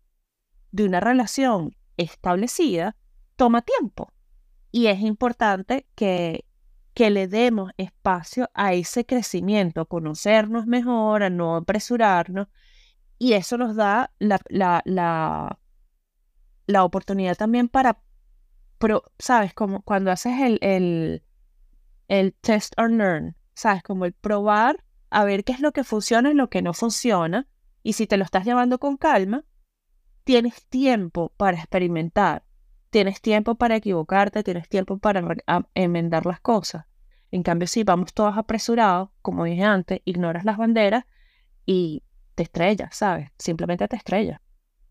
de 0.73 0.85
una 0.85 1.01
relación 1.01 1.77
establecida 1.97 2.97
toma 3.37 3.63
tiempo. 3.63 4.13
Y 4.71 4.87
es 4.87 5.01
importante 5.01 5.87
que, 5.95 6.45
que 6.99 7.11
le 7.11 7.29
demos 7.29 7.71
espacio 7.77 8.51
a 8.55 8.73
ese 8.75 9.07
crecimiento, 9.07 9.81
a 9.81 9.85
conocernos 9.85 10.67
mejor, 10.67 11.23
a 11.23 11.31
no 11.31 11.55
apresurarnos. 11.55 12.49
Y 13.19 13.35
eso 13.35 13.57
nos 13.57 13.77
da 13.77 14.11
la, 14.19 14.41
la, 14.49 14.83
la, 14.85 15.61
la 16.67 16.83
oportunidad 16.83 17.37
también 17.37 17.69
para, 17.69 18.03
¿sabes? 19.17 19.55
Como 19.55 19.83
cuando 19.83 20.11
haces 20.11 20.41
el, 20.41 20.59
el, 20.61 21.23
el 22.09 22.35
test 22.35 22.75
or 22.77 22.91
learn, 22.91 23.37
¿sabes? 23.55 23.85
Como 23.85 24.05
el 24.05 24.13
probar 24.13 24.85
a 25.09 25.23
ver 25.23 25.45
qué 25.45 25.53
es 25.53 25.61
lo 25.61 25.71
que 25.71 25.85
funciona 25.85 26.33
y 26.33 26.35
lo 26.35 26.51
que 26.51 26.63
no 26.63 26.75
funciona. 26.75 27.47
Y 27.85 27.93
si 27.93 28.09
te 28.09 28.17
lo 28.17 28.25
estás 28.25 28.45
llevando 28.45 28.81
con 28.81 28.97
calma, 28.97 29.45
tienes 30.25 30.67
tiempo 30.67 31.33
para 31.37 31.59
experimentar, 31.59 32.43
tienes 32.91 33.21
tiempo 33.21 33.55
para 33.55 33.77
equivocarte, 33.77 34.43
tienes 34.43 34.69
tiempo 34.69 34.99
para 34.99 35.23
enmendar 35.75 36.27
las 36.27 36.41
cosas. 36.41 36.88
En 37.31 37.43
cambio, 37.43 37.67
si 37.69 37.85
vamos 37.85 38.15
todos 38.15 38.37
apresurados, 38.37 39.11
como 39.23 39.45
dije 39.45 39.65
antes, 39.65 40.01
ignoras 40.05 40.45
las 40.45 40.57
banderas 40.57 41.05
y 41.67 42.03
te 42.35 42.45
estrellas, 42.45 42.97
¿sabes? 42.97 43.31
Simplemente 43.39 43.87
te 43.89 43.97
estrellas. 43.97 44.41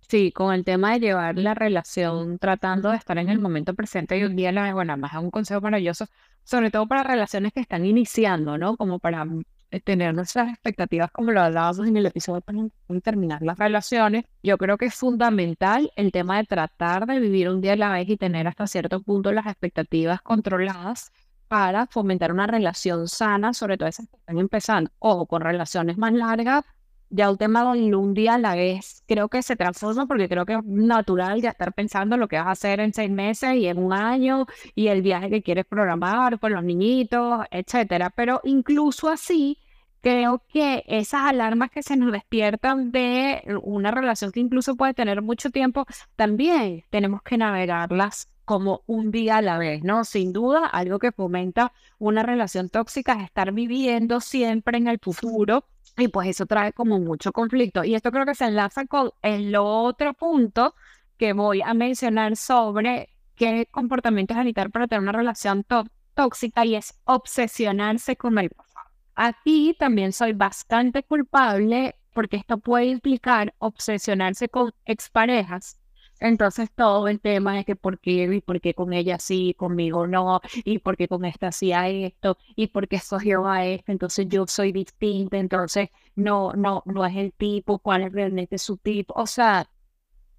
Sí, 0.10 0.32
con 0.32 0.54
el 0.54 0.64
tema 0.64 0.94
de 0.94 1.00
llevar 1.02 1.38
la 1.38 1.54
relación, 1.54 2.40
tratando 2.40 2.92
de 2.92 2.98
estar 2.98 3.18
en 3.18 3.30
el 3.30 3.40
momento 3.40 3.74
presente 3.74 4.18
y 4.18 4.24
un 4.24 4.36
día, 4.38 4.52
la, 4.54 4.74
bueno, 4.74 4.96
más 4.98 5.14
es 5.14 5.20
un 5.20 5.32
consejo 5.32 5.60
maravilloso, 5.60 6.06
sobre 6.44 6.72
todo 6.72 6.88
para 6.88 7.04
relaciones 7.04 7.52
que 7.52 7.60
están 7.60 7.86
iniciando, 7.86 8.58
¿no? 8.58 8.78
Como 8.78 9.00
para 9.00 9.26
eh, 9.70 9.82
tener 9.82 10.14
nuestras 10.16 10.50
expectativas, 10.50 11.12
como 11.12 11.32
lo 11.34 11.42
hablábamos 11.42 11.86
en 11.86 11.98
el 11.98 12.06
episodio 12.06 12.40
para 12.42 12.60
terminar 13.04 13.42
las 13.42 13.58
relaciones, 13.60 14.24
yo 14.42 14.58
creo 14.58 14.78
que 14.78 14.86
es 14.86 14.96
fundamental 14.96 15.92
el 15.98 16.14
tema 16.14 16.38
de 16.38 16.46
tratar 16.46 17.06
de 17.06 17.20
vivir 17.20 17.50
un 17.50 17.60
día 17.60 17.74
a 17.74 17.76
la 17.76 17.92
vez 17.92 18.08
y 18.08 18.16
tener 18.16 18.48
hasta 18.48 18.66
cierto 18.68 19.02
punto 19.02 19.34
las 19.34 19.46
expectativas 19.48 20.22
controladas 20.22 21.12
para 21.48 21.88
fomentar 21.88 22.32
una 22.32 22.48
relación 22.48 23.08
sana, 23.08 23.54
sobre 23.54 23.78
todo 23.78 23.90
esas 23.90 24.08
que 24.08 24.18
están 24.18 24.38
empezando, 24.40 24.92
o 25.00 25.26
con 25.28 25.42
relaciones 25.42 25.98
más 25.98 26.14
largas, 26.14 26.64
ya 27.10 27.30
el 27.30 27.38
tema 27.38 27.74
de 27.74 27.96
un 27.96 28.14
día 28.14 28.36
a 28.36 28.38
la 28.38 28.56
vez 28.56 29.04
creo 29.08 29.30
que 29.30 29.42
se 29.42 29.56
transforma 29.56 30.08
porque 30.08 30.28
creo 30.28 30.46
que 30.46 30.54
es 30.56 30.64
natural 30.64 31.42
ya 31.42 31.52
estar 31.52 31.74
pensando 31.74 32.18
lo 32.18 32.28
que 32.28 32.38
vas 32.38 32.48
a 32.48 32.52
hacer 32.52 32.80
en 32.80 32.94
seis 32.94 33.10
meses 33.10 33.56
y 33.56 33.68
en 33.68 33.78
un 33.78 33.94
año 33.94 34.46
y 34.76 34.88
el 34.88 35.02
viaje 35.02 35.30
que 35.30 35.42
quieres 35.42 35.66
programar 35.66 36.40
con 36.40 36.54
los 36.54 36.64
niñitos, 36.64 37.46
etcétera. 37.52 38.10
Pero 38.10 38.42
incluso 38.44 39.10
así, 39.10 39.58
creo 40.02 40.44
que 40.50 40.84
esas 40.88 41.22
alarmas 41.22 41.72
que 41.72 41.84
se 41.84 41.96
nos 41.98 42.12
despiertan 42.12 42.92
de 42.92 43.42
una 43.64 43.92
relación 43.92 44.32
que 44.32 44.40
incluso 44.42 44.76
puede 44.76 44.94
tener 44.94 45.22
mucho 45.22 45.50
tiempo, 45.50 45.86
también 46.16 46.84
tenemos 46.90 47.22
que 47.22 47.38
navegarlas 47.38 48.28
como 48.48 48.84
un 48.88 49.12
día 49.12 49.38
a 49.38 49.42
la 49.42 49.58
vez, 49.58 49.84
¿no? 49.84 50.06
Sin 50.06 50.32
duda, 50.32 50.68
algo 50.68 51.00
que 51.00 51.12
fomenta 51.12 51.74
una 52.00 52.24
relación 52.24 52.70
tóxica 52.70 53.12
es 53.18 53.26
estar 53.26 53.52
viviendo 53.52 54.22
siempre 54.22 54.78
en 54.78 54.88
el 54.88 55.00
futuro 55.00 55.66
y 55.98 56.08
pues 56.08 56.30
eso 56.30 56.46
trae 56.46 56.72
como 56.72 56.98
mucho 56.98 57.34
conflicto. 57.34 57.84
Y 57.84 57.94
esto 57.94 58.10
creo 58.10 58.26
que 58.26 58.36
se 58.36 58.46
enlaza 58.46 58.86
con 58.86 59.12
el 59.22 59.54
otro 59.58 60.14
punto 60.14 60.76
que 61.18 61.34
voy 61.34 61.62
a 61.62 61.74
mencionar 61.74 62.38
sobre 62.38 63.10
qué 63.36 63.68
comportamiento 63.70 64.34
es 64.34 64.38
necesitar 64.38 64.72
para 64.72 64.88
tener 64.88 65.02
una 65.02 65.12
relación 65.12 65.66
tóxica 66.14 66.64
y 66.64 66.76
es 66.76 66.98
obsesionarse 67.04 68.16
con 68.16 68.40
el 68.40 68.50
pasado. 68.52 68.88
Aquí 69.14 69.76
también 69.78 70.14
soy 70.14 70.32
bastante 70.32 71.04
culpable 71.04 71.98
porque 72.14 72.38
esto 72.38 72.60
puede 72.60 72.86
implicar 72.86 73.54
obsesionarse 73.60 74.48
con 74.48 74.74
exparejas 74.86 75.78
entonces 76.20 76.72
todo 76.72 77.08
el 77.08 77.20
tema 77.20 77.56
de 77.56 77.66
que 77.66 77.76
por 77.76 78.00
qué 78.00 78.24
y 78.34 78.42
por 78.42 78.62
qué 78.62 78.74
con 78.74 78.94
ella 78.94 79.20
sí, 79.20 79.54
conmigo 79.58 80.08
no, 80.08 80.42
y 80.66 80.80
por 80.80 80.98
qué 80.98 81.08
con 81.08 81.26
esta 81.26 81.52
sí 81.52 81.74
a 81.74 81.90
esto, 81.90 82.38
y 82.56 82.68
por 82.68 82.88
qué 82.88 82.98
escogió 82.98 83.48
a 83.48 83.66
este, 83.66 83.92
entonces 83.92 84.28
yo 84.30 84.46
soy 84.48 84.72
distinta, 84.72 85.38
entonces 85.38 85.90
no, 86.16 86.54
no, 86.54 86.84
no 86.86 87.06
es 87.06 87.16
el 87.16 87.34
tipo, 87.34 87.80
cuál 87.80 88.04
es 88.04 88.12
realmente 88.12 88.58
su 88.58 88.78
tipo. 88.78 89.14
O 89.16 89.28
sea, 89.28 89.70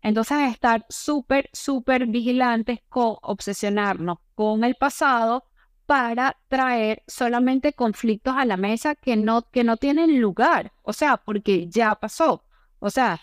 entonces 0.02 0.38
estar 0.52 0.86
súper, 0.88 1.48
súper 1.52 2.06
vigilantes 2.06 2.80
con 2.88 3.16
obsesionarnos 3.22 4.18
con 4.34 4.64
el 4.64 4.74
pasado 4.76 5.44
para 5.86 6.36
traer 6.48 7.02
solamente 7.06 7.72
conflictos 7.72 8.34
a 8.36 8.44
la 8.44 8.56
mesa 8.56 8.94
que 8.94 9.16
no, 9.16 9.42
que 9.50 9.64
no 9.64 9.76
tienen 9.76 10.20
lugar. 10.20 10.72
O 10.82 10.92
sea, 10.92 11.16
porque 11.16 11.68
ya 11.68 11.94
pasó. 11.94 12.44
O 12.78 12.90
sea, 12.90 13.20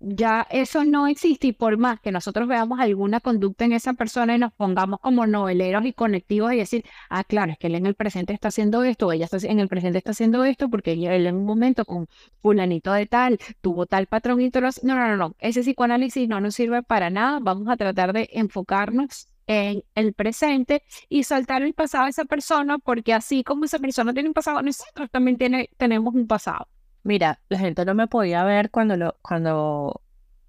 ya 0.00 0.46
eso 0.50 0.84
no 0.84 1.06
existe 1.06 1.48
y 1.48 1.52
por 1.52 1.76
más 1.76 2.00
que 2.00 2.10
nosotros 2.10 2.48
veamos 2.48 2.80
alguna 2.80 3.20
conducta 3.20 3.66
en 3.66 3.72
esa 3.72 3.92
persona 3.92 4.34
y 4.34 4.38
nos 4.38 4.52
pongamos 4.52 4.98
como 5.00 5.26
noveleros 5.26 5.84
y 5.84 5.92
conectivos 5.92 6.52
y 6.54 6.56
decir, 6.56 6.84
ah, 7.10 7.22
claro, 7.24 7.52
es 7.52 7.58
que 7.58 7.66
él 7.66 7.74
en 7.74 7.86
el 7.86 7.94
presente 7.94 8.32
está 8.32 8.48
haciendo 8.48 8.82
esto, 8.82 9.12
ella 9.12 9.26
está, 9.26 9.36
en 9.46 9.60
el 9.60 9.68
presente 9.68 9.98
está 9.98 10.12
haciendo 10.12 10.44
esto 10.44 10.70
porque 10.70 10.92
él 10.92 11.26
en 11.26 11.36
un 11.36 11.44
momento 11.44 11.84
con 11.84 12.08
fulanito 12.42 12.92
de 12.92 13.06
tal 13.06 13.38
tuvo 13.60 13.86
tal 13.86 14.06
patrón 14.06 14.40
y 14.40 14.50
todo 14.50 14.62
No, 14.82 14.94
no, 14.94 15.08
no, 15.08 15.16
no, 15.16 15.36
ese 15.38 15.60
psicoanálisis 15.62 16.28
no 16.28 16.40
nos 16.40 16.54
sirve 16.54 16.82
para 16.82 17.10
nada, 17.10 17.38
vamos 17.40 17.68
a 17.68 17.76
tratar 17.76 18.12
de 18.12 18.28
enfocarnos 18.32 19.28
en 19.46 19.84
el 19.94 20.14
presente 20.14 20.82
y 21.08 21.24
saltar 21.24 21.62
el 21.62 21.74
pasado 21.74 22.04
de 22.04 22.10
esa 22.10 22.24
persona 22.24 22.78
porque 22.78 23.12
así 23.12 23.42
como 23.44 23.64
esa 23.64 23.78
persona 23.78 24.14
tiene 24.14 24.28
un 24.28 24.34
pasado, 24.34 24.62
nosotros 24.62 25.10
también 25.10 25.36
tiene, 25.36 25.70
tenemos 25.76 26.14
un 26.14 26.26
pasado. 26.26 26.68
Mira, 27.02 27.40
la 27.48 27.58
gente 27.58 27.84
no 27.84 27.94
me 27.94 28.06
podía 28.08 28.44
ver 28.44 28.70
cuando 28.70 28.96
lo, 28.96 29.16
cuando, 29.22 30.02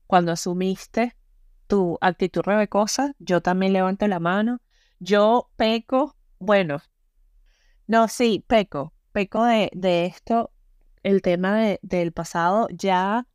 cuando 0.07 0.31
asumiste 0.33 1.15
tu 1.67 1.97
actitud 2.01 2.41
rebecosa. 2.41 3.15
Yo 3.19 3.41
también 3.41 3.73
levanté 3.73 4.07
la 4.07 4.19
mano. 4.19 4.61
Yo 4.99 5.49
peco, 5.55 6.15
bueno, 6.39 6.81
no, 7.87 8.07
sí, 8.07 8.43
peco, 8.47 8.93
peco 9.11 9.43
de, 9.43 9.69
de 9.73 10.05
esto, 10.05 10.51
el 11.03 11.21
tema 11.21 11.55
de, 11.55 11.79
del 11.81 12.11
pasado, 12.11 12.67
ya 12.71 13.27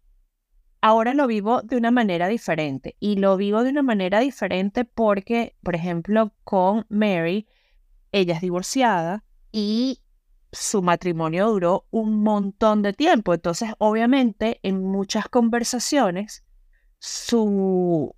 ahora 0.80 1.14
lo 1.14 1.26
vivo 1.26 1.62
de 1.62 1.76
una 1.76 1.90
manera 1.90 2.28
diferente. 2.28 2.96
Y 3.00 3.16
lo 3.16 3.36
vivo 3.36 3.64
de 3.64 3.70
una 3.70 3.82
manera 3.82 4.20
diferente 4.20 4.84
porque, 4.84 5.56
por 5.62 5.74
ejemplo, 5.74 6.32
con 6.44 6.86
Mary, 6.88 7.46
ella 8.12 8.34
es 8.34 8.40
divorciada 8.40 9.24
y 9.52 10.00
su 10.52 10.82
matrimonio 10.82 11.48
duró 11.50 11.86
un 11.90 12.22
montón 12.22 12.82
de 12.82 12.92
tiempo. 12.92 13.34
Entonces, 13.34 13.70
obviamente, 13.78 14.60
en 14.62 14.82
muchas 14.82 15.28
conversaciones, 15.28 16.44
su... 16.98 18.14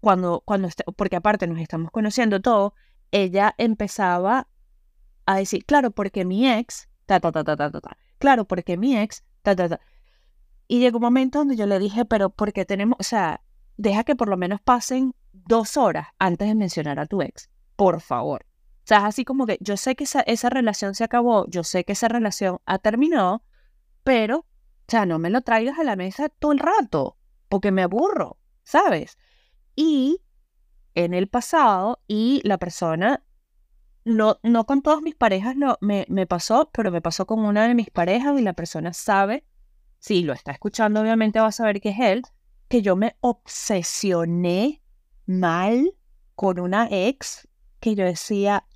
Cuando, 0.00 0.42
cuando, 0.44 0.68
porque 0.96 1.16
aparte 1.16 1.46
nos 1.46 1.60
estamos 1.60 1.92
conociendo 1.92 2.40
todo, 2.40 2.74
ella 3.12 3.54
empezaba 3.56 4.48
a 5.26 5.36
decir, 5.36 5.64
claro, 5.64 5.92
porque 5.92 6.24
mi 6.24 6.50
ex, 6.50 6.88
ta, 7.06 7.20
ta, 7.20 7.30
ta, 7.30 7.44
ta, 7.44 7.56
ta, 7.56 7.70
ta, 7.70 7.96
claro, 8.18 8.44
porque 8.44 8.76
mi 8.76 8.98
ex, 8.98 9.22
ta, 9.42 9.54
ta, 9.54 9.68
ta. 9.68 9.80
Y 10.66 10.80
llegó 10.80 10.98
un 10.98 11.02
momento 11.02 11.38
donde 11.38 11.54
yo 11.54 11.66
le 11.66 11.78
dije, 11.78 12.04
pero 12.04 12.30
¿por 12.30 12.52
qué 12.52 12.64
tenemos, 12.64 12.96
o 12.98 13.04
sea, 13.04 13.42
deja 13.76 14.02
que 14.02 14.16
por 14.16 14.28
lo 14.28 14.36
menos 14.36 14.60
pasen 14.60 15.14
dos 15.32 15.76
horas 15.76 16.08
antes 16.18 16.48
de 16.48 16.54
mencionar 16.54 16.98
a 16.98 17.06
tu 17.06 17.22
ex, 17.22 17.50
por 17.76 18.00
favor. 18.00 18.44
Sea, 18.92 18.98
es 18.98 19.04
así 19.04 19.24
como 19.24 19.46
que 19.46 19.56
yo 19.62 19.78
sé 19.78 19.96
que 19.96 20.04
esa, 20.04 20.20
esa 20.20 20.50
relación 20.50 20.94
se 20.94 21.02
acabó, 21.02 21.46
yo 21.48 21.64
sé 21.64 21.82
que 21.82 21.92
esa 21.94 22.08
relación 22.08 22.58
ha 22.66 22.76
terminado, 22.76 23.42
pero, 24.04 24.40
o 24.40 24.44
sea, 24.86 25.06
no 25.06 25.18
me 25.18 25.30
lo 25.30 25.40
traigas 25.40 25.78
a 25.78 25.82
la 25.82 25.96
mesa 25.96 26.28
todo 26.28 26.52
el 26.52 26.58
rato, 26.58 27.16
porque 27.48 27.70
me 27.70 27.82
aburro, 27.82 28.36
¿sabes? 28.64 29.16
Y 29.74 30.20
en 30.94 31.14
el 31.14 31.26
pasado, 31.28 32.02
y 32.06 32.42
la 32.44 32.58
persona, 32.58 33.24
no, 34.04 34.38
no 34.42 34.66
con 34.66 34.82
todas 34.82 35.00
mis 35.00 35.14
parejas 35.14 35.56
no, 35.56 35.78
me, 35.80 36.04
me 36.10 36.26
pasó, 36.26 36.68
pero 36.70 36.90
me 36.90 37.00
pasó 37.00 37.24
con 37.24 37.38
una 37.46 37.66
de 37.66 37.74
mis 37.74 37.88
parejas 37.88 38.38
y 38.38 38.42
la 38.42 38.52
persona 38.52 38.92
sabe, 38.92 39.46
si 40.00 40.22
lo 40.22 40.34
está 40.34 40.52
escuchando 40.52 41.00
obviamente 41.00 41.40
va 41.40 41.46
a 41.46 41.52
saber 41.52 41.80
que 41.80 41.88
es 41.88 41.98
él, 41.98 42.24
que 42.68 42.82
yo 42.82 42.94
me 42.94 43.16
obsesioné 43.20 44.82
mal 45.24 45.94
con 46.34 46.60
una 46.60 46.88
ex 46.90 47.48
que 47.80 47.94
yo 47.94 48.04
decía 48.04 48.66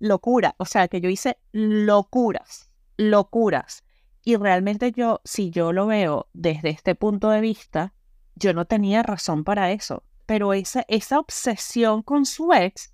locura, 0.00 0.56
o 0.58 0.64
sea, 0.64 0.88
que 0.88 1.00
yo 1.00 1.08
hice 1.08 1.38
locuras, 1.52 2.72
locuras. 2.96 3.84
Y 4.24 4.36
realmente 4.36 4.90
yo, 4.92 5.20
si 5.24 5.50
yo 5.50 5.72
lo 5.72 5.86
veo 5.86 6.28
desde 6.32 6.70
este 6.70 6.94
punto 6.94 7.30
de 7.30 7.40
vista, 7.40 7.94
yo 8.34 8.52
no 8.52 8.64
tenía 8.64 9.02
razón 9.02 9.44
para 9.44 9.70
eso. 9.70 10.02
Pero 10.26 10.52
esa, 10.52 10.84
esa 10.88 11.18
obsesión 11.18 12.02
con 12.02 12.26
su 12.26 12.52
ex 12.52 12.92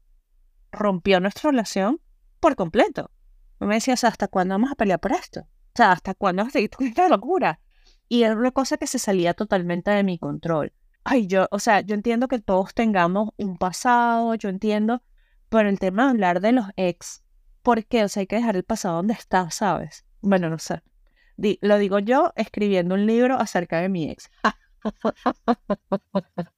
rompió 0.73 1.21
nuestra 1.21 1.51
relación 1.51 2.01
por 2.41 2.57
completo. 2.57 3.11
Me 3.59 3.75
decías, 3.75 4.05
¿hasta 4.05 4.29
cuándo 4.29 4.55
vamos 4.55 4.73
a 4.73 4.77
pelear 4.77 5.01
por 5.01 5.13
esto? 5.13 5.41
O 5.41 5.77
sea, 5.77 5.93
¿hasta 5.93 6.15
cuándo 6.15 6.43
vas 6.43 6.51
a 6.51 6.53
seguir 6.53 6.71
con 6.71 6.87
esta 6.87 7.09
locura? 7.09 7.61
Y 8.09 8.23
era 8.23 8.37
una 8.37 8.51
cosa 8.51 8.77
que 8.77 8.87
se 8.87 8.99
salía 8.99 9.35
totalmente 9.35 9.91
de 9.91 10.05
mi 10.05 10.19
control. 10.19 10.73
Ay, 11.05 11.27
yo, 11.27 11.47
o 11.51 11.59
sea, 11.59 11.81
yo 11.81 11.95
entiendo 11.95 12.29
que 12.29 12.39
todos 12.39 12.75
tengamos 12.75 13.31
un 13.37 13.59
pasado, 13.59 14.35
yo 14.35 14.49
entiendo, 14.49 15.03
pero 15.49 15.69
el 15.69 15.79
tema 15.79 16.05
de 16.05 16.11
hablar 16.11 16.41
de 16.41 16.53
los 16.53 16.67
ex, 16.77 17.23
¿por 17.63 17.85
qué? 17.85 18.05
O 18.05 18.09
sea, 18.09 18.21
hay 18.23 18.27
que 18.27 18.37
dejar 18.37 18.57
el 18.57 18.65
pasado 18.65 18.97
donde 18.97 19.15
está, 19.15 19.51
¿sabes? 19.51 20.05
Bueno, 20.21 20.51
no 20.51 20.59
sé. 20.59 20.83
lo 21.37 21.79
digo 21.79 21.99
yo 21.99 22.33
escribiendo 22.37 22.95
un 22.95 23.07
libro 23.07 23.37
acerca 23.37 23.81
de 23.81 23.89
mi 23.89 24.11
ex. 24.11 24.31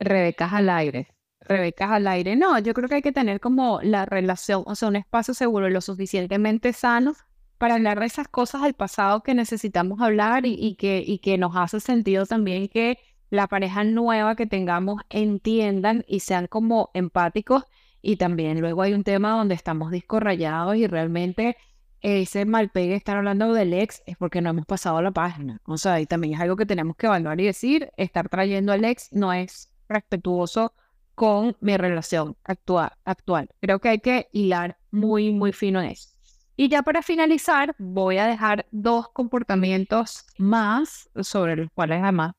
Rebecas 0.00 0.52
al 0.52 0.68
aire. 0.70 1.08
Rebecas 1.40 1.90
al 1.90 2.06
aire. 2.06 2.36
No, 2.36 2.58
yo 2.58 2.74
creo 2.74 2.88
que 2.88 2.96
hay 2.96 3.02
que 3.02 3.12
tener 3.12 3.40
como 3.40 3.80
la 3.82 4.06
relación, 4.06 4.64
o 4.66 4.74
sea, 4.74 4.88
un 4.88 4.96
espacio 4.96 5.34
seguro 5.34 5.68
lo 5.68 5.80
suficientemente 5.80 6.72
sano 6.72 7.14
para 7.58 7.74
hablar 7.74 8.00
de 8.00 8.06
esas 8.06 8.28
cosas 8.28 8.62
del 8.62 8.74
pasado 8.74 9.22
que 9.22 9.34
necesitamos 9.34 10.00
hablar 10.00 10.44
y, 10.46 10.74
que, 10.76 11.02
y 11.06 11.18
que 11.18 11.38
nos 11.38 11.56
hace 11.56 11.80
sentido 11.80 12.26
también 12.26 12.68
que 12.68 12.98
la 13.30 13.46
pareja 13.46 13.84
nueva 13.84 14.36
que 14.36 14.46
tengamos 14.46 15.02
entiendan 15.10 16.04
y 16.06 16.20
sean 16.20 16.46
como 16.46 16.90
empáticos. 16.94 17.64
Y 18.06 18.16
también 18.16 18.60
luego 18.60 18.82
hay 18.82 18.92
un 18.92 19.02
tema 19.02 19.30
donde 19.30 19.54
estamos 19.54 19.90
disco 19.90 20.20
rayados 20.20 20.76
y 20.76 20.86
realmente 20.86 21.56
ese 22.02 22.44
mal 22.44 22.68
pegue 22.68 22.94
estar 22.94 23.16
hablando 23.16 23.54
del 23.54 23.72
ex 23.72 24.02
es 24.04 24.18
porque 24.18 24.42
no 24.42 24.50
hemos 24.50 24.66
pasado 24.66 25.00
la 25.00 25.10
página. 25.10 25.62
O 25.64 25.78
sea, 25.78 25.98
y 26.02 26.04
también 26.04 26.34
es 26.34 26.40
algo 26.40 26.54
que 26.54 26.66
tenemos 26.66 26.96
que 26.96 27.06
evaluar 27.06 27.40
y 27.40 27.46
decir, 27.46 27.90
estar 27.96 28.28
trayendo 28.28 28.72
al 28.72 28.84
ex 28.84 29.10
no 29.10 29.32
es 29.32 29.72
respetuoso 29.88 30.74
con 31.14 31.56
mi 31.60 31.78
relación 31.78 32.36
actual. 32.44 32.92
actual. 33.06 33.48
Creo 33.62 33.78
que 33.78 33.88
hay 33.88 34.00
que 34.00 34.28
hilar 34.32 34.76
muy, 34.90 35.32
muy 35.32 35.54
fino 35.54 35.80
en 35.80 35.92
eso. 35.92 36.10
Y 36.56 36.68
ya 36.68 36.82
para 36.82 37.00
finalizar, 37.00 37.74
voy 37.78 38.18
a 38.18 38.26
dejar 38.26 38.66
dos 38.70 39.08
comportamientos 39.08 40.26
más 40.36 41.08
sobre 41.22 41.56
los 41.56 41.68
cuales 41.72 42.02
además 42.02 42.34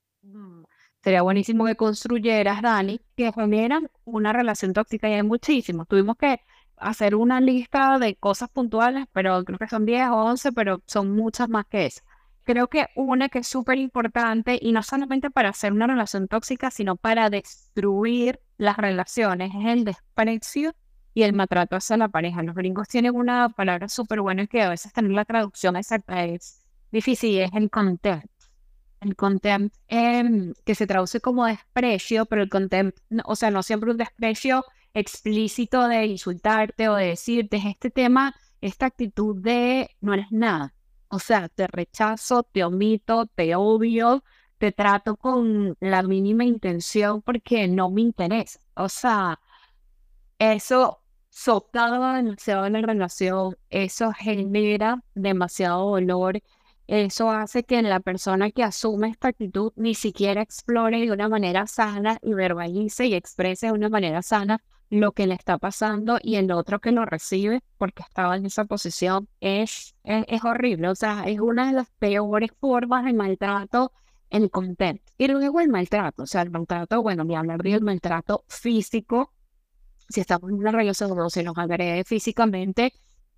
sería 1.06 1.22
buenísimo 1.22 1.66
que 1.66 1.76
construyeras, 1.76 2.64
Dani, 2.64 2.99
que 3.16 3.32
generan 3.32 3.91
una 4.06 4.34
relación 4.34 4.74
tóxica 4.74 5.08
y 5.08 5.14
hay 5.14 5.22
muchísimos. 5.22 5.88
Tuvimos 5.88 6.18
que 6.18 6.39
hacer 6.78 7.14
una 7.14 7.39
lista 7.39 7.99
de 7.99 8.16
cosas 8.16 8.49
puntuales, 8.49 9.06
pero 9.14 9.43
creo 9.45 9.60
que 9.60 9.68
son 9.68 9.86
10 9.86 10.10
o 10.10 10.16
11, 10.16 10.51
pero 10.53 10.82
son 10.88 11.12
muchas 11.16 11.47
más 11.47 11.68
que 11.68 11.86
eso. 11.86 12.01
Creo 12.43 12.70
que 12.70 12.88
una 12.95 13.30
que 13.30 13.39
es 13.39 13.47
súper 13.47 13.78
importante 13.78 14.58
y 14.60 14.72
no 14.72 14.82
solamente 14.82 15.30
para 15.30 15.49
hacer 15.49 15.74
una 15.74 15.86
relación 15.86 16.28
tóxica, 16.28 16.72
sino 16.72 16.95
para 16.95 17.30
destruir 17.30 18.39
las 18.58 18.76
relaciones, 18.76 19.51
es 19.53 19.66
el 19.68 19.84
desprecio 19.86 20.74
y 21.14 21.22
el 21.22 21.34
maltrato 21.34 21.76
hacia 21.76 21.97
la 21.97 22.08
pareja. 22.08 22.41
Los 22.41 22.56
gringos 22.56 22.88
tienen 22.88 23.16
una 23.16 23.49
palabra 23.49 23.89
súper 23.89 24.22
buena 24.22 24.47
que 24.47 24.64
a 24.64 24.70
veces 24.70 24.91
tener 24.91 25.12
la 25.12 25.26
traducción 25.26 25.76
exacta 25.76 26.26
es 26.26 26.66
difícil, 26.91 27.41
es 27.41 27.51
el 27.53 27.70
contempt. 27.70 28.35
El 29.06 29.16
contempt 29.16 29.76
em, 29.88 30.53
que 30.66 30.74
se 30.74 30.88
traduce 30.88 31.22
como 31.22 31.45
desprecio, 31.45 32.26
pero 32.26 32.41
el 32.41 32.49
contempt, 32.49 32.97
o 33.26 33.36
sea, 33.36 33.51
no 33.51 33.62
siempre 33.62 33.91
un 33.91 33.97
desprecio 33.97 34.66
explícito 34.95 35.88
de 35.88 36.08
insultarte 36.08 36.89
o 36.89 36.95
de 36.95 37.08
decirte 37.10 37.62
este 37.64 37.91
tema, 37.91 38.36
esta 38.62 38.88
actitud 38.88 39.36
de 39.39 39.91
no 40.01 40.16
eres 40.16 40.32
nada. 40.32 40.74
O 41.10 41.20
sea, 41.20 41.49
te 41.49 41.68
rechazo, 41.68 42.41
te 42.43 42.64
omito, 42.64 43.28
te 43.28 43.56
odio, 43.56 44.24
te 44.58 44.72
trato 44.72 45.18
con 45.18 45.78
la 45.80 46.01
mínima 46.01 46.43
intención 46.43 47.22
porque 47.22 47.68
no 47.68 47.91
me 47.91 48.01
interesa. 48.01 48.60
O 48.74 48.89
sea, 48.89 49.39
eso 50.39 51.03
socava 51.30 52.16
demasiado 52.16 52.66
en 52.66 52.74
la 52.74 52.82
relación, 52.82 53.56
eso 53.70 54.12
genera 54.14 55.03
demasiado 55.14 55.91
dolor, 55.91 56.41
eso 56.88 57.32
hace 57.32 57.64
que 57.64 57.82
la 57.82 58.00
persona 58.00 58.52
que 58.52 58.64
asume 58.64 59.10
esta 59.10 59.30
actitud 59.30 59.74
ni 59.76 59.96
siquiera 59.96 60.42
explore 60.42 61.00
de 61.00 61.12
una 61.12 61.30
manera 61.30 61.66
sana 61.68 62.20
y 62.22 62.34
verbalice 62.34 63.08
y 63.08 63.16
exprese 63.16 63.68
de 63.68 63.74
una 63.74 63.90
manera 63.90 64.22
sana 64.22 64.62
lo 64.90 65.12
que 65.14 65.26
le 65.26 65.34
está 65.34 65.58
pasando 65.58 66.20
y 66.22 66.36
el 66.36 66.52
otro 66.52 66.80
que 66.80 66.92
lo 66.92 67.06
recibe 67.06 67.64
porque 67.78 68.04
estaba 68.04 68.36
en 68.36 68.46
esa 68.46 68.66
posición 68.66 69.28
es, 69.40 69.96
es, 70.04 70.44
horrible, 70.44 70.90
o 70.90 70.96
sea, 70.96 71.24
es 71.26 71.40
una 71.40 71.68
de 71.68 71.74
las 71.74 71.90
peores 71.98 72.52
formas 72.60 73.06
de 73.06 73.14
maltrato 73.14 73.92
en 74.30 74.48
content. 74.48 75.02
Y 75.18 75.28
luego 75.28 75.60
el 75.60 75.70
maltrato, 75.70 76.24
o 76.24 76.28
sea, 76.28 76.44
el 76.44 76.52
maltrato, 76.52 77.02
bueno, 77.02 77.24
ni 77.24 77.36
hablar 77.36 77.62
del 77.64 77.82
maltrato 77.82 78.44
físico, 78.48 79.34
si 80.10 80.22
estamos 80.22 80.52
en 80.52 80.58
una 80.58 80.72
relación 80.72 81.10
donde 81.10 81.30
se 81.32 81.44
nos 81.44 81.58
agrede 81.58 82.04
físicamente 82.04 82.94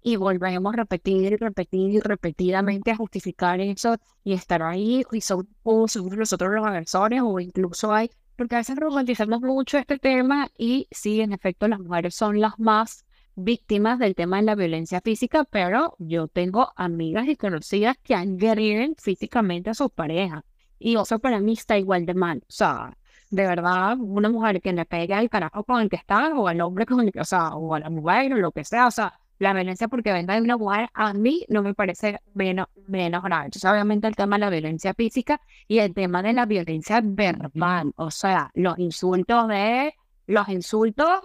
y 0.07 0.15
volvemos 0.15 0.73
a 0.73 0.77
repetir 0.77 1.33
y 1.33 1.35
repetir 1.35 1.89
y 1.95 1.99
repetidamente 1.99 2.91
a 2.91 2.95
justificar 2.95 3.59
eso 3.59 3.97
y 4.23 4.31
estar 4.31 4.63
ahí 4.63 5.03
y 5.11 5.19
son 5.19 5.49
nosotros 5.65 6.53
los 6.53 6.65
agresores 6.65 7.21
o 7.21 7.41
incluso 7.41 7.93
hay, 7.93 8.09
porque 8.37 8.55
a 8.55 8.59
veces 8.59 8.77
romantizamos 8.77 9.41
mucho 9.41 9.77
este 9.77 9.99
tema 9.99 10.47
y 10.57 10.87
sí, 10.91 11.19
en 11.19 11.33
efecto, 11.33 11.67
las 11.67 11.81
mujeres 11.81 12.15
son 12.15 12.39
las 12.39 12.57
más 12.57 13.03
víctimas 13.35 13.99
del 13.99 14.15
tema 14.15 14.37
de 14.37 14.43
la 14.43 14.55
violencia 14.55 15.01
física, 15.01 15.43
pero 15.43 15.97
yo 15.99 16.29
tengo 16.29 16.71
amigas 16.77 17.27
y 17.27 17.35
conocidas 17.35 17.97
que 18.01 18.15
agreden 18.15 18.95
físicamente 18.97 19.71
a 19.71 19.73
sus 19.73 19.91
parejas 19.91 20.41
y 20.79 20.95
eso 20.95 21.19
para 21.19 21.41
mí 21.41 21.51
está 21.51 21.77
igual 21.77 22.05
de 22.05 22.13
mal, 22.13 22.37
o 22.47 22.51
sea, 22.53 22.97
de 23.29 23.45
verdad, 23.45 23.97
una 23.99 24.29
mujer 24.29 24.61
que 24.61 24.71
le 24.71 24.85
pega 24.85 25.17
al 25.17 25.29
carajo 25.29 25.65
con 25.65 25.81
el 25.81 25.89
que 25.89 25.97
está, 25.97 26.33
o 26.33 26.47
al 26.47 26.61
hombre 26.61 26.85
con 26.85 27.01
el 27.01 27.11
que, 27.11 27.19
o 27.19 27.25
sea, 27.25 27.55
o 27.55 27.75
a 27.75 27.79
la 27.81 27.89
mujer, 27.89 28.31
o 28.33 28.37
lo 28.37 28.53
que 28.53 28.63
sea, 28.63 28.87
o 28.87 28.91
sea, 28.91 29.19
la 29.39 29.53
violencia 29.53 29.87
porque 29.87 30.11
venga 30.11 30.35
de 30.35 30.41
una 30.41 30.57
mujer, 30.57 30.89
a 30.93 31.13
mí 31.13 31.45
no 31.49 31.61
me 31.61 31.73
parece 31.73 32.19
menos, 32.33 32.67
menos 32.87 33.23
grave. 33.23 33.45
Entonces, 33.45 33.69
obviamente, 33.69 34.07
el 34.07 34.15
tema 34.15 34.37
de 34.37 34.39
la 34.39 34.49
violencia 34.49 34.93
física 34.93 35.41
y 35.67 35.79
el 35.79 35.93
tema 35.93 36.23
de 36.23 36.33
la 36.33 36.45
violencia 36.45 37.01
verbal, 37.03 37.93
o 37.95 38.11
sea, 38.11 38.51
los 38.55 38.77
insultos 38.79 39.47
de, 39.47 39.93
los 40.27 40.47
insultos, 40.49 41.21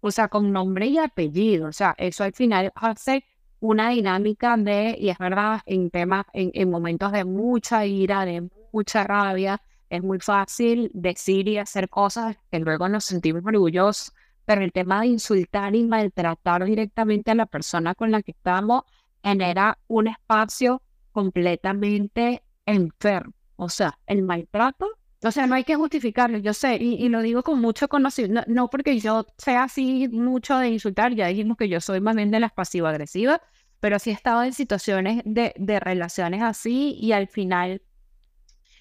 o 0.00 0.10
sea, 0.10 0.28
con 0.28 0.52
nombre 0.52 0.86
y 0.86 0.98
apellido, 0.98 1.68
o 1.68 1.72
sea, 1.72 1.94
eso 1.98 2.24
al 2.24 2.32
final 2.32 2.72
hace 2.74 3.24
una 3.60 3.90
dinámica 3.90 4.56
de, 4.56 4.96
y 4.98 5.08
es 5.08 5.18
verdad, 5.18 5.60
en 5.66 5.90
temas, 5.90 6.26
en, 6.32 6.50
en 6.54 6.70
momentos 6.70 7.10
de 7.12 7.24
mucha 7.24 7.84
ira, 7.84 8.24
de 8.24 8.48
mucha 8.72 9.04
rabia, 9.04 9.60
es 9.90 10.02
muy 10.02 10.20
fácil 10.20 10.90
decir 10.94 11.48
y 11.48 11.58
hacer 11.58 11.88
cosas 11.88 12.36
que 12.50 12.58
luego 12.60 12.88
nos 12.88 13.04
sentimos 13.04 13.42
orgullosos, 13.44 14.12
pero 14.48 14.62
el 14.62 14.72
tema 14.72 15.02
de 15.02 15.08
insultar 15.08 15.74
y 15.74 15.84
maltratar 15.84 16.64
directamente 16.64 17.30
a 17.30 17.34
la 17.34 17.44
persona 17.44 17.94
con 17.94 18.10
la 18.10 18.22
que 18.22 18.30
estamos 18.30 18.84
genera 19.22 19.78
un 19.88 20.06
espacio 20.06 20.80
completamente 21.12 22.42
enfermo. 22.64 23.34
O 23.56 23.68
sea, 23.68 23.98
el 24.06 24.22
maltrato, 24.22 24.86
o 25.22 25.30
sea, 25.32 25.46
no 25.46 25.54
hay 25.54 25.64
que 25.64 25.74
justificarlo, 25.74 26.38
yo 26.38 26.54
sé, 26.54 26.76
y, 26.76 27.10
lo 27.10 27.20
digo 27.20 27.42
con 27.42 27.60
mucho 27.60 27.88
conocimiento, 27.88 28.42
no, 28.46 28.70
porque 28.70 28.98
yo 28.98 29.26
sea 29.36 29.64
así 29.64 30.08
mucho 30.08 30.56
de 30.56 30.68
insultar, 30.70 31.14
ya 31.14 31.26
dijimos 31.26 31.58
que 31.58 31.68
yo 31.68 31.82
soy 31.82 32.00
más 32.00 32.16
bien 32.16 32.30
de 32.30 32.40
las 32.40 32.52
pasivo-agresivas, 32.52 33.42
pero 33.80 33.98
sí 33.98 34.08
he 34.08 34.14
estado 34.14 34.44
en 34.44 34.54
situaciones 34.54 35.20
de, 35.26 35.52
de 35.58 35.78
relaciones 35.78 36.40
así 36.40 36.96
y 36.98 37.12
al 37.12 37.28
final 37.28 37.82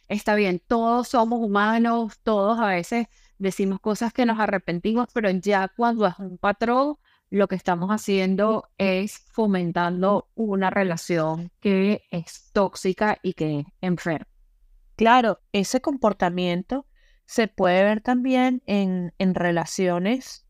está 0.08 0.36
bien, 0.36 0.62
todos 0.66 1.10
somos 1.10 1.42
humanos, 1.42 2.22
todos 2.24 2.58
a 2.58 2.68
veces 2.68 3.08
decimos 3.40 3.80
cosas 3.80 4.14
que 4.14 4.26
nos 4.26 4.40
arrepentimos, 4.40 5.08
pero 5.14 5.30
ya 5.30 5.68
cuando 5.68 6.06
es 6.08 6.18
un 6.20 6.38
patrón, 6.38 6.98
lo 7.30 7.48
que 7.48 7.56
estamos 7.56 7.90
haciendo 7.90 8.70
es 8.78 9.20
fomentando 9.32 10.30
una 10.36 10.70
relación 10.70 11.52
que 11.60 12.04
es 12.12 12.52
tóxica 12.54 13.18
y 13.22 13.34
que 13.34 13.60
es 13.60 13.66
enferma. 13.82 14.28
Claro, 14.96 15.40
ese 15.52 15.82
comportamiento 15.82 16.88
se 17.26 17.48
puede 17.48 17.84
ver 17.84 18.02
también 18.02 18.64
en, 18.66 19.14
en 19.20 19.36
relaciones 19.36 20.46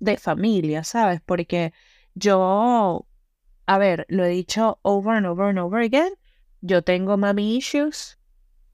de 0.00 0.16
familia, 0.16 0.82
¿sabes? 0.84 1.20
Porque 1.24 1.72
yo, 2.14 3.06
a 3.66 3.78
ver, 3.78 4.06
lo 4.08 4.24
he 4.24 4.28
dicho 4.28 4.80
over 4.82 5.14
and 5.14 5.26
over 5.26 5.46
and 5.46 5.58
over 5.60 5.82
again, 5.82 6.12
yo 6.60 6.82
tengo 6.82 7.16
mommy 7.16 7.56
issues, 7.56 8.18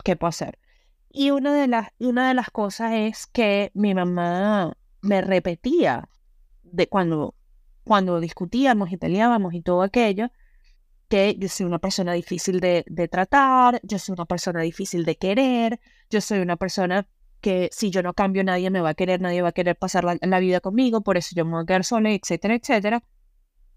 ¿qué 0.02 0.16
puedo 0.16 0.30
hacer? 0.30 0.58
Y 1.18 1.30
una 1.30 1.54
de 1.54 1.66
las, 1.66 1.88
una 1.98 2.28
de 2.28 2.34
las 2.34 2.50
cosas 2.50 2.92
es 2.92 3.26
que 3.26 3.70
mi 3.72 3.94
mamá 3.94 4.76
me 5.00 5.22
repetía 5.22 6.10
de 6.62 6.88
cuando, 6.88 7.34
cuando 7.84 8.20
discutíamos 8.20 8.92
y 8.92 8.98
peleábamos 8.98 9.54
y 9.54 9.62
todo 9.62 9.80
aquello, 9.80 10.28
que 11.08 11.34
yo 11.38 11.48
soy 11.48 11.64
una 11.64 11.78
persona 11.78 12.12
difícil 12.12 12.60
de, 12.60 12.84
de 12.86 13.08
tratar, 13.08 13.80
yo 13.82 13.98
soy 13.98 14.12
una 14.12 14.26
persona 14.26 14.60
difícil 14.60 15.06
de 15.06 15.16
querer, 15.16 15.80
yo 16.10 16.20
soy 16.20 16.40
una 16.40 16.56
persona 16.56 17.08
que 17.40 17.70
si 17.72 17.90
yo 17.90 18.02
no 18.02 18.12
cambio 18.12 18.44
nadie 18.44 18.68
me 18.68 18.82
va 18.82 18.90
a 18.90 18.94
querer, 18.94 19.22
nadie 19.22 19.40
va 19.40 19.48
a 19.48 19.52
querer 19.52 19.76
pasar 19.76 20.04
la, 20.04 20.38
vida 20.38 20.60
conmigo, 20.60 21.00
por 21.00 21.16
eso 21.16 21.30
yo 21.34 21.46
me 21.46 21.52
voy 21.52 21.62
a 21.62 21.64
quedar 21.66 21.84
sola, 21.84 22.10
etcétera, 22.10 22.56
etcétera. 22.56 23.02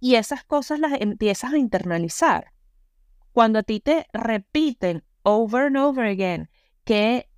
Y 0.01 0.15
esas 0.15 0.43
cosas 0.43 0.81
las 0.81 0.99
empiezas 0.99 1.53
a 1.53 1.57
internalizar. 1.57 2.51
Cuando 3.31 3.59
a 3.59 3.63
ti 3.63 3.79
te 3.79 4.07
repiten 4.11 5.05
over 5.23 5.67
and 5.67 5.77
over 5.77 6.05
again 6.05 6.49
que 6.83 7.28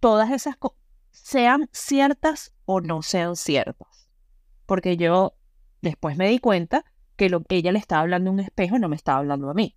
todas 0.00 0.30
esas 0.30 0.56
cosas 0.56 0.78
sean 1.10 1.68
ciertas 1.72 2.52
o 2.64 2.80
no 2.80 3.02
sean 3.02 3.36
ciertas. 3.36 4.08
Porque 4.66 4.96
yo 4.96 5.34
después 5.82 6.16
me 6.16 6.28
di 6.28 6.38
cuenta 6.38 6.84
que 7.16 7.28
lo 7.28 7.42
que 7.42 7.56
ella 7.56 7.72
le 7.72 7.78
estaba 7.78 8.02
hablando 8.02 8.30
a 8.30 8.32
un 8.34 8.40
espejo 8.40 8.78
no 8.78 8.88
me 8.88 8.96
estaba 8.96 9.18
hablando 9.18 9.50
a 9.50 9.54
mí. 9.54 9.76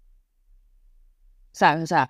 ¿Sabes? 1.52 1.84
O 1.84 1.88
sea, 1.88 2.10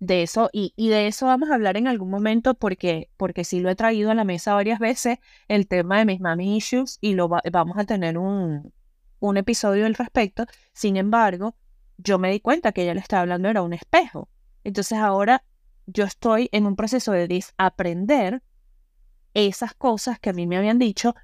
de 0.00 0.22
eso, 0.22 0.48
y, 0.52 0.72
y, 0.76 0.88
de 0.88 1.08
eso 1.08 1.26
vamos 1.26 1.50
a 1.50 1.54
hablar 1.54 1.76
en 1.76 1.88
algún 1.88 2.10
momento 2.10 2.54
porque, 2.54 3.10
porque 3.16 3.44
sí 3.44 3.60
lo 3.60 3.68
he 3.68 3.74
traído 3.74 4.10
a 4.10 4.14
la 4.14 4.24
mesa 4.24 4.54
varias 4.54 4.78
veces, 4.78 5.18
el 5.48 5.66
tema 5.66 5.98
de 5.98 6.04
mis 6.04 6.20
mommy 6.20 6.56
issues, 6.56 6.98
y 7.00 7.14
lo 7.14 7.28
vamos 7.28 7.76
a 7.76 7.84
tener 7.84 8.16
un, 8.16 8.72
un 9.20 9.36
episodio 9.36 9.86
al 9.86 9.94
respecto. 9.94 10.46
Sin 10.72 10.96
embargo, 10.96 11.56
yo 11.96 12.18
me 12.18 12.30
di 12.30 12.40
cuenta 12.40 12.72
que 12.72 12.82
ella 12.82 12.94
le 12.94 13.00
estaba 13.00 13.22
hablando 13.22 13.48
era 13.48 13.62
un 13.62 13.72
espejo. 13.72 14.28
Entonces 14.64 14.98
ahora 14.98 15.44
yo 15.88 16.04
estoy 16.04 16.48
en 16.52 16.66
un 16.66 16.76
proceso 16.76 17.12
de 17.12 17.26
desaprender 17.26 18.42
esas 19.34 19.74
cosas 19.74 20.18
que 20.18 20.30
a 20.30 20.32
mí 20.32 20.46
me 20.46 20.58
habían 20.58 20.78
dicho 20.78 21.14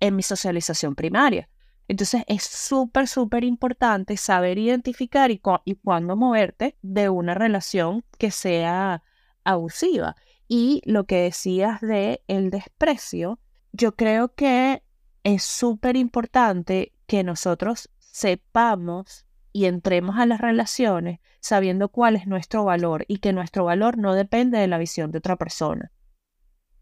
en 0.00 0.16
mi 0.16 0.22
socialización 0.22 0.94
primaria. 0.94 1.48
Entonces 1.88 2.24
es 2.26 2.42
súper, 2.42 3.06
súper 3.06 3.44
importante 3.44 4.16
saber 4.16 4.58
identificar 4.58 5.30
y, 5.30 5.38
cuándo 5.38 6.16
moverte 6.16 6.76
de 6.82 7.08
una 7.08 7.34
relación 7.34 8.04
que 8.18 8.32
sea 8.32 9.04
abusiva. 9.44 10.16
Y 10.48 10.82
lo 10.84 11.06
que 11.06 11.22
decías 11.22 11.80
de 11.80 12.22
el 12.26 12.50
desprecio, 12.50 13.38
yo 13.72 13.94
creo 13.94 14.34
que 14.34 14.82
es 15.22 15.44
súper 15.44 15.96
importante 15.96 16.92
que 17.06 17.22
nosotros 17.22 17.88
sepamos 17.98 19.25
y 19.56 19.64
entremos 19.64 20.18
a 20.18 20.26
las 20.26 20.38
relaciones 20.38 21.18
sabiendo 21.40 21.88
cuál 21.88 22.14
es 22.14 22.26
nuestro 22.26 22.62
valor 22.62 23.06
y 23.08 23.20
que 23.20 23.32
nuestro 23.32 23.64
valor 23.64 23.96
no 23.96 24.12
depende 24.12 24.58
de 24.58 24.66
la 24.66 24.76
visión 24.76 25.12
de 25.12 25.16
otra 25.16 25.36
persona. 25.36 25.92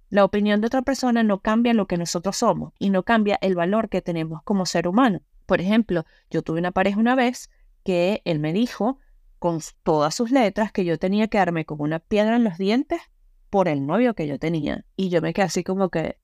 La 0.08 0.24
opinión 0.24 0.60
de 0.60 0.66
otra 0.66 0.82
persona 0.82 1.22
no 1.22 1.40
cambia 1.40 1.72
lo 1.72 1.86
que 1.86 1.96
nosotros 1.96 2.36
somos 2.38 2.72
y 2.80 2.90
no 2.90 3.04
cambia 3.04 3.38
el 3.42 3.54
valor 3.54 3.88
que 3.88 4.02
tenemos 4.02 4.42
como 4.42 4.66
ser 4.66 4.88
humano. 4.88 5.20
Por 5.46 5.60
ejemplo, 5.60 6.04
yo 6.30 6.42
tuve 6.42 6.58
una 6.58 6.72
pareja 6.72 6.98
una 6.98 7.14
vez 7.14 7.48
que 7.84 8.22
él 8.24 8.40
me 8.40 8.52
dijo 8.52 8.98
con 9.38 9.60
todas 9.84 10.12
sus 10.16 10.32
letras 10.32 10.72
que 10.72 10.84
yo 10.84 10.98
tenía 10.98 11.28
que 11.28 11.38
darme 11.38 11.64
como 11.64 11.84
una 11.84 12.00
piedra 12.00 12.34
en 12.34 12.42
los 12.42 12.58
dientes 12.58 13.00
por 13.50 13.68
el 13.68 13.86
novio 13.86 14.16
que 14.16 14.26
yo 14.26 14.40
tenía. 14.40 14.84
Y 14.96 15.10
yo 15.10 15.22
me 15.22 15.32
quedé 15.32 15.44
así 15.44 15.62
como 15.62 15.90
que, 15.90 16.18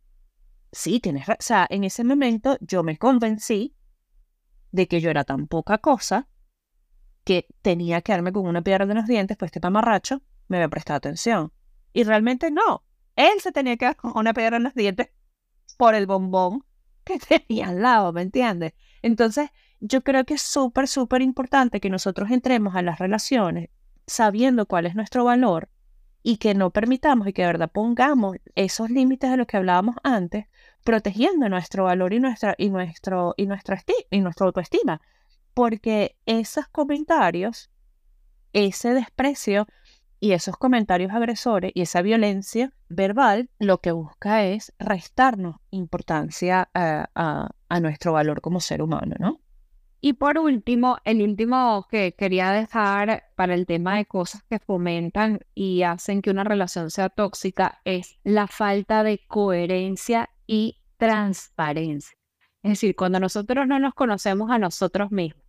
sí, 0.72 0.98
tienes 0.98 1.26
razón. 1.26 1.38
O 1.38 1.44
sea, 1.44 1.66
en 1.70 1.84
ese 1.84 2.02
momento 2.02 2.58
yo 2.60 2.82
me 2.82 2.98
convencí 2.98 3.76
de 4.72 4.88
que 4.88 5.00
yo 5.00 5.10
era 5.10 5.22
tan 5.22 5.46
poca 5.46 5.78
cosa 5.78 6.26
que 7.24 7.46
tenía 7.62 8.00
que 8.02 8.12
darme 8.12 8.32
con 8.32 8.46
una 8.46 8.62
piedra 8.62 8.84
en 8.84 8.94
los 8.94 9.06
dientes, 9.06 9.36
pues 9.36 9.48
este 9.50 9.60
mamarracho 9.60 10.22
me 10.48 10.56
había 10.56 10.68
prestado 10.68 10.98
atención. 10.98 11.52
Y 11.92 12.04
realmente 12.04 12.50
no. 12.50 12.84
Él 13.16 13.40
se 13.40 13.52
tenía 13.52 13.76
que 13.76 13.86
dar 13.86 13.96
con 13.96 14.12
una 14.16 14.32
piedra 14.32 14.56
en 14.56 14.64
los 14.64 14.74
dientes 14.74 15.10
por 15.76 15.94
el 15.94 16.06
bombón 16.06 16.64
que 17.04 17.18
tenía 17.48 17.68
al 17.68 17.82
lado, 17.82 18.12
¿me 18.12 18.22
entiendes? 18.22 18.74
Entonces, 19.02 19.50
yo 19.80 20.02
creo 20.02 20.24
que 20.24 20.34
es 20.34 20.42
súper, 20.42 20.88
súper 20.88 21.22
importante 21.22 21.80
que 21.80 21.90
nosotros 21.90 22.30
entremos 22.30 22.74
a 22.74 22.82
las 22.82 22.98
relaciones 22.98 23.70
sabiendo 24.06 24.66
cuál 24.66 24.86
es 24.86 24.94
nuestro 24.94 25.24
valor 25.24 25.68
y 26.22 26.36
que 26.36 26.54
no 26.54 26.70
permitamos 26.70 27.26
y 27.28 27.32
que 27.32 27.42
de 27.42 27.48
verdad 27.48 27.70
pongamos 27.72 28.36
esos 28.54 28.90
límites 28.90 29.30
de 29.30 29.36
los 29.38 29.46
que 29.46 29.56
hablábamos 29.56 29.96
antes, 30.02 30.46
protegiendo 30.84 31.48
nuestro 31.48 31.84
valor 31.84 32.12
y 32.12 32.20
nuestra, 32.20 32.54
y 32.58 32.68
nuestro, 32.68 33.34
y 33.36 33.46
nuestra, 33.46 33.82
y 34.10 34.20
nuestra 34.20 34.46
autoestima. 34.46 35.00
Porque 35.60 36.16
esos 36.24 36.68
comentarios, 36.68 37.68
ese 38.54 38.94
desprecio, 38.94 39.66
y 40.18 40.32
esos 40.32 40.56
comentarios 40.56 41.12
agresores 41.12 41.72
y 41.74 41.82
esa 41.82 42.00
violencia 42.00 42.72
verbal 42.88 43.50
lo 43.58 43.82
que 43.82 43.92
busca 43.92 44.42
es 44.46 44.72
restarnos 44.78 45.56
importancia 45.70 46.70
a, 46.72 47.50
nuestro 47.78 48.14
valor 48.14 48.40
como 48.40 48.60
ser 48.60 48.80
humano, 48.80 49.16
¿no? 49.18 49.42
Y 50.00 50.14
por 50.14 50.38
último, 50.38 50.96
el 51.04 51.20
último 51.20 51.86
que 51.90 52.14
quería 52.16 52.52
dejar 52.52 53.24
para 53.36 53.52
el 53.52 53.66
tema 53.66 53.98
de 53.98 54.06
cosas 54.06 54.42
que 54.48 54.60
fomentan 54.60 55.40
y 55.54 55.82
hacen 55.82 56.22
que 56.22 56.30
una 56.30 56.44
relación 56.44 56.90
sea 56.90 57.10
tóxica 57.10 57.82
es 57.84 58.18
la 58.24 58.46
falta 58.46 59.02
de 59.02 59.20
coherencia 59.28 60.30
y 60.46 60.78
transparencia. 60.96 62.16
Es 62.62 62.70
decir, 62.72 62.96
cuando 62.96 63.20
nosotros 63.20 63.66
no 63.66 63.78
nos 63.78 63.92
conocemos 63.92 64.50
a 64.50 64.58
nosotros 64.58 65.10
mismos, 65.10 65.39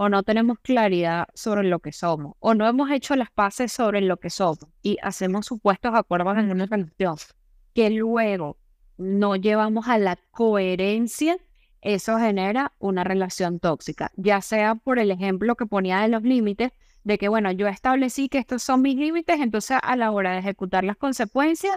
o 0.00 0.08
no 0.08 0.22
tenemos 0.22 0.60
claridad 0.60 1.26
sobre 1.34 1.64
lo 1.64 1.80
que 1.80 1.90
somos, 1.90 2.36
o 2.38 2.54
no 2.54 2.68
hemos 2.68 2.88
hecho 2.92 3.16
las 3.16 3.32
paces 3.32 3.72
sobre 3.72 4.00
lo 4.00 4.18
que 4.18 4.30
somos 4.30 4.68
y 4.80 4.96
hacemos 5.02 5.46
supuestos 5.46 5.92
acuerdos 5.92 6.38
en 6.38 6.52
una 6.52 6.66
relación 6.66 7.16
que 7.74 7.90
luego 7.90 8.58
no 8.96 9.34
llevamos 9.34 9.88
a 9.88 9.98
la 9.98 10.16
coherencia, 10.30 11.36
eso 11.80 12.16
genera 12.16 12.74
una 12.78 13.02
relación 13.02 13.58
tóxica, 13.58 14.12
ya 14.14 14.40
sea 14.40 14.76
por 14.76 15.00
el 15.00 15.10
ejemplo 15.10 15.56
que 15.56 15.66
ponía 15.66 15.98
de 15.98 16.08
los 16.08 16.22
límites, 16.22 16.70
de 17.02 17.18
que 17.18 17.26
bueno, 17.26 17.50
yo 17.50 17.66
establecí 17.66 18.28
que 18.28 18.38
estos 18.38 18.62
son 18.62 18.82
mis 18.82 18.94
límites, 18.94 19.40
entonces 19.40 19.78
a 19.82 19.96
la 19.96 20.12
hora 20.12 20.30
de 20.30 20.38
ejecutar 20.38 20.84
las 20.84 20.96
consecuencias, 20.96 21.76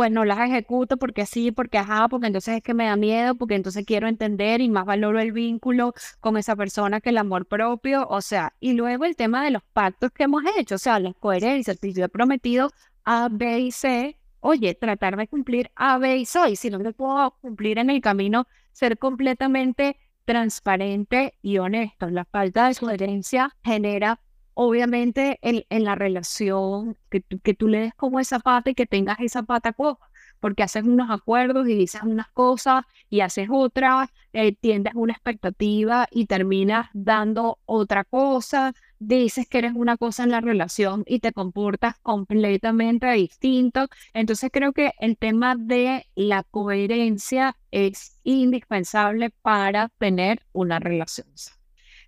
pues 0.00 0.10
no 0.10 0.24
las 0.24 0.38
ejecuto 0.38 0.96
porque 0.96 1.26
sí, 1.26 1.52
porque 1.52 1.76
ajá, 1.76 2.08
porque 2.08 2.28
entonces 2.28 2.56
es 2.56 2.62
que 2.62 2.72
me 2.72 2.86
da 2.86 2.96
miedo, 2.96 3.34
porque 3.34 3.54
entonces 3.54 3.84
quiero 3.84 4.08
entender 4.08 4.62
y 4.62 4.70
más 4.70 4.86
valoro 4.86 5.20
el 5.20 5.30
vínculo 5.30 5.92
con 6.20 6.38
esa 6.38 6.56
persona 6.56 7.02
que 7.02 7.10
el 7.10 7.18
amor 7.18 7.44
propio, 7.44 8.06
o 8.08 8.22
sea, 8.22 8.54
y 8.60 8.72
luego 8.72 9.04
el 9.04 9.14
tema 9.14 9.44
de 9.44 9.50
los 9.50 9.62
pactos 9.74 10.10
que 10.10 10.22
hemos 10.22 10.42
hecho, 10.56 10.76
o 10.76 10.78
sea, 10.78 10.98
la 11.00 11.12
coherencia, 11.12 11.74
si 11.74 11.92
yo 11.92 12.06
he 12.06 12.08
prometido 12.08 12.70
A, 13.04 13.28
B 13.30 13.58
y 13.60 13.72
C, 13.72 14.18
oye, 14.40 14.74
tratar 14.74 15.18
de 15.18 15.28
cumplir 15.28 15.70
A, 15.76 15.98
B 15.98 16.16
y 16.16 16.24
C, 16.24 16.48
y 16.48 16.56
si 16.56 16.70
no 16.70 16.78
me 16.78 16.94
puedo 16.94 17.32
cumplir 17.42 17.78
en 17.78 17.90
el 17.90 18.00
camino, 18.00 18.46
ser 18.72 18.96
completamente 18.96 19.98
transparente 20.24 21.34
y 21.42 21.58
honesto. 21.58 22.08
La 22.08 22.24
falta 22.24 22.68
de 22.68 22.74
coherencia 22.74 23.54
genera 23.62 24.18
obviamente 24.54 25.38
en, 25.42 25.64
en 25.70 25.84
la 25.84 25.94
relación, 25.94 26.96
que, 27.10 27.22
que 27.42 27.54
tú 27.54 27.68
le 27.68 27.80
des 27.80 27.94
como 27.94 28.20
esa 28.20 28.38
pata 28.40 28.70
y 28.70 28.74
que 28.74 28.86
tengas 28.86 29.18
esa 29.20 29.42
pata 29.42 29.72
coja, 29.72 30.10
porque 30.40 30.62
haces 30.62 30.84
unos 30.84 31.10
acuerdos 31.10 31.68
y 31.68 31.74
dices 31.74 32.02
unas 32.02 32.28
cosas 32.30 32.84
y 33.08 33.20
haces 33.20 33.48
otras, 33.50 34.08
eh, 34.32 34.56
una 34.94 35.12
expectativa 35.12 36.08
y 36.10 36.26
terminas 36.26 36.88
dando 36.94 37.58
otra 37.66 38.04
cosa, 38.04 38.72
dices 38.98 39.46
que 39.48 39.58
eres 39.58 39.72
una 39.74 39.96
cosa 39.96 40.24
en 40.24 40.30
la 40.30 40.40
relación 40.40 41.04
y 41.06 41.20
te 41.20 41.32
comportas 41.32 41.96
completamente 42.02 43.10
distinto. 43.12 43.86
Entonces 44.14 44.50
creo 44.52 44.72
que 44.72 44.92
el 44.98 45.16
tema 45.16 45.54
de 45.56 46.06
la 46.14 46.42
coherencia 46.44 47.56
es 47.70 48.18
indispensable 48.24 49.30
para 49.42 49.90
tener 49.98 50.42
una 50.52 50.78
relación. 50.80 51.28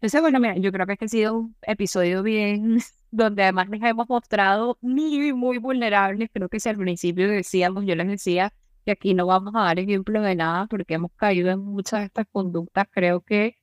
Entonces, 0.03 0.21
bueno, 0.21 0.41
mira, 0.41 0.57
yo 0.57 0.73
creo 0.73 0.85
que 0.85 0.95
este 0.95 1.05
ha 1.05 1.09
sido 1.09 1.35
un 1.39 1.57
episodio 1.63 2.25
bien, 2.25 2.79
donde 3.13 3.45
además 3.45 3.69
nos 3.69 3.81
hemos 3.83 4.09
mostrado 4.09 4.77
muy, 4.81 5.33
muy 5.33 5.59
vulnerables. 5.59 6.29
Creo 6.33 6.49
que 6.49 6.59
si 6.59 6.69
al 6.69 6.77
principio 6.77 7.29
decíamos, 7.29 7.85
yo 7.87 7.95
les 7.95 8.09
decía 8.09 8.53
que 8.85 8.91
aquí 8.91 9.15
no 9.15 9.27
vamos 9.27 9.55
a 9.55 9.61
dar 9.61 9.79
ejemplo 9.79 10.21
de 10.21 10.35
nada 10.35 10.67
porque 10.67 10.95
hemos 10.95 11.13
caído 11.15 11.51
en 11.53 11.61
muchas 11.61 12.01
de 12.01 12.07
estas 12.07 12.27
conductas. 12.33 12.89
Creo 12.91 13.21
que, 13.21 13.59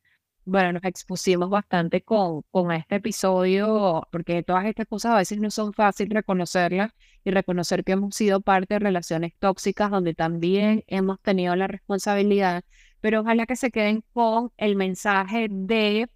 bueno, 0.46 0.72
nos 0.74 0.84
expusimos 0.86 1.50
bastante 1.50 2.04
con, 2.04 2.44
con 2.52 2.72
este 2.72 2.96
episodio 2.96 4.08
porque 4.10 4.42
todas 4.42 4.66
estas 4.66 4.88
cosas 4.88 5.12
a 5.14 5.18
veces 5.18 5.40
no 5.42 5.52
son 5.52 5.74
fáciles 5.74 6.14
reconocerlas 6.14 6.92
y 7.26 7.32
reconocer 7.32 7.84
que 7.84 7.92
hemos 7.94 8.16
sido 8.16 8.40
parte 8.40 8.76
de 8.76 8.80
relaciones 8.80 9.34
tóxicas 9.40 9.92
donde 9.92 10.14
también 10.16 10.86
hemos 10.88 11.20
tenido 11.22 11.56
la 11.58 11.68
responsabilidad, 11.68 12.64
pero 13.02 13.22
ojalá 13.22 13.46
que 13.46 13.58
se 13.58 13.72
queden 13.72 14.06
con 14.14 14.52
el 14.58 14.78
mensaje 14.78 15.48
de 15.52 16.08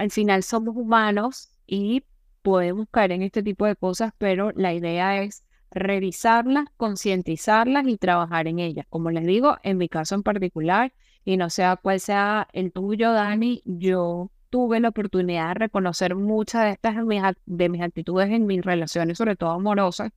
al 0.00 0.10
final 0.10 0.42
somos 0.42 0.74
humanos 0.76 1.50
y 1.66 2.04
podemos 2.40 2.88
caer 2.90 3.12
en 3.12 3.20
este 3.20 3.42
tipo 3.42 3.66
de 3.66 3.76
cosas, 3.76 4.14
pero 4.16 4.50
la 4.52 4.72
idea 4.72 5.22
es 5.22 5.44
revisarlas, 5.70 6.68
concientizarlas 6.78 7.86
y 7.86 7.98
trabajar 7.98 8.48
en 8.48 8.60
ellas. 8.60 8.86
Como 8.88 9.10
les 9.10 9.26
digo, 9.26 9.58
en 9.62 9.76
mi 9.76 9.90
caso 9.90 10.14
en 10.14 10.22
particular, 10.22 10.94
y 11.22 11.36
no 11.36 11.50
sea 11.50 11.76
cuál 11.76 12.00
sea 12.00 12.48
el 12.54 12.72
tuyo, 12.72 13.12
Dani, 13.12 13.60
yo 13.66 14.30
tuve 14.48 14.80
la 14.80 14.88
oportunidad 14.88 15.48
de 15.48 15.54
reconocer 15.66 16.14
muchas 16.14 16.64
de 16.64 16.70
estas 16.70 16.96
de 17.44 17.68
mis, 17.68 17.82
actitudes 17.82 18.30
en 18.30 18.46
mis 18.46 18.64
relaciones, 18.64 19.18
sobre 19.18 19.36
todo 19.36 19.50
amorosas, 19.50 20.12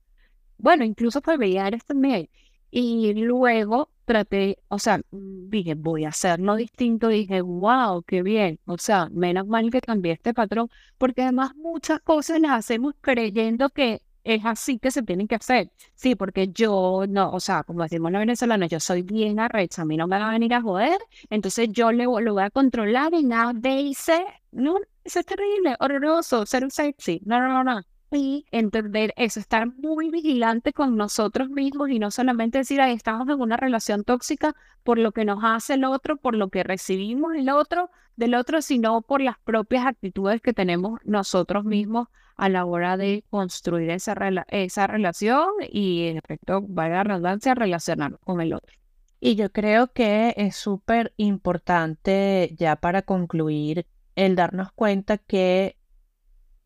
bueno, 0.56 0.84
incluso 0.84 1.20
familiares 1.20 1.84
también. 1.84 2.30
Y 2.70 3.12
luego 3.12 3.90
traté, 4.04 4.58
o 4.68 4.78
sea, 4.78 5.00
dije, 5.10 5.74
voy 5.74 6.04
a 6.04 6.10
hacerlo 6.10 6.56
distinto. 6.56 7.08
Dije, 7.08 7.40
wow, 7.40 8.02
qué 8.02 8.22
bien. 8.22 8.60
O 8.66 8.78
sea, 8.78 9.08
menos 9.10 9.46
mal 9.46 9.70
que 9.70 9.80
cambié 9.80 10.12
este 10.12 10.34
patrón, 10.34 10.68
porque 10.98 11.22
además 11.22 11.54
muchas 11.56 12.00
cosas 12.00 12.40
las 12.40 12.52
hacemos 12.52 12.94
creyendo 13.00 13.70
que 13.70 14.02
es 14.24 14.44
así 14.44 14.78
que 14.78 14.90
se 14.90 15.02
tienen 15.02 15.28
que 15.28 15.34
hacer. 15.36 15.70
Sí, 15.94 16.14
porque 16.14 16.48
yo 16.48 17.04
no, 17.08 17.30
o 17.30 17.40
sea, 17.40 17.62
como 17.62 17.82
decimos 17.82 18.10
los 18.10 18.20
venezolanos, 18.20 18.70
yo 18.70 18.80
soy 18.80 19.02
bien 19.02 19.38
arrecha, 19.38 19.82
a 19.82 19.84
mí 19.84 19.96
no 19.96 20.06
me 20.06 20.18
va 20.18 20.28
a 20.28 20.32
venir 20.32 20.54
a 20.54 20.62
joder, 20.62 20.98
entonces 21.30 21.68
yo 21.70 21.92
le, 21.92 22.04
lo 22.04 22.34
voy 22.34 22.42
a 22.42 22.50
controlar 22.50 23.12
y 23.14 23.22
nada 23.24 23.52
dice, 23.54 24.24
no, 24.52 24.78
eso 25.04 25.20
es 25.20 25.26
terrible, 25.26 25.76
horroroso, 25.78 26.46
ser 26.46 26.64
un 26.64 26.70
sexy, 26.70 27.20
no, 27.24 27.38
no, 27.40 27.48
no, 27.48 27.64
no. 27.64 27.82
Y 28.10 28.46
entender 28.52 29.12
eso, 29.16 29.40
estar 29.40 29.66
muy 29.76 30.10
vigilante 30.10 30.72
con 30.72 30.96
nosotros 30.96 31.48
mismos 31.48 31.90
y 31.90 31.98
no 31.98 32.10
solamente 32.10 32.58
decir, 32.58 32.80
ahí 32.80 32.94
estamos 32.94 33.28
en 33.28 33.40
una 33.40 33.56
relación 33.56 34.04
tóxica 34.04 34.54
por 34.84 34.98
lo 34.98 35.12
que 35.12 35.24
nos 35.24 35.40
hace 35.42 35.74
el 35.74 35.84
otro, 35.84 36.16
por 36.16 36.34
lo 36.36 36.48
que 36.48 36.62
recibimos 36.62 37.34
el 37.34 37.48
otro 37.48 37.90
del 38.16 38.34
otro, 38.34 38.62
sino 38.62 39.02
por 39.02 39.20
las 39.20 39.38
propias 39.38 39.86
actitudes 39.86 40.40
que 40.40 40.52
tenemos 40.52 41.00
nosotros 41.04 41.64
mismos 41.64 42.08
a 42.36 42.48
la 42.48 42.64
hora 42.64 42.96
de 42.96 43.24
construir 43.30 43.90
esa, 43.90 44.14
esa 44.48 44.86
relación 44.86 45.48
y, 45.70 46.08
en 46.08 46.18
efecto, 46.18 46.62
vaya 46.62 46.96
la 46.96 47.04
redundancia, 47.04 47.54
relacionarnos 47.54 48.20
con 48.20 48.40
el 48.40 48.52
otro. 48.52 48.74
Y 49.20 49.36
yo 49.36 49.50
creo 49.50 49.92
que 49.92 50.34
es 50.36 50.56
súper 50.56 51.14
importante, 51.16 52.54
ya 52.58 52.76
para 52.76 53.02
concluir, 53.02 53.86
el 54.16 54.36
darnos 54.36 54.70
cuenta 54.72 55.18
que 55.18 55.76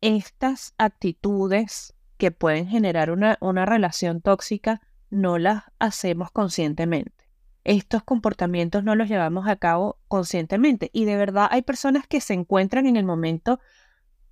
estas 0.01 0.73
actitudes 0.77 1.93
que 2.17 2.31
pueden 2.31 2.67
generar 2.67 3.11
una, 3.11 3.37
una 3.41 3.65
relación 3.65 4.21
tóxica 4.21 4.81
no 5.09 5.37
las 5.37 5.63
hacemos 5.79 6.31
conscientemente. 6.31 7.29
Estos 7.63 8.03
comportamientos 8.03 8.83
no 8.83 8.95
los 8.95 9.09
llevamos 9.09 9.47
a 9.47 9.55
cabo 9.55 9.99
conscientemente 10.07 10.89
y 10.93 11.05
de 11.05 11.15
verdad 11.15 11.47
hay 11.51 11.61
personas 11.61 12.07
que 12.07 12.21
se 12.21 12.33
encuentran 12.33 12.87
en 12.87 12.97
el 12.97 13.05
momento 13.05 13.59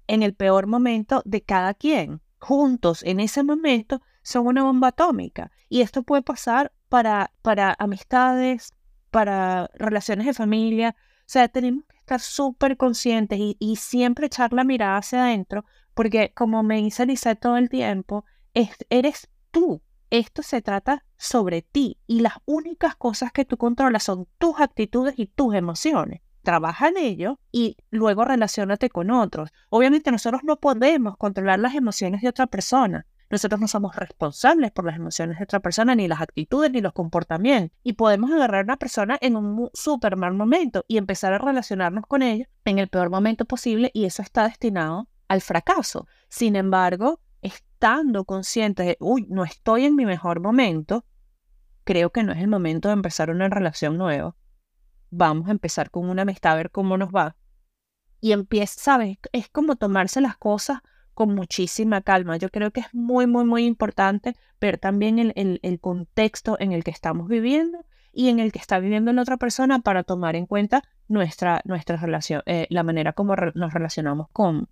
en 0.08 0.24
el 0.24 0.34
peor 0.34 0.68
momento 0.68 1.22
de 1.26 1.42
cada 1.42 1.74
quien. 1.74 2.22
Juntos 2.40 3.04
en 3.04 3.20
ese 3.20 3.44
momento 3.44 4.02
son 4.22 4.48
una 4.48 4.64
bomba 4.64 4.90
atómica. 4.90 5.52
Y 5.70 5.82
esto 5.82 6.04
puede 6.04 6.22
pasar 6.22 6.72
para, 6.90 7.32
para 7.42 7.76
amistades, 7.78 8.74
para 9.12 9.70
relaciones 9.74 10.26
de 10.26 10.34
familia. 10.34 10.96
O 11.28 11.30
sea, 11.30 11.50
tenemos 11.50 11.84
que 11.90 11.98
estar 11.98 12.22
súper 12.22 12.78
conscientes 12.78 13.38
y, 13.38 13.76
siempre 13.76 14.28
echar 14.28 14.54
la 14.54 14.64
mirada 14.64 14.98
hacia 14.98 15.26
adentro, 15.26 15.66
porque 15.94 16.32
como 16.34 16.64
me 16.64 16.78
dice 16.78 17.06
Lisa 17.06 17.36
todo 17.36 17.58
el 17.58 17.68
tiempo, 17.68 18.24
eres 18.54 19.28
tú. 19.52 19.82
Esto 20.10 20.42
se 20.42 20.62
trata 20.62 21.04
sobre 21.18 21.64
ti 21.64 21.98
y 22.08 22.22
las 22.22 22.36
únicas 22.46 22.96
cosas 22.96 23.34
que 23.34 23.44
tú 23.44 23.58
controlas 23.58 24.04
son 24.04 24.26
tus 24.38 24.58
actitudes 24.62 25.16
y 25.18 25.26
tus 25.26 25.54
emociones 25.54 26.22
trabaja 26.44 26.88
en 26.88 26.96
ello 26.96 27.42
y 27.52 27.76
luego 27.90 28.24
relacionate 28.24 28.90
con 28.90 29.12
otros. 29.12 29.50
Obviamente 29.68 30.12
nosotros 30.12 30.46
no 30.46 30.56
podemos 30.56 31.18
controlar 31.18 31.60
las 31.60 31.76
emociones 31.76 32.22
de 32.22 32.30
otra 32.30 32.48
persona. 32.48 33.06
Nosotros 33.30 33.60
no 33.60 33.68
somos 33.68 33.96
responsables 33.96 34.72
por 34.72 34.86
las 34.86 34.96
emociones 34.96 35.38
de 35.38 35.44
otra 35.44 35.60
persona, 35.60 35.96
ni 35.96 36.08
las 36.08 36.22
actitudes, 36.22 36.72
ni 36.72 36.82
los 36.82 36.94
comportamientos. 36.94 37.78
Y 37.84 37.94
podemos 37.94 38.32
agarrar 38.32 38.62
a 38.62 38.64
una 38.64 38.78
persona 38.78 39.18
en 39.22 39.36
un 39.36 39.70
súper 39.74 40.16
mal 40.16 40.34
momento 40.34 40.86
y 40.88 40.98
empezar 40.98 41.34
a 41.34 41.38
relacionarnos 41.38 42.06
con 42.08 42.22
ella 42.22 42.50
en 42.66 42.80
el 42.80 42.88
peor 42.88 43.10
momento 43.10 43.46
posible 43.46 43.92
y 43.94 44.06
eso 44.06 44.22
está 44.22 44.48
destinado 44.48 45.10
al 45.28 45.42
fracaso. 45.42 46.08
Sin 46.30 46.56
embargo, 46.56 47.20
estando 47.42 48.26
consciente 48.26 48.84
de, 48.84 48.98
uy, 49.00 49.26
no 49.30 49.44
estoy 49.44 49.86
en 49.86 49.96
mi 49.96 50.06
mejor 50.06 50.40
momento, 50.40 51.06
creo 51.84 52.12
que 52.12 52.24
no 52.24 52.32
es 52.32 52.40
el 52.40 52.48
momento 52.48 52.90
de 52.90 52.94
empezar 52.94 53.30
una 53.30 53.50
relación 53.50 53.98
nueva 53.98 54.36
vamos 55.10 55.48
a 55.48 55.52
empezar 55.52 55.90
con 55.90 56.10
una 56.10 56.24
amistad 56.24 56.54
a 56.54 56.56
ver 56.56 56.72
cómo 56.72 56.98
nos 56.98 57.10
va. 57.10 57.36
Y 58.20 58.32
empieza, 58.32 58.80
¿sabes? 58.80 59.18
Es 59.32 59.50
como 59.50 59.76
tomarse 59.76 60.22
las 60.22 60.38
cosas 60.38 60.80
con 61.18 61.34
muchísima 61.34 62.02
calma. 62.02 62.38
Yo 62.38 62.50
creo 62.50 62.70
que 62.70 62.82
es 62.82 62.94
muy, 62.94 63.26
muy, 63.26 63.44
muy 63.44 63.66
importante 63.66 64.36
ver 64.62 64.78
también 64.78 65.18
el, 65.18 65.60
el, 65.64 65.80
contexto 65.80 66.58
en 66.60 66.74
el 66.74 66.84
que 66.84 66.92
estamos 66.92 67.28
viviendo 67.28 67.84
y 68.14 68.30
en 68.30 68.40
el 68.40 68.52
que 68.52 68.60
está 68.60 68.78
viviendo 68.78 69.12
la 69.12 69.24
otra 69.24 69.38
persona 69.38 69.80
para 69.80 70.04
tomar 70.04 70.36
en 70.36 70.46
cuenta 70.46 70.84
nuestra, 71.08 71.64
relación, 71.66 72.44
eh, 72.46 72.68
la 72.70 72.84
manera 72.84 73.14
como 73.14 73.36
nos 73.36 73.74
relacionamos 73.74 74.28
con, 74.32 74.70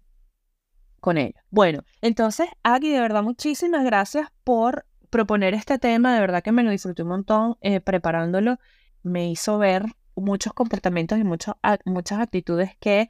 con 1.00 1.18
ella. 1.18 1.44
Bueno, 1.50 1.84
entonces, 2.04 2.48
Agui, 2.62 2.92
de 2.92 3.02
verdad, 3.02 3.24
muchísimas 3.24 3.84
gracias 3.84 4.32
por 4.44 4.86
proponer 5.10 5.56
este 5.56 5.80
tema. 5.80 6.14
De 6.14 6.20
verdad 6.20 6.44
que 6.44 6.52
me 6.52 6.62
lo 6.62 6.70
disfruté 6.70 7.02
un 7.02 7.10
montón 7.10 7.58
eh, 7.62 7.80
preparándolo. 7.82 8.60
Me 9.02 9.32
hizo 9.32 9.58
ver 9.58 9.88
muchos 10.16 10.54
comportamientos 10.54 11.18
y 11.18 11.24
muchas 11.24 12.20
actitudes 12.20 12.78
que, 12.80 13.10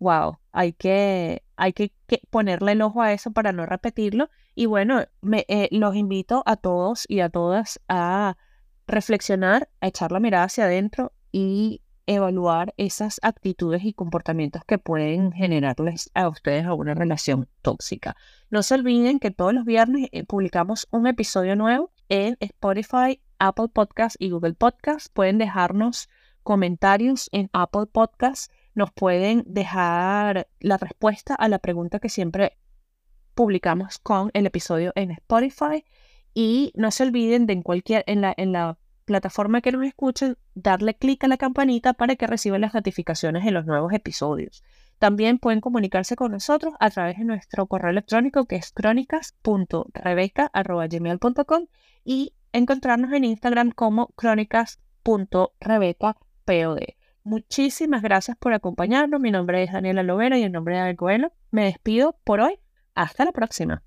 wow, 0.00 0.38
hay 0.50 0.72
que, 0.72 1.43
hay 1.56 1.72
que, 1.72 1.92
ponerle 2.30 2.72
el 2.72 2.82
ojo 2.82 3.02
a 3.02 3.12
eso 3.12 3.32
para 3.32 3.52
no 3.52 3.66
repetirlo. 3.66 4.30
Y 4.54 4.66
bueno, 4.66 5.04
me, 5.20 5.44
eh, 5.48 5.68
los 5.72 5.94
invito 5.96 6.42
a 6.46 6.56
todos 6.56 7.04
y 7.08 7.20
a 7.20 7.28
todas 7.28 7.80
a 7.88 8.36
reflexionar, 8.86 9.68
a 9.80 9.88
echar 9.88 10.12
la 10.12 10.20
mirada 10.20 10.44
hacia 10.44 10.64
adentro 10.64 11.12
y 11.32 11.80
evaluar 12.06 12.74
esas 12.76 13.18
actitudes 13.22 13.84
y 13.84 13.94
comportamientos 13.94 14.62
que 14.66 14.78
pueden 14.78 15.32
generarles 15.32 16.10
a 16.14 16.28
ustedes 16.28 16.66
a 16.66 16.74
una 16.74 16.94
relación 16.94 17.48
tóxica. 17.62 18.16
No 18.50 18.62
se 18.62 18.74
olviden 18.74 19.18
que 19.18 19.30
todos 19.30 19.54
los 19.54 19.64
viernes 19.64 20.08
eh, 20.12 20.24
publicamos 20.24 20.86
un 20.90 21.06
episodio 21.06 21.56
nuevo 21.56 21.90
en 22.08 22.36
Spotify, 22.40 23.20
Apple 23.38 23.68
Podcast 23.72 24.16
y 24.18 24.30
Google 24.30 24.54
Podcast. 24.54 25.08
Pueden 25.12 25.38
dejarnos 25.38 26.08
comentarios 26.42 27.30
en 27.32 27.48
Apple 27.52 27.86
Podcast. 27.90 28.52
Nos 28.74 28.92
pueden 28.92 29.44
dejar 29.46 30.48
la 30.60 30.76
respuesta 30.76 31.34
a 31.34 31.48
la 31.48 31.58
pregunta 31.58 32.00
que 32.00 32.08
siempre 32.08 32.58
publicamos 33.34 33.98
con 33.98 34.30
el 34.34 34.46
episodio 34.46 34.92
en 34.94 35.12
Spotify. 35.12 35.84
Y 36.34 36.72
no 36.74 36.90
se 36.90 37.04
olviden 37.04 37.46
de 37.46 37.52
en 37.52 37.62
cualquier, 37.62 38.02
en 38.06 38.20
la, 38.20 38.34
en 38.36 38.52
la 38.52 38.76
plataforma 39.04 39.60
que 39.60 39.70
nos 39.70 39.84
escuchen, 39.84 40.36
darle 40.54 40.94
clic 40.94 41.22
a 41.24 41.28
la 41.28 41.36
campanita 41.36 41.92
para 41.92 42.16
que 42.16 42.26
reciban 42.26 42.62
las 42.62 42.74
notificaciones 42.74 43.44
de 43.44 43.52
los 43.52 43.66
nuevos 43.66 43.92
episodios. 43.92 44.64
También 44.98 45.38
pueden 45.38 45.60
comunicarse 45.60 46.16
con 46.16 46.32
nosotros 46.32 46.74
a 46.80 46.90
través 46.90 47.18
de 47.18 47.24
nuestro 47.24 47.66
correo 47.66 47.90
electrónico 47.90 48.46
que 48.46 48.56
es 48.56 48.72
crónicas.rebeca.gmail.com 48.72 51.66
y 52.04 52.34
encontrarnos 52.52 53.12
en 53.12 53.24
Instagram 53.24 53.70
como 53.70 54.08
crónicas.rebecapod. 54.16 56.14
Muchísimas 57.24 58.02
gracias 58.02 58.36
por 58.36 58.52
acompañarnos. 58.52 59.18
Mi 59.18 59.30
nombre 59.30 59.62
es 59.62 59.72
Daniela 59.72 60.02
Lovera 60.02 60.38
y 60.38 60.42
en 60.42 60.52
nombre 60.52 60.78
de 60.78 60.94
Coelho 60.94 61.32
me 61.50 61.64
despido 61.64 62.18
por 62.22 62.40
hoy. 62.40 62.60
Hasta 62.94 63.24
la 63.24 63.32
próxima. 63.32 63.82